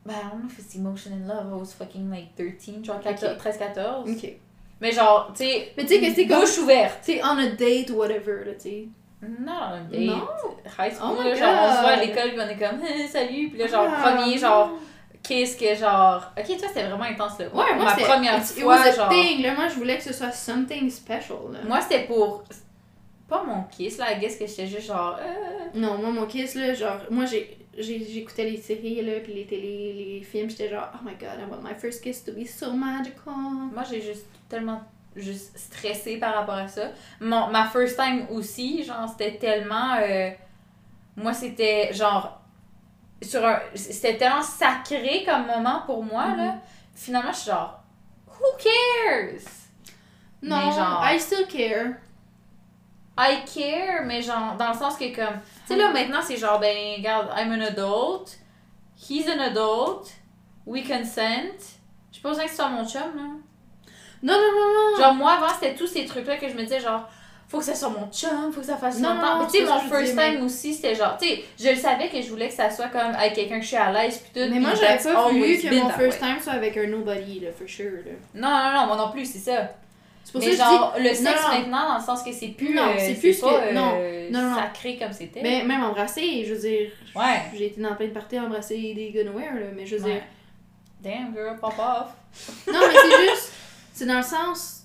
[0.06, 1.48] Ben, I don't know if it's emotion and love.
[1.52, 3.06] I was fucking like 13, genre Ok.
[3.06, 4.10] 13-14.
[4.12, 4.34] Ok.
[4.82, 5.72] Mais genre, tu sais.
[5.78, 7.00] Mais tu sais que c'est comme- Bouche ouverte.
[7.02, 8.88] C'est on a date ou whatever, là, tu sais.
[9.22, 10.00] Non, un date.
[10.02, 10.28] Non?
[10.78, 13.50] High school, Oh là, genre, on se voit à l'école, puis on est comme, salut,
[13.50, 14.72] puis là, genre, Ah, premier, genre,
[15.22, 16.34] kiss que genre.
[16.38, 17.46] Ok, tu vois, c'était vraiment intense, là.
[17.46, 19.08] Ouais, moi, Ma première it fois, was a genre.
[19.10, 19.54] thing, là.
[19.56, 21.60] Moi, je voulais que ce soit something special, là.
[21.66, 22.44] Moi, c'était pour.
[23.30, 25.18] Pas mon kiss, là, I guess que j'étais juste genre.
[25.18, 29.46] euh, Non, moi, mon kiss, là, genre, moi, j'ai- j'écoutais les séries, là, puis les
[29.46, 32.46] télé, les films, j'étais genre, oh my god, I want my first kiss to be
[32.46, 33.34] so magical.
[33.74, 34.82] Moi, j'ai juste tellement
[35.16, 36.92] juste stressé par rapport à ça.
[37.20, 39.96] Mon, ma first time aussi, genre, c'était tellement.
[40.02, 40.30] euh,
[41.16, 42.40] moi, c'était genre.
[43.22, 46.56] Sur un, c'était tellement sacré comme moment pour moi, là.
[46.96, 47.82] Finalement, je suis genre.
[48.28, 49.40] Who cares?
[50.42, 51.98] Non, genre- I still care.
[53.18, 55.40] I care, mais genre, dans le sens que comme.
[55.68, 58.38] Tu sais, là, maintenant, c'est genre, ben, regarde, I'm an adult.
[59.10, 60.12] He's an adult.
[60.66, 61.78] We consent.
[62.12, 63.24] J'ai pas besoin que ce soit mon chum, là.
[64.24, 64.98] Non, non, non, non.
[65.04, 67.08] Genre, moi, avant, c'était tous ces trucs-là que je me disais, genre,
[67.50, 69.36] faut que ça soit mon chum, faut que ça fasse Non, longtemps.
[69.40, 71.76] non, Mais tu sais, mon je first time aussi, c'était genre, tu sais, je le
[71.76, 74.18] savais que je voulais que ça soit comme avec quelqu'un que je suis à l'aise,
[74.20, 74.50] puis tout.
[74.52, 77.68] mais moi, j'avais pas voulu que mon first time soit avec un nobody, là, for
[77.68, 78.12] sure, là.
[78.34, 79.70] Non, non, non, moi non plus, c'est ça.
[80.24, 82.32] C'est pour mais ça que je genre, le sexe non, maintenant, dans le sens que
[82.32, 82.74] c'est plus.
[82.74, 83.92] Non, euh, c'est plus pas, que- non.
[83.98, 85.42] euh, Non, non, sacré comme c'était.
[85.42, 85.48] dis.
[85.48, 87.42] Mais même embrasser, je veux dire, Ouais.
[87.56, 90.14] j'ai été dans plein de parties à embrasser des nowhere, là, mais je veux Ouais.
[90.14, 90.24] dire,
[91.02, 92.14] Damn, girl, pop off.
[92.72, 93.52] Non, mais c'est juste.
[93.94, 94.83] C'est dans le sens.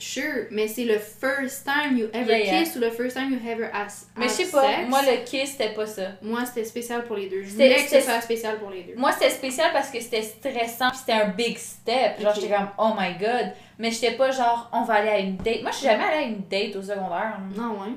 [0.00, 2.62] Sure, mais c'est le first time you ever Yeah, yeah.
[2.64, 4.06] kiss ou le first time you ever has.
[4.16, 4.88] Mais je sais pas, sex?
[4.88, 6.02] moi, le kiss, c'était pas ça.
[6.22, 7.42] Moi, c'était spécial pour les deux.
[7.42, 8.94] Je C'était- voulais que ce c'était- soit spécial pour les deux.
[8.96, 12.20] Moi, c'était spécial parce que c'était stressant, c'était un big step.
[12.20, 13.52] Genre, j'étais comme, oh my god.
[13.78, 15.62] Mais j'étais pas genre, on va aller à une date.
[15.62, 17.38] Moi, je suis jamais allée à une date au secondaire.
[17.56, 17.92] Non, ouais.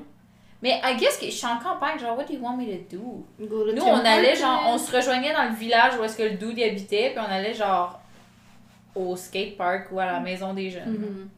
[0.62, 2.96] Mais I guess que je suis en campagne, genre, what do you want me to
[2.96, 3.26] do?
[3.46, 6.30] Go Nous, on allait, genre, on se rejoignait dans le village où est-ce que le
[6.36, 8.00] dude y habitait, puis on allait, genre,
[8.94, 10.88] au skate park ou à la maison des jeunes.
[10.92, 11.28] Mhm.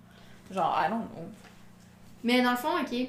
[0.50, 1.24] Genre, I don't know.
[2.24, 3.08] Mais dans le fond, ok.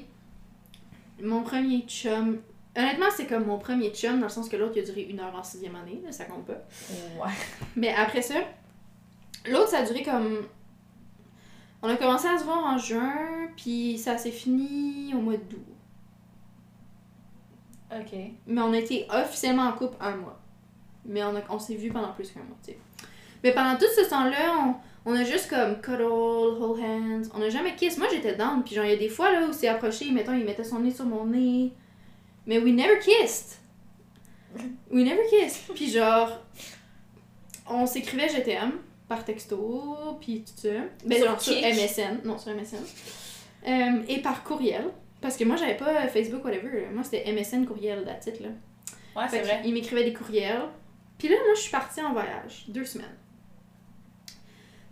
[1.22, 2.38] Mon premier chum.
[2.76, 5.18] Honnêtement, c'est comme mon premier chum, dans le sens que l'autre, il a duré une
[5.20, 6.52] heure en sixième année, là, ça compte pas.
[7.20, 7.32] Ouais.
[7.74, 8.34] Mais après ça,
[9.46, 10.46] l'autre, ça a duré comme.
[11.82, 13.14] On a commencé à se voir en juin,
[13.56, 15.64] puis ça s'est fini au mois d'août.
[17.92, 18.12] Ok.
[18.46, 20.38] Mais on a été officiellement en couple un mois.
[21.04, 22.78] Mais on, a- on s'est vu pendant plus qu'un mois, tu sais.
[23.42, 24.74] Mais pendant tout ce temps-là, on,
[25.10, 27.30] On a juste comme cuddle, hold hands.
[27.34, 27.96] On a jamais kiss.
[27.96, 28.62] Moi, j'étais down.
[28.62, 30.80] Puis genre, il y a des fois là où c'est approché, mettons, il mettait son
[30.80, 31.72] nez sur mon nez.
[32.46, 33.56] Mais we never kissed.
[34.90, 35.74] We never kissed.
[35.74, 36.38] Puis genre,
[37.66, 38.72] on s'écrivait je t'aime
[39.08, 40.68] par texto, puis tout ça.
[41.06, 41.54] Ben, Sur genre sur?
[41.54, 42.20] MSN.
[42.26, 42.76] Non, sur MSN.
[43.66, 44.90] Euh, et par courriel.
[45.22, 46.86] Parce que moi, j'avais pas Facebook, whatever.
[46.92, 48.50] Moi, c'était MSN courriel, la titre, là.
[49.16, 49.62] Ouais, c'est vrai.
[49.62, 50.68] qu'il m'écrivait des courriels.
[51.16, 53.16] Puis là, moi, je suis partie en voyage, deux semaines.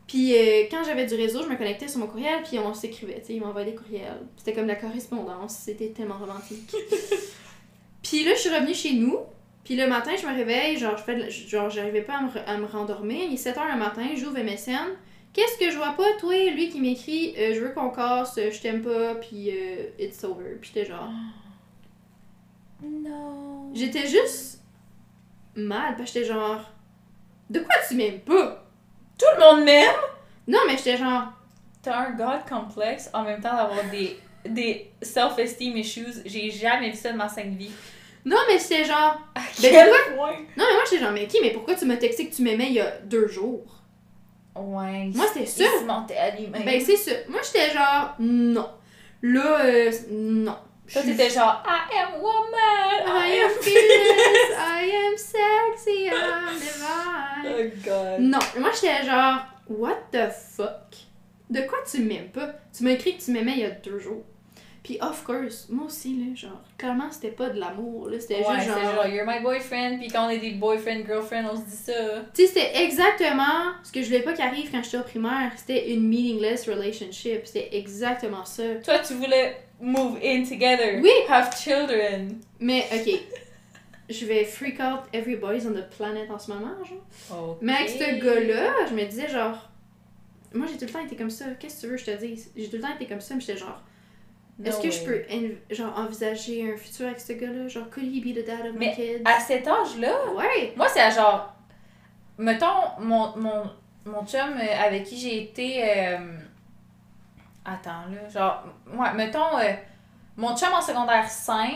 [0.06, 3.20] Puis euh, quand j'avais du réseau, je me connectais sur mon courriel, puis on s'écrivait,
[3.20, 4.20] tu sais, il m'envoyait des courriels.
[4.36, 6.70] C'était comme de la correspondance, c'était tellement romantique.
[8.02, 9.18] puis là, je suis revenue chez nous,
[9.64, 12.22] puis le matin, je me réveille, genre, je fais de la- genre j'arrivais pas à
[12.22, 13.24] me, à me rendormir.
[13.24, 14.94] Il est 7h le matin, j'ouvre MSN.
[15.32, 18.60] Qu'est-ce que je vois pas, toi, lui qui m'écrit euh, Je veux qu'on casse, je
[18.60, 20.54] t'aime pas, puis euh, it's over.
[20.60, 21.10] Puis j'étais genre.
[22.82, 23.72] Non.
[23.74, 24.62] J'étais juste
[25.56, 26.60] mal, parce que j'étais genre.
[27.50, 28.65] De quoi tu m'aimes pas?
[29.18, 29.94] Tout le monde m'aime!
[30.48, 31.24] Non, mais j'étais genre.
[31.82, 36.22] T'as un god complexe en même temps d'avoir des, des self-esteem issues.
[36.24, 37.70] J'ai jamais vu ça de ma sainte vie.
[38.24, 39.20] Non, mais j'étais genre.
[39.34, 40.32] À Ben, quel point?
[40.56, 42.66] Non, mais moi j'étais genre, mais ok, mais pourquoi tu m'as texté que tu m'aimais
[42.66, 43.64] il y a deux jours?
[44.56, 45.10] Ouais.
[45.14, 45.64] Moi, c'était il ça.
[45.80, 46.64] se mentait à lui-même.
[46.64, 47.12] Ben, c'est ça.
[47.28, 48.68] Moi j'étais genre, non.
[49.22, 50.56] Là, euh, non.
[50.92, 53.06] Toi, t'étais genre, I am woman!
[53.06, 57.46] I am fearless, I am sexy, I'm divine.
[57.46, 58.20] Oh god.
[58.20, 60.94] Non, moi j'étais genre, what the fuck?
[61.50, 62.54] De quoi tu m'aimes pas?
[62.76, 64.24] Tu m'as écrit que tu m'aimais il y a deux jours.
[64.82, 68.54] Puis, of course, moi aussi, là, genre, clairement, c'était pas de l'amour, là, c'était Ouais,
[68.54, 68.94] juste genre.
[68.94, 71.92] genre, you're my boyfriend, puis quand on est des boyfriend, girlfriend, on se dit ça.
[72.32, 75.50] Tu sais, c'était exactement ce que je voulais pas qu'arrive quand j'étais au primaire.
[75.56, 77.40] C'était une meaningless relationship.
[77.46, 78.62] C'était exactement ça.
[78.84, 81.00] Toi, tu voulais move in together.
[81.02, 81.10] Oui.
[81.28, 82.40] Have children.
[82.60, 83.20] Mais, ok.
[84.08, 87.58] Je vais freak out every boys on the planet en ce moment, genre.
[87.60, 89.68] Mais avec ce gars-là, je me disais genre.
[90.54, 91.46] Moi, j'ai tout le temps été comme ça.
[91.58, 92.50] Qu'est-ce que tu veux que je te dise?
[92.56, 93.82] J'ai tout le temps été comme ça, mais j'étais genre.
[94.64, 97.68] Est-ce que je peux en- genre envisager un futur avec ce gars-là?
[97.68, 99.22] Genre, could he be the dad of my Mais kids?
[99.24, 100.72] À cet âge-là, Ouais!
[100.76, 101.52] moi, c'est à genre.
[102.38, 102.66] Mettons,
[103.00, 103.64] mon, mon,
[104.06, 105.82] mon chum avec qui j'ai été.
[105.82, 106.18] euh,
[107.66, 108.28] Attends, là.
[108.28, 108.64] Genre,
[108.96, 109.72] ouais, mettons, euh,
[110.36, 111.70] mon chum en secondaire 5.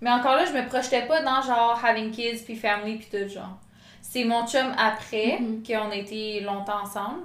[0.00, 3.28] Mais encore là, je me projetais pas dans genre having kids puis family puis tout,
[3.32, 3.58] genre.
[4.02, 5.62] C'est mon chum après, Mhm.
[5.66, 7.22] qu'on a été longtemps ensemble,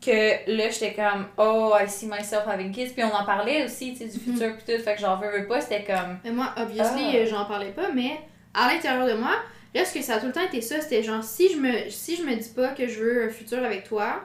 [0.00, 2.90] que là, j'étais comme, oh, I see myself having kids.
[2.94, 4.34] Puis on en parlait aussi, tu sais, du Mhm.
[4.36, 4.82] futur puis tout.
[4.82, 6.18] Fait que genre, veux, veux pas, c'était comme.
[6.24, 7.16] Mais moi, obviously, Ah.
[7.16, 8.20] euh, j'en parlais pas, mais
[8.54, 9.32] à l'intérieur de moi,
[9.74, 10.80] reste que ça a tout le temps été ça.
[10.80, 13.58] C'était genre, si je me, si je me dis pas que je veux un futur
[13.64, 14.20] avec toi,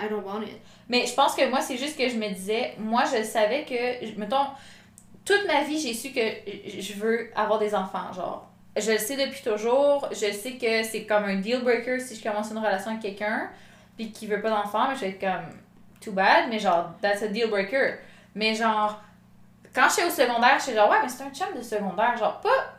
[0.00, 0.56] I don't want it.
[0.88, 4.18] Mais je pense que moi, c'est juste que je me disais, moi, je savais que,
[4.18, 4.46] mettons,
[5.24, 8.50] toute ma vie, j'ai su que je veux avoir des enfants, genre.
[8.76, 12.22] Je le sais depuis toujours, je sais que c'est comme un deal breaker si je
[12.22, 13.48] commence une relation avec quelqu'un,
[13.96, 15.58] puis qui veut pas d'enfants, mais je vais être comme,
[16.00, 17.98] too bad, mais genre, that's a deal breaker.
[18.34, 19.00] Mais genre,
[19.74, 22.76] quand j'étais au secondaire, j'étais genre, ouais, mais c'est un chum de secondaire, genre, pas,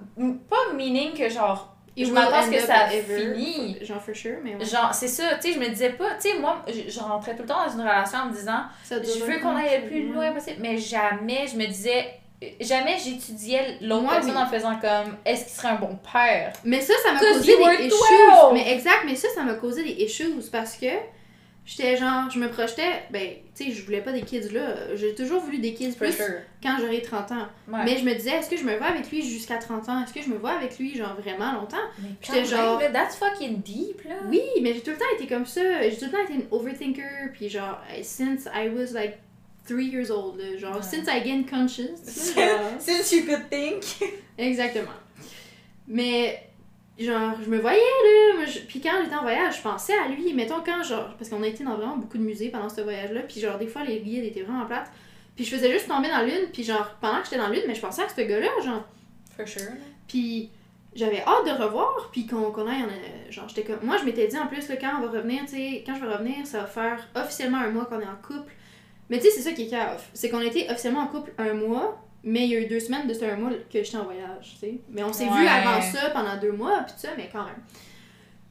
[0.50, 3.78] pas meaning que genre, It je m'attends à ce que ça finit.
[3.82, 4.66] Genre, for sure, mais ouais.
[4.66, 7.36] Genre, c'est ça, tu sais, je me disais pas, tu sais, moi, je, je rentrais
[7.36, 10.12] tout le temps dans une relation en me disant, je veux qu'on aille le plus
[10.12, 12.06] loin possible, mais jamais je me disais,
[12.60, 14.42] jamais j'étudiais l'autre personne oui.
[14.42, 16.54] en faisant comme, est-ce qu'il serait un bon père?
[16.64, 17.94] Mais ça, ça m'a causé des 12.
[17.94, 18.54] issues.
[18.54, 20.88] Mais exact, mais ça, ça m'a causé des issues parce que
[21.66, 24.96] j'étais genre, je me projetais, ben, tu sais, je voulais pas des kids là.
[24.96, 26.26] J'ai toujours voulu des kids plus sure.
[26.62, 27.48] quand j'aurai 30 ans.
[27.68, 27.80] Ouais.
[27.86, 30.04] Mais je me disais, est-ce que je me vois avec lui jusqu'à 30 ans?
[30.04, 31.78] Est-ce que je me vois avec lui, genre, vraiment longtemps?
[32.22, 34.16] J'étais genre- même, that's fucking deep, là.
[34.30, 35.62] Oui, mais j'ai tout le temps été comme ça.
[35.90, 37.32] J'ai tout le temps été une overthinker.
[37.34, 39.18] Puis genre, since I was like
[39.68, 40.82] 3 years old, là, genre, Ouais.
[40.84, 42.36] since I gained conscious.
[42.36, 42.72] là, genre.
[42.80, 43.84] Since you could think.
[44.38, 44.92] Exactement.
[45.88, 46.50] Mais,
[47.00, 48.36] genre, je me voyais, là.
[48.38, 50.34] moi, je- Puis quand j'étais en voyage, je pensais à lui.
[50.34, 53.22] Mettons, quand, genre, parce qu'on a été dans vraiment beaucoup de musées pendant ce voyage-là.
[53.22, 54.90] Puis, genre, des fois, les guides étaient vraiment plates.
[55.36, 56.48] Puis, je faisais juste tomber dans l'une.
[56.54, 58.84] Puis, genre, pendant que j'étais dans l'une, mais je pensais à ce gars-là, genre.
[59.36, 59.72] For sure.
[60.08, 60.50] Puis,
[60.96, 62.10] j'avais hâte de revoir.
[62.14, 62.88] Puis, qu'on qu'on aille en.
[62.88, 63.84] euh, Genre, j'étais comme.
[63.86, 66.06] Moi, je m'étais dit, en plus, là, quand on va revenir, tu sais, quand je
[66.06, 68.54] vais revenir, ça va faire officiellement un mois qu'on est en couple.
[69.10, 70.02] Mais, tu sais, c'est ça qui est cave.
[70.14, 72.02] C'est qu'on était officiellement en couple un mois.
[72.28, 74.54] Mais il y a eu deux semaines de ce un mois que j'étais en voyage,
[74.54, 74.80] tu sais.
[74.90, 77.62] Mais on s'est vu avant ça pendant deux mois, puis tout ça, mais quand même.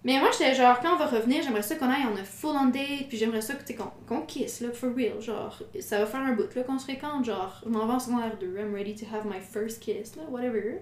[0.04, 2.54] Mais moi, j'étais genre, quand on va revenir, j'aimerais ça qu'on aille en a full
[2.56, 5.20] on date, puis j'aimerais ça qu'on qu'on kiss, là, for real.
[5.20, 7.24] Genre, ça va faire un bout, là, qu'on se fréquente.
[7.24, 10.22] Genre, je m'en vais en secondaire 2, I'm ready to have my first kiss, là,
[10.28, 10.80] whatever.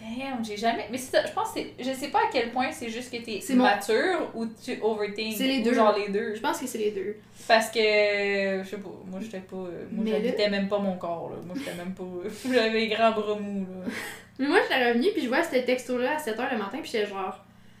[0.00, 0.86] Damn, j'ai jamais.
[0.90, 1.84] Mais ça, je pense que c'est.
[1.84, 5.34] Je sais pas à quel point c'est juste que t'es mon- mature ou tu overthink.
[5.36, 5.74] C'est les ou deux.
[5.74, 6.34] genre les deux.
[6.34, 7.16] Je pense que c'est les deux.
[7.48, 9.56] Parce que, je sais pas, moi j'étais pas.
[9.56, 11.36] euh, Moi j'habitais même pas mon corps, là.
[11.46, 12.04] Moi j'étais même pas.
[12.52, 13.90] J'avais les grands bras mous, là.
[14.38, 17.06] Mais moi, j'étais revenue, puis je vois ce texto-là à 7h le matin, puis j'étais
[17.06, 17.38] genre,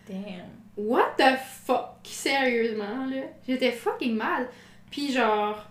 [0.08, 0.20] Damn.
[0.76, 1.36] what the
[1.66, 1.96] fuck?
[2.04, 3.22] Sérieusement, là.
[3.46, 4.48] J'étais fucking mal.
[4.90, 5.66] Puis genre.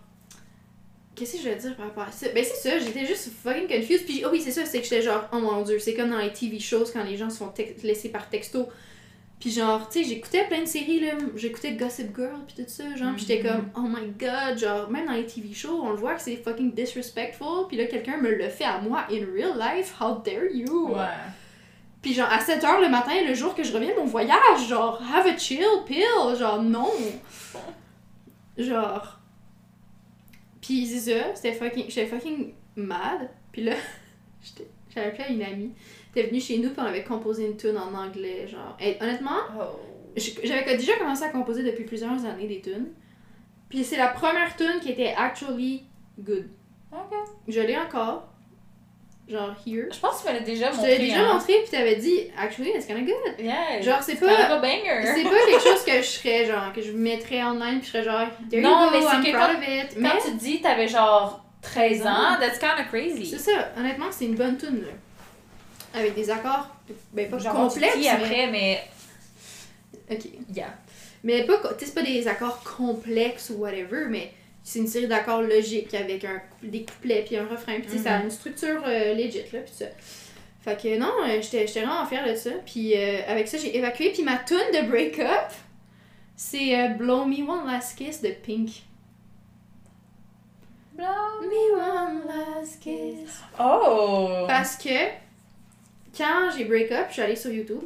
[1.24, 2.28] Qu'est-ce que je vais dire par rapport à ça?
[2.36, 4.06] Ben c'est ça, j'étais juste fucking confused.
[4.06, 6.18] Puis oh oui, c'est ça, c'est que j'étais genre, oh mon dieu, c'est comme dans
[6.18, 8.68] les TV shows quand les gens se font tex- laisser par texto.
[9.40, 11.12] Puis genre, tu sais, j'écoutais plein de séries, là.
[11.36, 13.18] J'écoutais Gossip Girl, puis tout ça, genre.
[13.18, 13.50] J'étais Mhm.
[13.50, 16.36] comme, oh my god, genre, même dans les TV shows, on le voit que c'est
[16.36, 17.68] fucking disrespectful.
[17.70, 19.96] Puis là, quelqu'un me le fait à moi in real life.
[20.02, 20.90] How dare you?
[20.94, 21.06] Ouais.
[22.02, 25.02] Puis genre, à 7h le matin, le jour que je reviens de mon voyage, genre,
[25.14, 26.36] have a chill pill.
[26.38, 26.92] Genre, non.
[28.58, 29.20] Genre.
[30.64, 31.86] Puis c'est ça, c'était fucking.
[31.90, 33.30] J'étais fucking mad.
[33.52, 33.74] Puis là,
[34.90, 35.72] j'avais appelé à une amie.
[36.16, 38.76] Était venue chez nous, puis on avait composé une tune en anglais, genre.
[38.80, 39.80] Et honnêtement, Oh.
[40.44, 42.88] j'avais déjà commencé à composer depuis plusieurs années des tunes.
[43.70, 45.84] Puis c'est la première tune qui était actually
[46.20, 46.48] good.
[46.92, 47.14] Ok.
[47.48, 48.30] Je l'ai encore.
[49.26, 49.88] Genre, here.
[49.92, 50.98] Je pense que tu me l'as déjà Je montré.
[50.98, 51.34] l'ai déjà hein.
[51.34, 53.40] montré, puis t'avais dit, actually, it's kinda good.
[53.40, 53.82] Yeah.
[53.82, 54.28] Genre, c'est pas.
[54.28, 57.92] C'est pas quelque chose que je serais genre, que je mettrais en ligne puis je
[57.92, 59.98] serais genre, there Non, you go, mais c'est I'm proud of it.
[59.98, 63.26] Mais Quand tu dis t'avais genre 13 ans, that's kind of crazy.
[63.26, 66.00] c'est ça, honnêtement, c'est une bonne tune là.
[66.00, 66.68] Avec des accords,
[67.14, 68.10] ben pas Genre, complexes, mais...
[68.10, 68.84] après, mais.
[70.12, 70.26] Ok.
[70.54, 70.76] Yeah.
[71.24, 74.34] Mais pas, c'est pas des accords complexes ou whatever, mais
[74.64, 77.80] c'est une série d'accords logiques avec un, des couplets puis un refrain.
[77.82, 78.26] Puis ça a Mhm.
[78.26, 79.86] une structure euh, legit là, puis ça.
[80.62, 82.52] Fait que non, euh, j'étais vraiment fière de ça.
[82.66, 84.12] Puis euh, avec ça, j'ai évacué.
[84.12, 85.52] Puis ma tune de break-up,
[86.38, 88.70] c'est euh, Blow Me One Last Kiss de Pink.
[90.96, 93.42] Blow Me one last kiss.
[93.60, 94.46] Oh!
[94.48, 95.08] Parce que
[96.16, 97.82] quand j'ai break up, je suis allée sur YouTube.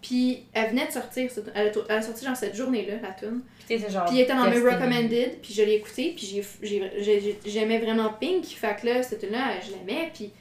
[0.00, 3.40] Puis elle venait de sortir, elle a sorti genre cette journée-là, la tune.
[3.66, 4.04] Puis t'étais genre.
[4.06, 7.38] Puis elle était dans mes recommended, puis je l'ai écoutée, puis j'ai- j'ai- j'ai- j'ai-
[7.46, 8.44] j'aimais vraiment Pink.
[8.46, 10.32] Fait que là, cette tune-là, je l'aimais, puis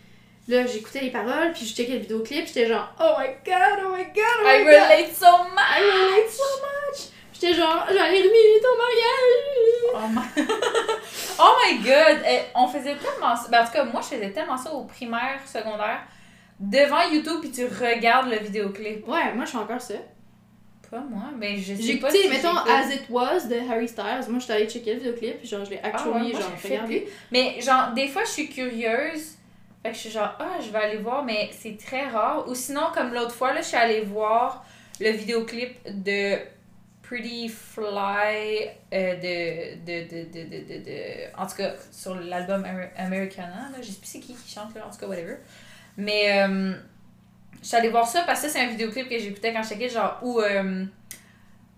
[0.48, 3.96] là, j'écoutais les paroles, puis je checkais le vidéoclip, j'étais genre, oh my god, oh
[3.96, 4.68] my god, oh my I god.
[4.68, 5.82] relate so I much!
[5.82, 7.10] relate so much.
[7.34, 9.96] J'étais genre, j'allais ruiner ton mariage.
[9.96, 10.46] Oh my...
[11.40, 12.22] oh my god!
[12.30, 13.50] Eh, on faisait tellement ça.
[13.50, 16.02] Ben, en tout cas, moi, je faisais tellement ça au primaire, secondaire.
[16.60, 19.06] Devant YouTube, puis tu regardes le vidéoclip.
[19.08, 19.96] Ouais, moi, je fais encore ça.
[20.96, 22.56] Pas moi, mais je sais pas si mettons.
[22.58, 24.30] As It Was de Harry Styles.
[24.30, 26.58] Moi, j'étais allée checker le vidéoclip, puis genre, je l'ai Ah ouais, actually, genre, j'ai
[26.58, 27.08] fait regardé.
[27.32, 29.36] Mais genre, des fois, je suis curieuse.
[29.84, 32.48] Fait que je suis genre, ah, je vais aller voir, mais c'est très rare.
[32.48, 34.66] Ou sinon, comme l'autre fois, là, je suis allée voir
[35.02, 36.38] le vidéoclip de
[37.04, 42.64] Pretty Fly euh, de, de, de, de, de, de, de- En tout cas, sur l'album
[42.66, 43.70] Amer- Americana.
[43.72, 45.36] Là, je sais plus c'est qui qui chante, là, en tout cas, whatever.
[45.98, 46.74] Mais euh,
[47.62, 49.92] je suis allée voir ça parce que c'est un vidéoclip que j'écoutais quand j'étais kid,
[49.94, 50.86] genre, où euh,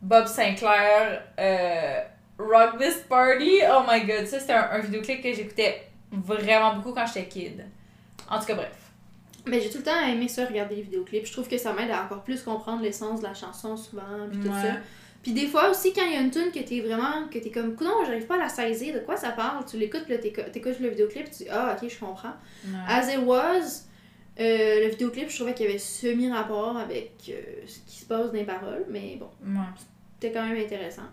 [0.02, 2.02] Bob Sinclair euh,
[2.40, 3.60] Rock This Party.
[3.72, 7.66] Oh my god, ça c'était un, un vidéoclip que j'écoutais vraiment beaucoup quand j'étais kid.
[8.30, 8.72] En tout cas, bref.
[9.46, 11.26] Mais j'ai tout le temps aimé ça, regarder les vidéoclips.
[11.26, 14.40] Je trouve que ça m'aide à encore plus comprendre l'essence de la chanson souvent, puis
[14.40, 14.74] tout ça.
[15.24, 17.50] Puis des fois aussi, quand il y a une tune que t'es vraiment, que t'es
[17.50, 20.20] comme, non, j'arrive pas à la saisir, de quoi ça parle, tu l'écoutes, puis là
[20.20, 22.34] t'éco- t'écoutes le vidéoclip, tu dis, ah, ok, je comprends.
[22.88, 23.87] As It Was,
[24.40, 27.34] euh, le vidéoclip, je trouvais qu'il y avait semi-rapport avec euh,
[27.66, 29.66] ce qui se passe dans les paroles, mais bon, Ouais.
[30.20, 31.04] c'était quand même intéressant.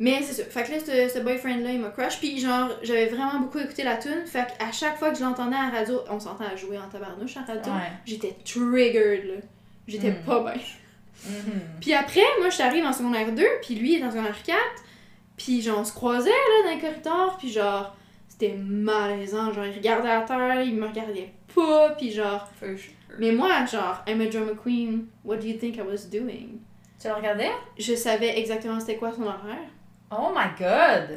[0.00, 0.44] Mais c'est ça.
[0.44, 2.18] Fait que là, ce, ce boyfriend-là, il m'a crush.
[2.20, 4.24] Puis genre, j'avais vraiment beaucoup écouté la tune.
[4.26, 6.88] Fait qu'à chaque fois que je l'entendais à la radio, on s'entend à jouer en
[6.88, 7.90] tabarnouche à la radio, Ouais.
[8.06, 9.34] j'étais triggered, là.
[9.88, 10.22] J'étais Mm.
[10.24, 10.62] pas bien.
[11.26, 11.60] Mhm.
[11.80, 14.56] Puis après, moi, j'arrive en secondaire 2, puis lui est en secondaire 4.
[15.36, 17.36] Puis genre, on se croisait, là, dans les corridors.
[17.38, 17.96] Puis genre,
[18.28, 19.52] c'était malaisant.
[19.52, 21.90] Genre, il regardait à terre, il me regardait pas.
[21.90, 22.48] Puis genre...
[22.58, 22.92] For sure.
[23.18, 25.06] Mais moi, genre, I'm a drama queen.
[25.24, 26.60] What do you think I was doing?
[27.00, 27.50] Tu le regardais?
[27.78, 29.68] Je savais exactement c'était quoi son horaire.
[30.10, 31.16] Oh my god!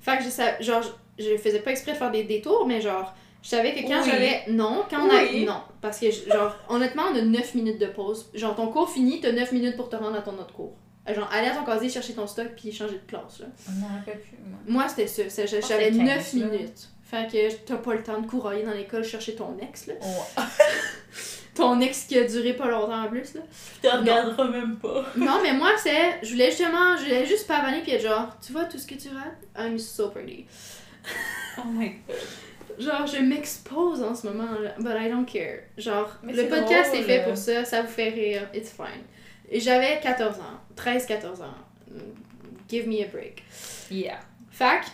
[0.00, 0.82] Fait que je savais, genre,
[1.18, 4.10] je, faisais pas exprès de faire des détours, mais genre, je savais que quand Oui.
[4.10, 4.42] j'avais.
[4.48, 5.44] Non, quand on a.
[5.46, 5.62] Non.
[5.80, 8.30] Parce que, genre, honnêtement, on a 9 minutes de pause.
[8.34, 10.74] Genre, ton cours fini, t'as 9 minutes pour te rendre à ton autre cours.
[11.08, 13.46] Genre, aller à ton casier, chercher ton stock, puis changer de classe, là.
[13.68, 14.58] On n'en rappelle plus, moi.
[14.66, 15.46] Moi, c'était ça.
[15.46, 16.46] J'avais que c'est 9 15, là.
[16.46, 16.88] minutes.
[17.12, 19.94] Fait que t'as pas le temps de courailler dans l'école chercher ton ex, là.
[20.02, 20.40] Oh.
[21.54, 23.42] Ton ex qui a duré pas longtemps en plus, là.
[23.82, 25.04] Tu te regarderas même pas.
[25.18, 26.20] Non, mais moi, c'est.
[26.22, 26.96] Je voulais justement.
[26.96, 29.36] Je voulais juste pavaner, puis être genre, tu vois tout ce que tu rates?
[29.58, 30.46] I'm so pretty.
[31.58, 32.16] Oh my god.
[32.78, 35.64] Genre, je m'expose en ce moment, là, but I don't care.
[35.76, 37.02] Genre, Mais le podcast drôle.
[37.02, 39.04] est fait pour ça, ça vous fait rire, it's fine.
[39.50, 41.54] Et j'avais 14 ans, 13-14 ans.
[42.70, 43.42] Give me a break.
[43.90, 44.20] Yeah.
[44.50, 44.86] Fac,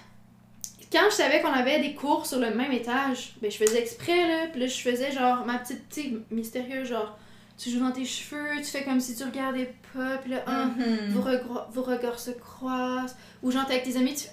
[0.92, 4.26] quand je savais qu'on avait des cours sur le même étage, ben je faisais exprès,
[4.26, 7.18] là, puis là, je faisais genre ma petite, tu mystérieuse, genre,
[7.62, 10.66] tu joues dans tes cheveux, tu fais comme si tu regardais pas, puis là, ah,
[11.10, 14.30] vos, regro- vos regards se croisent, ou genre, t'es avec tes amis, tu fais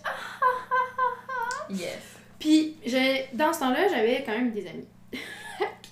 [1.74, 2.00] Yes.
[2.40, 4.88] Puis, j'ai- dans ce temps-là, j'avais quand même des amis.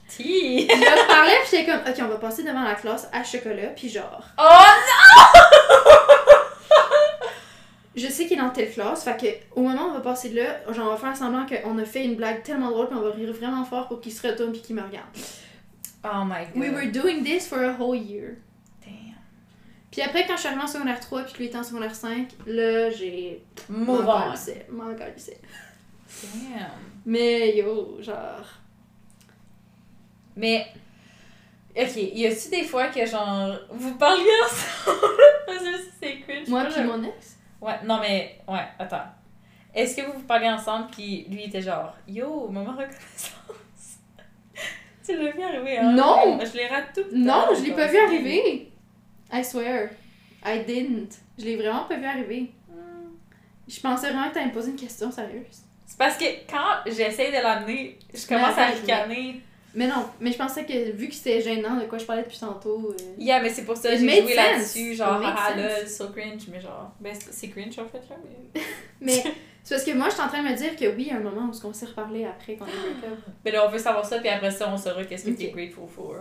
[0.08, 0.68] Tea!
[0.70, 3.70] Je leur parlais, puis j'étais comme, ok, on va passer devant la classe à chocolat,
[3.76, 4.44] puis genre, Oh
[7.96, 10.30] je sais qu'il est dans telle classe, fait que au moment où on va passer
[10.30, 12.98] de là, genre, on va faire semblant qu'on a fait une blague tellement drôle, puis
[12.98, 15.08] on va rire vraiment fort pour qu'il se retourne puis qu'il me regarde.
[16.06, 16.56] Oh my god.
[16.62, 18.36] We were doing this for a whole year.
[18.82, 19.16] Damn.
[19.92, 21.96] Puis après, quand je suis arrivée en secondaire 3, puis que lui était en secondaire
[21.96, 23.44] 5, là, j'ai.
[23.70, 24.04] Move on.
[24.06, 24.36] m'en.
[26.24, 26.70] Damn.
[27.06, 28.46] Mais yo, genre.
[30.36, 30.66] Mais,
[31.78, 35.08] ok, y a-tu des fois que genre, vous parliez ensemble?
[36.02, 36.48] C'est cringe.
[36.48, 37.38] Moi, je- mon ex?
[37.64, 39.06] Ouais, non mais, ouais, attends.
[39.74, 43.32] Est-ce que vous vous parliez ensemble puis lui était genre, yo, maman reconnaissance?
[45.06, 45.94] tu l'as vu arriver, hein?
[45.94, 46.40] Non!
[46.42, 48.70] Je l'ai raté tout le Non, je l'ai pas vu arriver.
[49.32, 49.92] I swear.
[50.46, 51.20] I didn't.
[51.40, 52.52] Je l'ai vraiment pas vu arriver.
[52.68, 53.14] Hmm.
[53.66, 55.64] Je pensais vraiment que t'allais me poser une question sérieuse.
[55.86, 59.42] C'est parce que quand j'essaie de l'amener, je commence à ricaner.
[59.76, 62.38] Mais non, mais je pensais que vu que c'était gênant de quoi je parlais depuis
[62.40, 62.92] tantôt.
[62.92, 66.44] euh, Yeah, mais c'est pour ça que j'ai joué là-dessus, genre, ah là, so cringe,
[66.52, 68.62] mais genre, ben c'est cringe en fait là, mais.
[69.02, 69.24] Mais
[69.64, 71.12] c'est parce que moi, je suis en train de me dire que oui, il y
[71.12, 73.18] a un moment où on s'est reparlé après a break up.
[73.44, 75.38] Mais là, on veut savoir ça, puis après ça, on saura qu'est-ce que Ok.
[75.38, 76.16] t'es grateful for.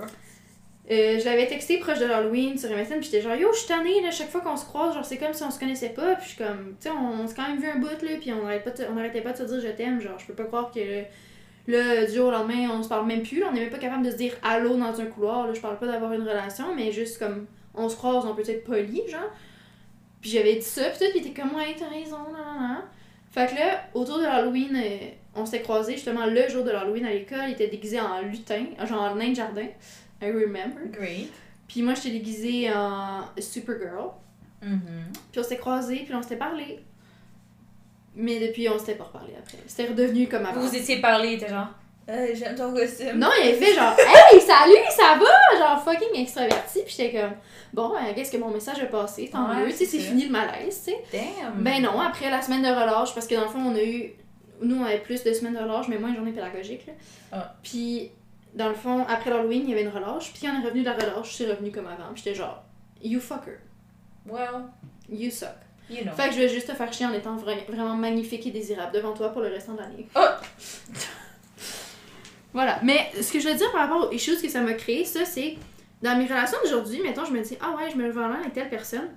[0.90, 3.68] Euh, je l'avais texté proche de l'Halloween sur MSN, puis j'étais genre, yo, je suis
[3.68, 6.16] tannée, là, chaque fois qu'on se croise, genre, c'est comme si on se connaissait pas,
[6.16, 8.16] puis je suis comme, tu sais, on, on s'est quand même vu un bout, là,
[8.20, 10.34] puis on arrête pas on arrêtait pas de se dire je t'aime, genre, je peux
[10.34, 11.02] pas croire que
[11.66, 13.78] là, du jour au lendemain, on se parle même plus, là, on est même pas
[13.78, 16.74] capable de se dire allô dans un couloir, là, je parle pas d'avoir une relation,
[16.74, 19.30] mais juste comme, on se croise, on peut être poli, genre.
[20.20, 22.82] Puis j'avais dit ça, puis tout, puis il était comme, ouais, t'as raison, nan, nan.
[23.30, 27.06] Fait que là, autour de l'Halloween, euh, on s'est croisés justement le jour de l'Halloween
[27.06, 29.66] à l'école, il était déguisé en lutin, genre en nain de jardin.
[30.20, 30.86] I remember.
[30.90, 31.32] Great.
[31.66, 34.10] Puis moi, j'étais déguisée en Supergirl.
[34.62, 34.80] Mhm.
[35.30, 36.80] Puis on s'était croisés, puis on s'était parlé.
[38.14, 39.58] Mais depuis, on s'était pas reparlé après.
[39.66, 40.60] C'était redevenu comme avant.
[40.60, 41.68] Vous vous étiez parlé, était genre,
[42.08, 43.18] euh, j'aime ton costume.
[43.18, 45.58] Non, il avait fait genre, hey, salut, ça va?
[45.58, 46.80] Genre fucking extraverti.
[46.84, 47.32] Puis j'étais comme,
[47.72, 49.30] bon, ben, qu'est-ce que mon message a passé?
[49.32, 50.98] Tant Ouais, mieux, tu sais, c'est fini le malaise, tu sais.
[51.12, 51.62] Damn.
[51.62, 54.12] Ben non, après la semaine de relâche, parce que dans le fond, on a eu.
[54.60, 56.86] Nous, on avait plus de semaines de relâche, mais moins une journée pédagogique.
[56.86, 56.92] Là.
[57.32, 57.54] Ah.
[57.62, 58.10] Puis,
[58.54, 60.32] dans le fond, après l'Halloween, il y avait une relâche.
[60.32, 62.12] Puis, quand on est revenu de la relâche, je suis revenu comme avant.
[62.12, 62.62] Puis, j'étais genre,
[63.02, 63.58] you fucker,
[64.26, 64.66] Well,
[65.08, 65.48] you suck.
[65.92, 66.12] You know.
[66.12, 68.92] Fait que je vais juste te faire chier en étant vra- vraiment magnifique et désirable
[68.92, 70.06] devant toi pour le restant de l'année.
[70.14, 70.20] Oh!
[72.52, 72.78] voilà.
[72.82, 75.24] Mais ce que je veux dire par rapport aux issues que ça m'a créé, ça,
[75.24, 75.56] c'est
[76.02, 78.40] dans mes relations d'aujourd'hui, mettons, je me dis, ah ouais, je me le vois loin
[78.40, 79.08] avec telle personne.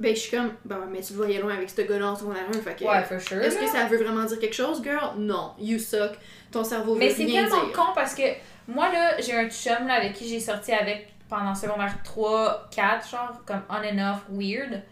[0.00, 2.16] Ben, je suis comme, ben ouais, mais tu le voyais loin avec ce gars-là en
[2.16, 2.84] secondaire 1, fait que.
[2.84, 3.38] Ouais, for sure.
[3.38, 3.70] Est-ce que là.
[3.70, 5.12] ça veut vraiment dire quelque chose, girl?
[5.18, 5.52] Non.
[5.60, 6.12] You suck.
[6.50, 7.72] Ton cerveau Mais c'est tellement dire.
[7.72, 8.22] con parce que
[8.66, 13.08] moi là, j'ai un chum là, avec qui j'ai sorti avec pendant secondaire 3, 4,
[13.08, 14.82] genre comme on and off weird.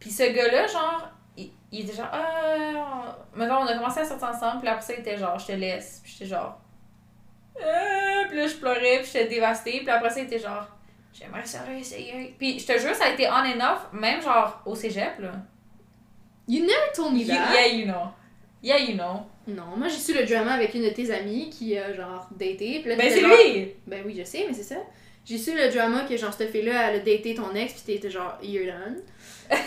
[0.00, 4.28] Puis ce gars-là, genre, il, il était genre, ah, maintenant on a commencé à sortir
[4.28, 6.00] ensemble, puis après ça, il était genre, je te laisse.
[6.02, 6.58] Puis j'étais genre,
[7.60, 10.66] ah, puis là je pleurais, puis j'étais dévastée, puis après ça, il était genre,
[11.12, 12.34] j'aimerais ça réessayer.
[12.38, 15.32] Puis je te jure, ça a été on and off, même genre au cégep là.
[16.46, 17.52] You never told me that.
[17.52, 18.08] yeah, you know.
[18.62, 19.26] Yeah, you know.
[19.46, 22.80] Non, moi j'ai su le drama avec une de tes amies qui a genre daté.
[22.80, 23.74] Puis là, Ben c'est genre- lui!
[23.86, 24.76] Ben oui, je sais, mais c'est ça.
[25.28, 28.10] J'ai su le drama que genre cette fille-là, elle a daté ton ex, puis t'étais
[28.10, 28.96] genre, you're done.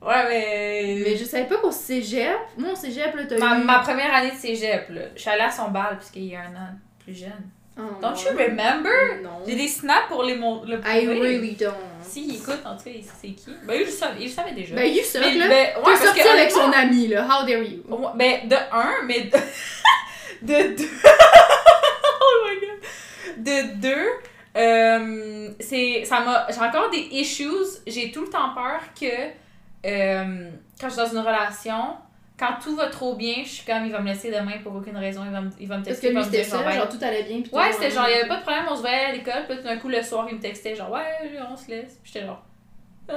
[0.00, 1.02] Ouais, mais.
[1.04, 3.64] Mais je savais pas qu'au cégep, moi au cégep, là, t'as Ma, eu.
[3.64, 5.00] ma première année de cégep, là.
[5.16, 6.68] Je suis allée à son bal, puisqu'il y a un an
[7.02, 7.32] plus jeune.
[7.78, 9.20] Oh, Don't you remember?
[9.22, 9.42] Non.
[9.46, 11.20] J'ai des snaps pour les mon le I prouver.
[11.20, 11.72] really don't.
[12.02, 13.50] Si, il écoute, en tout cas, il c'est qui.
[13.66, 14.74] Ben, il le savait, il le savait déjà.
[14.76, 15.48] Ben, you suck, mais, là.
[15.48, 17.26] ben, ouais, sorti avec son ami, là.
[17.26, 17.82] How dare you?
[18.14, 19.38] Ben, de un, mais de,
[20.42, 20.88] de deux.
[23.36, 24.08] De deux,
[24.56, 27.50] euh, c'est, ça m'a, j'ai encore des issues.
[27.86, 29.06] J'ai tout le temps peur que
[29.86, 30.50] euh,
[30.80, 31.96] quand je suis dans une relation,
[32.38, 34.96] quand tout va trop bien, je suis comme, il va me laisser demain pour aucune
[34.96, 35.22] raison.
[35.24, 36.88] Il va me, il va me Parce texter, que il va lui c'était genre, genre
[36.88, 37.40] tout allait bien.
[37.42, 39.46] Puis Ouais, c'était genre, il y avait pas de problème, on se voyait à l'école,
[39.48, 41.04] puis tout d'un coup, le soir, il me textait, genre, ouais,
[41.50, 41.98] on se laisse.
[42.02, 42.42] Puis j'étais genre,
[43.08, 43.14] ah!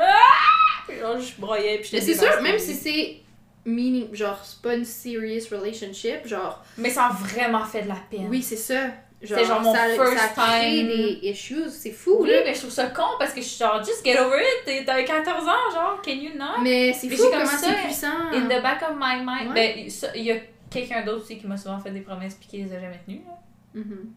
[0.88, 3.18] Puis genre, je broyais, puis Mais j'étais c'est sûr, même si c'est
[3.66, 7.98] meaning, genre, c'est pas une serious relationship, genre, Mais ça a vraiment fait de la
[8.10, 8.28] peine.
[8.30, 8.88] oui, c'est ça.
[9.22, 10.88] C'est genre mon ça, first ça crée time.
[10.88, 12.38] des issues, c'est fou, Oui, là.
[12.46, 14.38] mais je trouve ça con parce que je suis genre, just get over
[14.68, 16.62] it, t'as 14 ans, genre, can you not?
[16.64, 18.32] Mais c'est fou comment ça, c'est puissant.
[18.34, 19.50] In the back of my mind.
[19.54, 19.76] Ouais.
[19.76, 20.36] Ben, il y a
[20.70, 23.22] quelqu'un d'autre aussi qui m'a souvent fait des promesses puis qui les a jamais tenues,
[23.28, 23.34] là.
[23.74, 24.14] Mhm,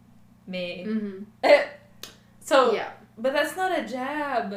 [0.47, 0.83] Mais.
[0.87, 1.25] mhm.
[2.41, 2.93] So, Yeah.
[3.17, 4.53] but that's not a jab.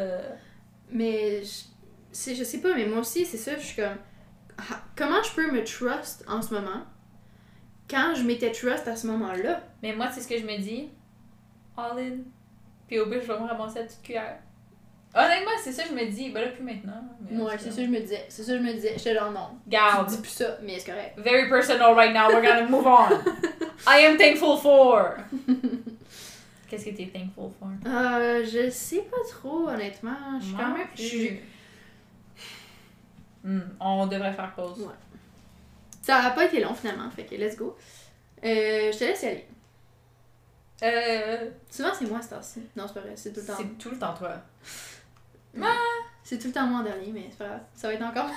[0.90, 3.97] Mais je, je sais pas, mais moi aussi, c'est ça, je suis comme.
[4.97, 6.85] Comment je peux me trust en ce moment?
[7.88, 9.60] Quand je m'étais trust à ce moment-là?
[9.82, 10.88] Mais moi, c'est ce que je me dis.
[11.76, 12.16] All in.
[12.88, 14.38] Puis au pire, je vais me ramasser la petite cuillère.
[15.14, 16.30] Honnêtement, c'est ça que je me dis.
[16.30, 17.02] Ben là, plus maintenant.
[17.20, 18.24] mais Ouais, c'est ça que je me disais.
[18.28, 18.94] C'est ça que je me disais.
[18.98, 19.48] J'étais genre non.
[19.66, 20.08] Garde.
[20.08, 21.14] dis plus ça, mais c'est correct.
[21.18, 22.28] Very personal right now.
[22.28, 23.08] We're gonna move on.
[23.88, 25.16] I am thankful for.
[26.68, 27.68] Qu'est-ce que t'es thankful for?
[27.86, 30.38] Euh, je sais pas trop, honnêtement.
[30.40, 30.86] Je suis quand même.
[30.94, 31.40] je suis-
[33.44, 34.80] Hmm, on devrait faire pause.
[34.80, 34.92] Ouais.
[36.07, 37.77] Ça a pas été long finalement, fait que let's go.
[38.45, 39.47] Euh, je te laisse y aller.
[40.85, 42.62] Euh, Souvent, c'est moi, cette heure-ci.
[42.77, 43.55] Non, c'est pas vrai, c'est tout le temps.
[43.57, 44.37] c'est tout le temps toi.
[46.23, 47.61] C'est tout le temps moi en dernier, mais c'est pas grave.
[47.73, 48.37] Ça va être encore moi.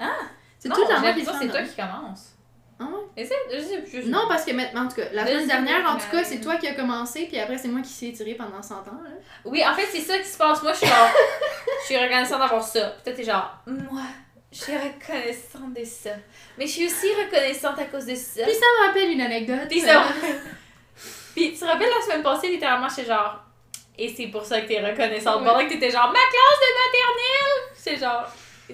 [0.00, 0.16] Ah!
[0.58, 2.32] C'est tout le temps moi qui c'est toi qui commence.
[2.80, 3.22] Ah ouais?
[3.22, 3.90] Essaie, je sais plus.
[3.90, 6.24] je sais Non, parce que maintenant, en tout cas, la semaine dernière, en tout cas,
[6.24, 9.02] c'est toi qui as commencé, puis après, c'est moi qui s'est étiré pendant 100 ans.
[9.04, 9.10] Là.
[9.44, 10.62] Oui, en fait, c'est ça qui se passe.
[10.62, 11.10] Moi, je suis genre.
[11.82, 12.94] je suis reconnaissante d'avoir ça.
[13.04, 13.62] Toi, t'es genre.
[13.66, 14.02] Moi,
[14.52, 16.10] je suis reconnaissante de ça.
[16.56, 18.42] Mais je suis aussi reconnaissante à cause de ça.
[18.44, 19.68] Puis ça me rappelle une anecdote.
[19.68, 20.04] Puis ça.
[21.34, 23.44] Puis tu te rappelles la semaine passée, littéralement, j'étais genre.
[23.98, 25.40] Et c'est pour ça que t'es reconnaissante.
[25.40, 25.46] Ouais.
[25.48, 27.62] Pendant que t'étais genre, ma classe de maternelle!
[27.74, 28.26] C'est genre.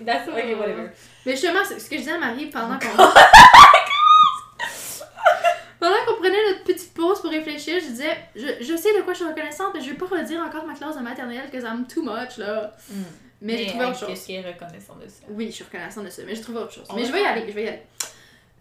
[0.05, 0.61] That's ok, Oh.
[0.61, 0.91] whatever.
[1.25, 2.89] Mais justement, c'est ce que je disais à Marie pendant qu'on.
[5.81, 9.13] pendant qu'on prenait notre petite pause pour réfléchir, je disais, je, je sais de quoi
[9.13, 11.87] je suis reconnaissante, mais je vais pas redire encore ma classe de maternelle, que I'm
[11.87, 12.73] too much, là.
[13.45, 14.09] Mais, j'ai trouvé autre chose.
[14.09, 15.23] Qu'est-ce qui est reconnaissant de ça?
[15.29, 16.87] Oui, je suis reconnaissante de ça, mais j'ai trouvé autre chose.
[16.89, 17.83] On mais je vais y aller, je vais y aller.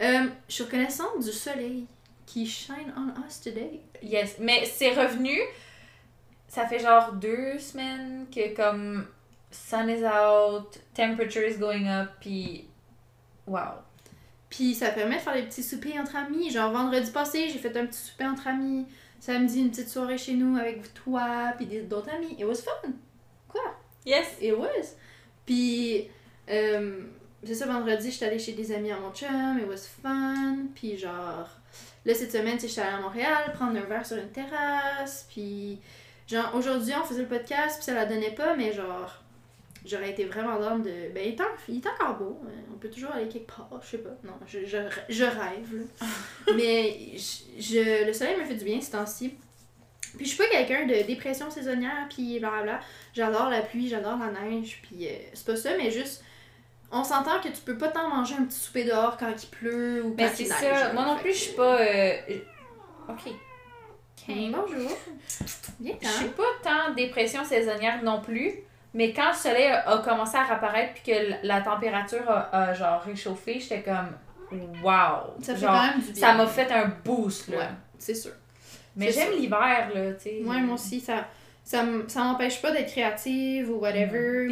[0.01, 1.85] Euh, je suis reconnaissante du soleil
[2.25, 3.79] qui shine on us today.
[4.01, 5.39] Yes, mais c'est revenu.
[6.49, 9.07] Ça fait genre deux semaines que comme
[9.51, 12.67] sun is out, temperature is going up, puis
[13.47, 13.79] wow.
[14.49, 16.51] Puis ça permet de faire des petits soupers entre amis.
[16.51, 18.85] Genre vendredi passé, j'ai fait un petit souper entre amis.
[19.21, 22.35] Samedi, une petite soirée chez nous avec toi, puis d'autres amis.
[22.37, 22.91] It was fun.
[24.05, 24.27] Yes.
[24.41, 24.95] It was.
[25.45, 26.07] Puis,
[26.49, 27.01] euh,
[27.45, 29.59] c'est ça, vendredi, j'étais allée chez des amis à mon chum.
[29.59, 30.57] It was fun.
[30.75, 31.49] Puis, genre,
[32.05, 35.27] là, cette semaine, sais, j'étais allée à Montréal prendre un verre sur une terrasse.
[35.29, 35.79] Puis,
[36.27, 39.21] genre, aujourd'hui, on faisait le podcast, puis ça la donnait pas, mais genre,
[39.85, 41.11] j'aurais été vraiment d'âme de.
[41.13, 42.39] Ben, il est, en- il est encore beau.
[42.45, 42.51] hein.
[42.73, 44.15] On peut toujours aller quelque part, je sais pas.
[44.23, 44.77] Non, je, je,
[45.09, 46.07] je rêve, là.
[46.55, 49.33] mais, je, je- le soleil me fait du bien ces temps-ci.
[50.15, 52.79] Puis, je suis pas quelqu'un de dépression saisonnière, puis blablabla.
[53.13, 56.23] J'adore la pluie, j'adore la neige, puis euh, c'est pas ça, mais juste.
[56.95, 60.03] On s'entend que tu peux pas tant manger un petit souper dehors quand il pleut
[60.05, 60.79] ou Mais quand c'est il neige.
[60.79, 60.93] ça.
[60.93, 61.79] Moi non plus, que- je suis pas.
[61.81, 62.13] euh,
[63.09, 63.31] Ok.
[64.27, 64.91] Bonjour.
[65.81, 68.53] Viens Je suis pas tant dépression saisonnière non plus,
[68.93, 73.01] mais quand le soleil a, commencé à réapparaître puis que la température a, a, genre
[73.01, 74.11] réchauffé, j'étais comme
[74.83, 75.33] wow.
[75.41, 76.27] Ça fait Genre, quand même du bien.
[76.27, 77.57] ça m'a fait un boost là.
[77.57, 78.31] Ouais, c'est sûr.
[78.95, 80.41] Mais j'aime l'hiver là, tu sais.
[80.45, 81.27] Ouais, moi aussi, ça,
[81.63, 84.47] ça, ça m'empêche pas d'être créative ou whatever.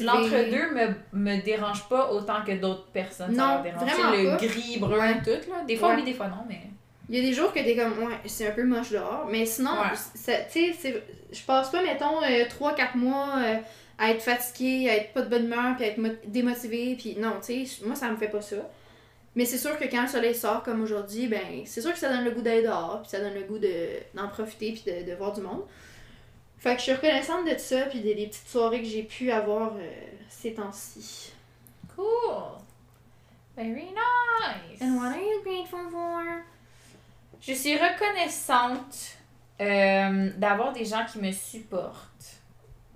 [0.00, 3.34] L'entre-deux me, me dérange pas autant que d'autres personnes.
[3.34, 3.82] ça Non, leur dérange.
[3.82, 4.36] vraiment sais, le pas.
[4.36, 5.22] gris, brun, Ouais.
[5.22, 5.64] tout là.
[5.66, 5.94] Des fois Ouais.
[5.96, 6.60] oui, des fois non, mais.
[7.10, 9.28] Il y a des jours que t'es comme, ouais, c'est un peu moche dehors.
[9.30, 9.96] Mais sinon, Ouais.
[10.14, 11.02] ça- tu sais,
[11.32, 13.56] je passe pas, mettons, 3-4 mois euh,
[13.98, 16.96] à être fatiguée, à être pas de bonne humeur, puis à être mo- démotivée.
[16.98, 18.56] Puis non, tu sais, moi, ça me fait pas ça.
[19.36, 22.08] Mais c'est sûr que quand le soleil sort comme aujourd'hui, ben, c'est sûr que ça
[22.08, 25.10] donne le goût d'aller dehors, puis ça donne le goût de- d'en profiter, puis de,
[25.10, 25.64] de voir du monde.
[26.58, 29.30] Fait que je suis reconnaissante de ça, puis des, des petites soirées que j'ai pu
[29.30, 29.90] avoir euh,
[30.28, 31.32] ces temps-ci.
[31.94, 32.04] Cool.
[33.56, 34.80] Very nice.
[34.80, 36.22] And what are you grateful for?
[37.40, 39.16] Je suis reconnaissante
[39.60, 42.08] euh, d'avoir des gens qui me supportent.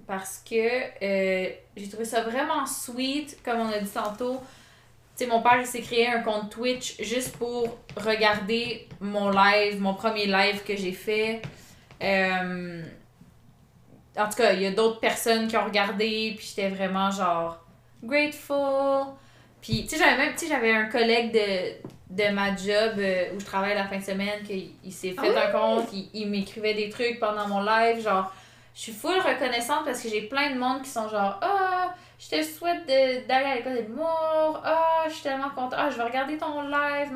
[0.06, 0.55] Parce que
[1.05, 4.40] euh, j'ai trouvé ça vraiment sweet, comme on a dit tantôt.
[5.18, 9.94] Tu sais, mon père, s'est créé un compte Twitch juste pour regarder mon live, mon
[9.94, 11.42] premier live que j'ai fait.
[12.00, 12.82] Euh,
[14.16, 17.58] en tout cas, il y a d'autres personnes qui ont regardé, puis j'étais vraiment genre
[18.04, 19.06] grateful.
[19.60, 21.72] Puis, tu sais, j'avais même, tu sais, j'avais un collègue de,
[22.10, 25.34] de ma job euh, où je travaille la fin de semaine qu'il il s'est fait
[25.36, 28.32] Ah un compte, il, il m'écrivait des trucs pendant mon live, genre,
[28.72, 32.28] je suis full reconnaissante parce que j'ai plein de monde qui sont genre, ah, je
[32.30, 36.02] te souhaite d'aller à l'école de l'humour, ah, je suis tellement contente, ah, je vais
[36.02, 37.10] regarder ton live.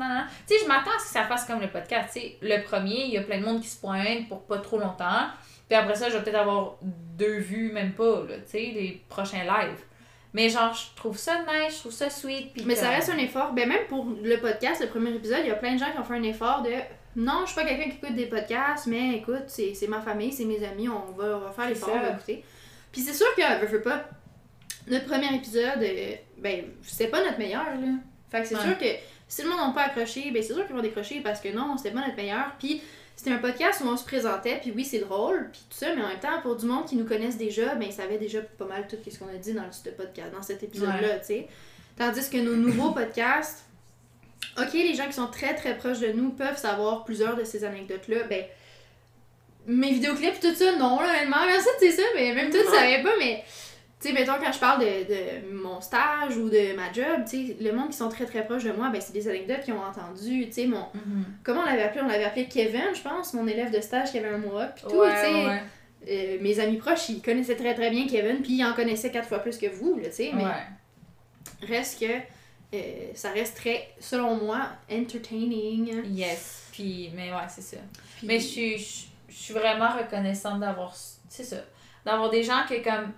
[0.47, 2.63] Tu sais, je m'attends à ce que ça fasse comme le podcast, tu sais, le
[2.63, 5.27] premier, il y a plein de monde qui se pointe pour pas trop longtemps,
[5.67, 9.03] puis après ça, je vais peut-être avoir deux vues, même pas, là, tu sais, les
[9.09, 9.83] prochains lives.
[10.33, 12.65] Mais genre, je trouve ça nice, je trouve ça sweet.
[12.65, 13.53] Mais ça reste un effort.
[13.53, 15.99] Ben même pour le podcast, le premier épisode, il y a plein de gens qui
[15.99, 16.71] ont fait un effort de
[17.15, 20.45] non, je suis pas quelqu'un qui écoute des podcasts, mais écoute, c'est ma famille, c'est
[20.45, 22.43] mes amis, on va, on va faire l'effort, on va écouter.
[22.91, 24.05] Puis c'est sûr que, veux, veux pas,
[24.87, 27.87] notre premier épisode, euh, ben, c'était pas notre meilleur, là.
[28.31, 28.61] Fait que c'est Ouais.
[28.63, 28.85] sûr que
[29.27, 31.77] si le monde n'a pas accroché, ben c'est sûr qu'ils vont décrocher parce que non,
[31.77, 32.51] c'était pas notre meilleur.
[32.59, 32.81] Puis
[33.15, 36.01] c'était un podcast où on se présentait, puis oui, c'est drôle, puis tout ça, mais
[36.03, 38.65] en même temps, pour du monde qui nous connaissent déjà, ben ils savaient déjà pas
[38.65, 41.47] mal tout ce qu'on a dit dans ce podcast, dans cet épisode-là, tu sais.
[41.97, 43.65] Tandis que nos nouveaux podcasts,
[44.57, 47.63] ok, les gens qui sont très très proches de nous peuvent savoir plusieurs de ces
[47.63, 48.45] anecdotes-là, ben
[49.65, 53.01] mes vidéoclips, tout ça, non, là, honnêtement, de dire ça, mais même toi, tu savais
[53.01, 53.43] pas, mais
[54.03, 57.47] tu sais, mettons, quand je parle de, de mon stage ou de ma job, tu
[57.47, 59.73] sais, le monde qui sont très très proches de moi, ben c'est des anecdotes qu'ils
[59.73, 60.85] ont entendues, tu sais, mon...
[60.93, 61.25] Mhm.
[61.43, 62.01] Comment on l'avait appelé?
[62.03, 64.83] On l'avait appelé Kevin, je pense, mon élève de stage qui avait un mois, puis
[64.89, 65.45] tout, Ouais, tu sais.
[65.45, 65.63] ouais,
[66.09, 69.29] Euh, mes amis proches, ils connaissaient très très bien Kevin, puis ils en connaissaient quatre
[69.29, 71.67] fois plus que vous, tu sais, mais ouais.
[71.67, 72.11] reste que
[72.75, 72.77] euh,
[73.13, 76.03] ça reste très, selon moi, entertaining.
[76.11, 76.67] Yes.
[76.71, 77.77] Puis, mais ouais, c'est ça.
[78.23, 78.77] Mais je suis,
[79.29, 80.93] je suis vraiment reconnaissante d'avoir,
[81.29, 81.57] c'est ça,
[82.05, 83.11] d'avoir des gens qui comme,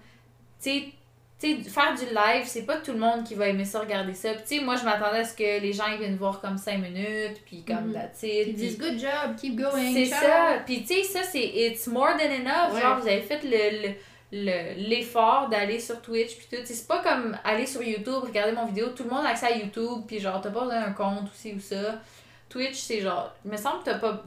[0.62, 0.94] tu
[1.38, 4.30] sais, faire du live, c'est pas tout le monde qui va aimer ça, regarder ça.
[4.34, 6.58] Puis, tu sais, moi, je m'attendais à ce que les gens ils viennent voir comme
[6.58, 7.94] 5 minutes, puis comme Mhm.
[7.94, 9.94] that's it, Ils puis- disent good job, keep going.
[9.94, 10.60] C'est ça.
[10.66, 12.74] Puis, tu sais, ça, c'est it's more than enough.
[12.74, 12.82] Ouais.
[12.82, 13.88] Genre, vous avez fait le.
[13.90, 13.94] le-
[14.32, 18.66] le- l'effort d'aller sur Twitch puis tout c'est pas comme aller sur YouTube regarder mon
[18.66, 21.30] vidéo tout le monde a accès à YouTube puis genre t'as pas besoin d'un compte
[21.32, 22.02] aussi ou ça
[22.50, 24.20] Twitch c'est genre il me semble que t'as pas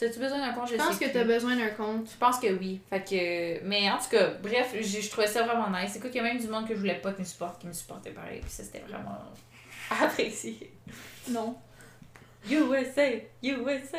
[0.00, 0.68] t'as-tu besoin d'un compte?
[0.70, 2.08] Je pense sais que t'as besoin d'un compte.
[2.10, 2.80] Je pense que oui.
[2.90, 3.64] Fait que.
[3.64, 5.90] Mais en tout cas, bref, j'ai- je trouvais ça vraiment nice.
[5.92, 7.60] C'est quoi qu'il y a même du monde que je voulais pas qui me supporte,
[7.60, 8.40] qui me supportait pareil.
[8.40, 9.18] Puis ça, c'était vraiment
[10.02, 10.72] apprécié.
[11.28, 11.56] Non.
[12.50, 13.08] USA!
[13.42, 13.98] USA!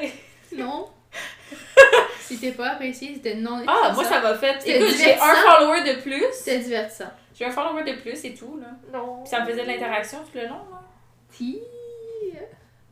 [0.57, 0.89] Non.
[2.21, 3.63] si t'es pas apprécié, c'était non.
[3.67, 4.57] Ah, moi, ça m'a fait.
[4.65, 6.23] Écoute, j'ai un follower de plus.
[6.33, 7.11] C'était divertissant.
[7.37, 8.67] J'ai un follower de plus et tout, là.
[8.97, 9.21] Non.
[9.21, 10.81] Puis ça me faisait de l'interaction tout le long, là.
[11.31, 11.59] Ti.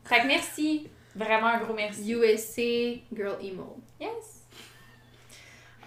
[0.05, 0.87] Fait que merci.
[1.19, 2.11] Vraiment un gros merci.
[2.13, 3.77] USA Girl Emo.
[3.99, 4.43] Yes.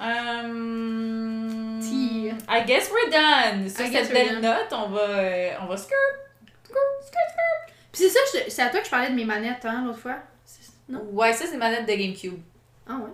[0.01, 2.33] Um, Tea.
[2.49, 3.69] I guess we're done.
[3.69, 5.97] Sur I cette belle note, on va, euh, on va skirt.
[6.65, 7.75] Skirt, skirt, skirt.
[7.93, 10.19] Puis c'est ça, c'est à toi que je parlais de mes manettes, hein, l'autre fois?
[10.89, 11.03] Non?
[11.13, 12.41] Ouais, ça, c'est ma manette de GameCube.
[12.87, 13.11] Ah ouais?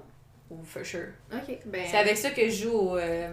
[0.51, 1.09] Oh, for sure.
[1.33, 1.87] Ok, ben...
[1.89, 3.33] C'est avec ça que je joue au, euh,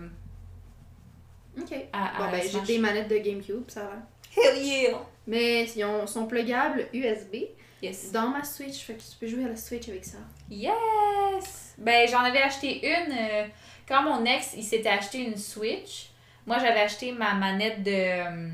[1.57, 1.71] Ok.
[1.93, 3.95] à, à Bon, ben, j'ai des manettes de GameCube, ça va.
[4.35, 4.99] Hell yeah!
[5.27, 7.35] Mais ils ont- sont pluggables USB
[7.81, 8.11] Yes.
[8.11, 10.17] dans ma Switch, fait que tu peux jouer à la Switch avec ça.
[10.49, 11.73] Yes!
[11.77, 13.11] Ben, j'en avais acheté une.
[13.11, 13.45] euh,
[13.87, 16.09] quand mon ex, il s'était acheté une Switch,
[16.47, 17.91] moi, j'avais acheté ma manette de.
[17.91, 18.49] euh,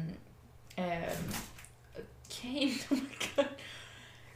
[0.80, 1.10] euh,
[2.46, 3.02] oh my
[3.36, 3.48] god.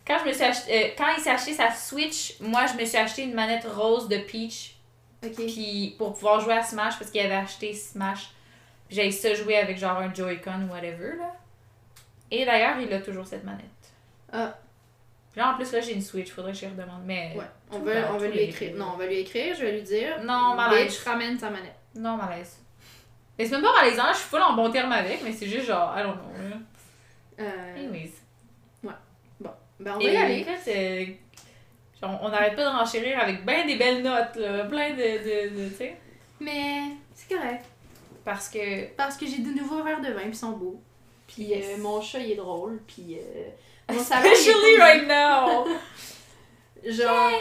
[0.06, 2.86] Quand, je me suis acheté, euh, quand il s'est acheté sa Switch, moi, je me
[2.86, 4.76] suis acheté une manette rose de Peach
[5.26, 5.34] Ok.
[5.36, 8.30] puis pour pouvoir jouer à Smash parce qu'il avait acheté Smash.
[8.88, 11.34] Puis j'avais ça jouer avec genre un Joy-Con ou whatever, là.
[12.30, 13.64] Et d'ailleurs, il a toujours cette manette.
[14.32, 14.56] Ah.
[15.36, 17.02] Puis là, en plus, là, j'ai une Switch, faudrait que je lui redemande.
[17.06, 17.44] Mais Ouais.
[17.72, 18.74] On va, on va lui écrire.
[18.78, 20.24] Non, on va lui écrire, je vais lui dire.
[20.24, 20.86] Non, malaise.
[20.94, 21.76] Bitch, ramène ta manette.
[21.94, 22.58] Non, malaise.
[23.38, 25.66] Mais c'est même pas malaisant, je suis full en bon terme avec, mais c'est juste
[25.68, 26.58] genre, I don't know.
[27.42, 28.12] Euh, Anyways.
[29.78, 30.46] ben, on va Et y aller.
[30.64, 31.18] c'est-
[32.02, 35.64] genre, on n'arrête pas de renchérir avec bien des belles notes, là, plein de, de,
[35.64, 35.98] de tu sais.
[36.40, 36.84] Mais
[37.14, 37.66] c'est correct.
[38.24, 38.86] Parce que.
[38.96, 40.82] Parce que j'ai de nouveaux verres de vin, puis ils sont beaux.
[41.28, 41.66] Puis Yes.
[41.78, 42.80] euh, mon chat, il est drôle.
[42.88, 43.50] Puis euh,
[43.90, 45.66] Especially right now!
[46.86, 47.32] Genre,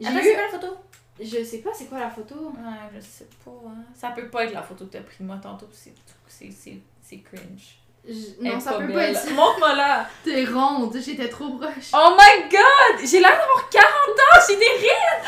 [0.00, 0.76] j'ai Attends, eu- c'est quoi la photo?
[1.20, 2.34] Je sais pas c'est quoi la photo?
[2.34, 3.50] Ouais, je sais pas.
[3.68, 3.84] Hein.
[3.94, 5.94] Ça peut pas être la photo que t'as pris de moi tantôt, c'est
[6.28, 7.78] c'est- c'est c'est cringe.
[8.06, 9.30] Je- Non, ça peut pas être ça.
[9.30, 10.06] Montre-moi là!
[10.24, 11.90] T'es ronde, j'étais trop proche.
[11.94, 13.06] Oh my god!
[13.06, 15.24] J'ai l'air d'avoir 40 ans, j'ai des rides!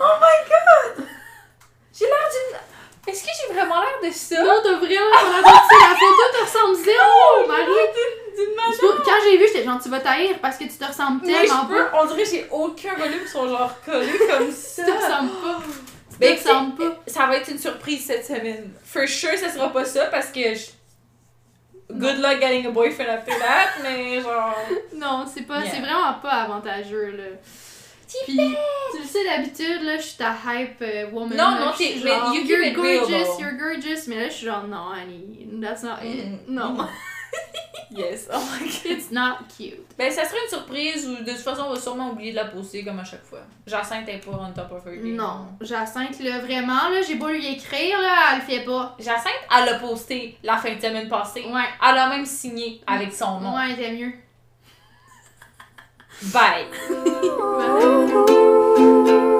[0.00, 1.06] Oh my god!
[1.92, 3.12] J'ai l'air d'une.
[3.12, 4.42] Est-ce que j'ai vraiment l'air de ça?
[4.42, 5.76] Non, t'as vraiment l'air de ça.
[5.90, 8.21] La photo te ressemble zéro, Marie.
[8.34, 11.32] Tu Quand j'ai vu, j'étais genre, tu vas taire parce que tu te ressembles Mais
[11.34, 12.02] je tellement peux, pas.
[12.02, 14.84] on dirait que j'ai aucun volume, ils sont genre collés comme Tu ça.
[14.84, 15.62] te ressembles pas.
[16.12, 17.00] Tu Ben, te ressembles pas.
[17.06, 18.70] Ça va être une surprise cette semaine.
[18.84, 20.66] For sure, ça sera pas ça parce que je...
[21.90, 24.56] Good luck getting a boyfriend after that, mais genre.
[24.94, 25.70] Non, c'est pas, Yeah.
[25.74, 27.24] c'est vraiment pas avantageux, là.
[28.26, 31.30] Puis, tu le sais, d'habitude, là, je suis ta hype euh, woman.
[31.36, 34.06] Non, là, non, t'es- mais genre, you keep you're gorgeous, you're gorgeous.
[34.06, 36.46] Mais là, je suis genre, non, honey, that's not it.
[36.48, 36.88] Non, mm.
[37.94, 38.86] Yes, oh my god.
[38.86, 39.84] it's not cute.
[39.98, 42.46] Ben, ça serait une surprise ou de toute façon, on va sûrement oublier de la
[42.46, 43.40] poster comme à chaque fois.
[43.66, 45.14] Jacinthe est pas on top of her game.
[45.14, 48.96] Non, Jacinthe, là, vraiment, là, j'ai beau lui écrire, là, elle le fait pas.
[48.98, 51.44] Jacinthe, elle a posté la fin de semaine passée.
[51.44, 53.54] Ouais, Elle a même signé avec son nom.
[53.56, 54.12] ouais, t'es mieux.
[56.32, 56.66] Bye!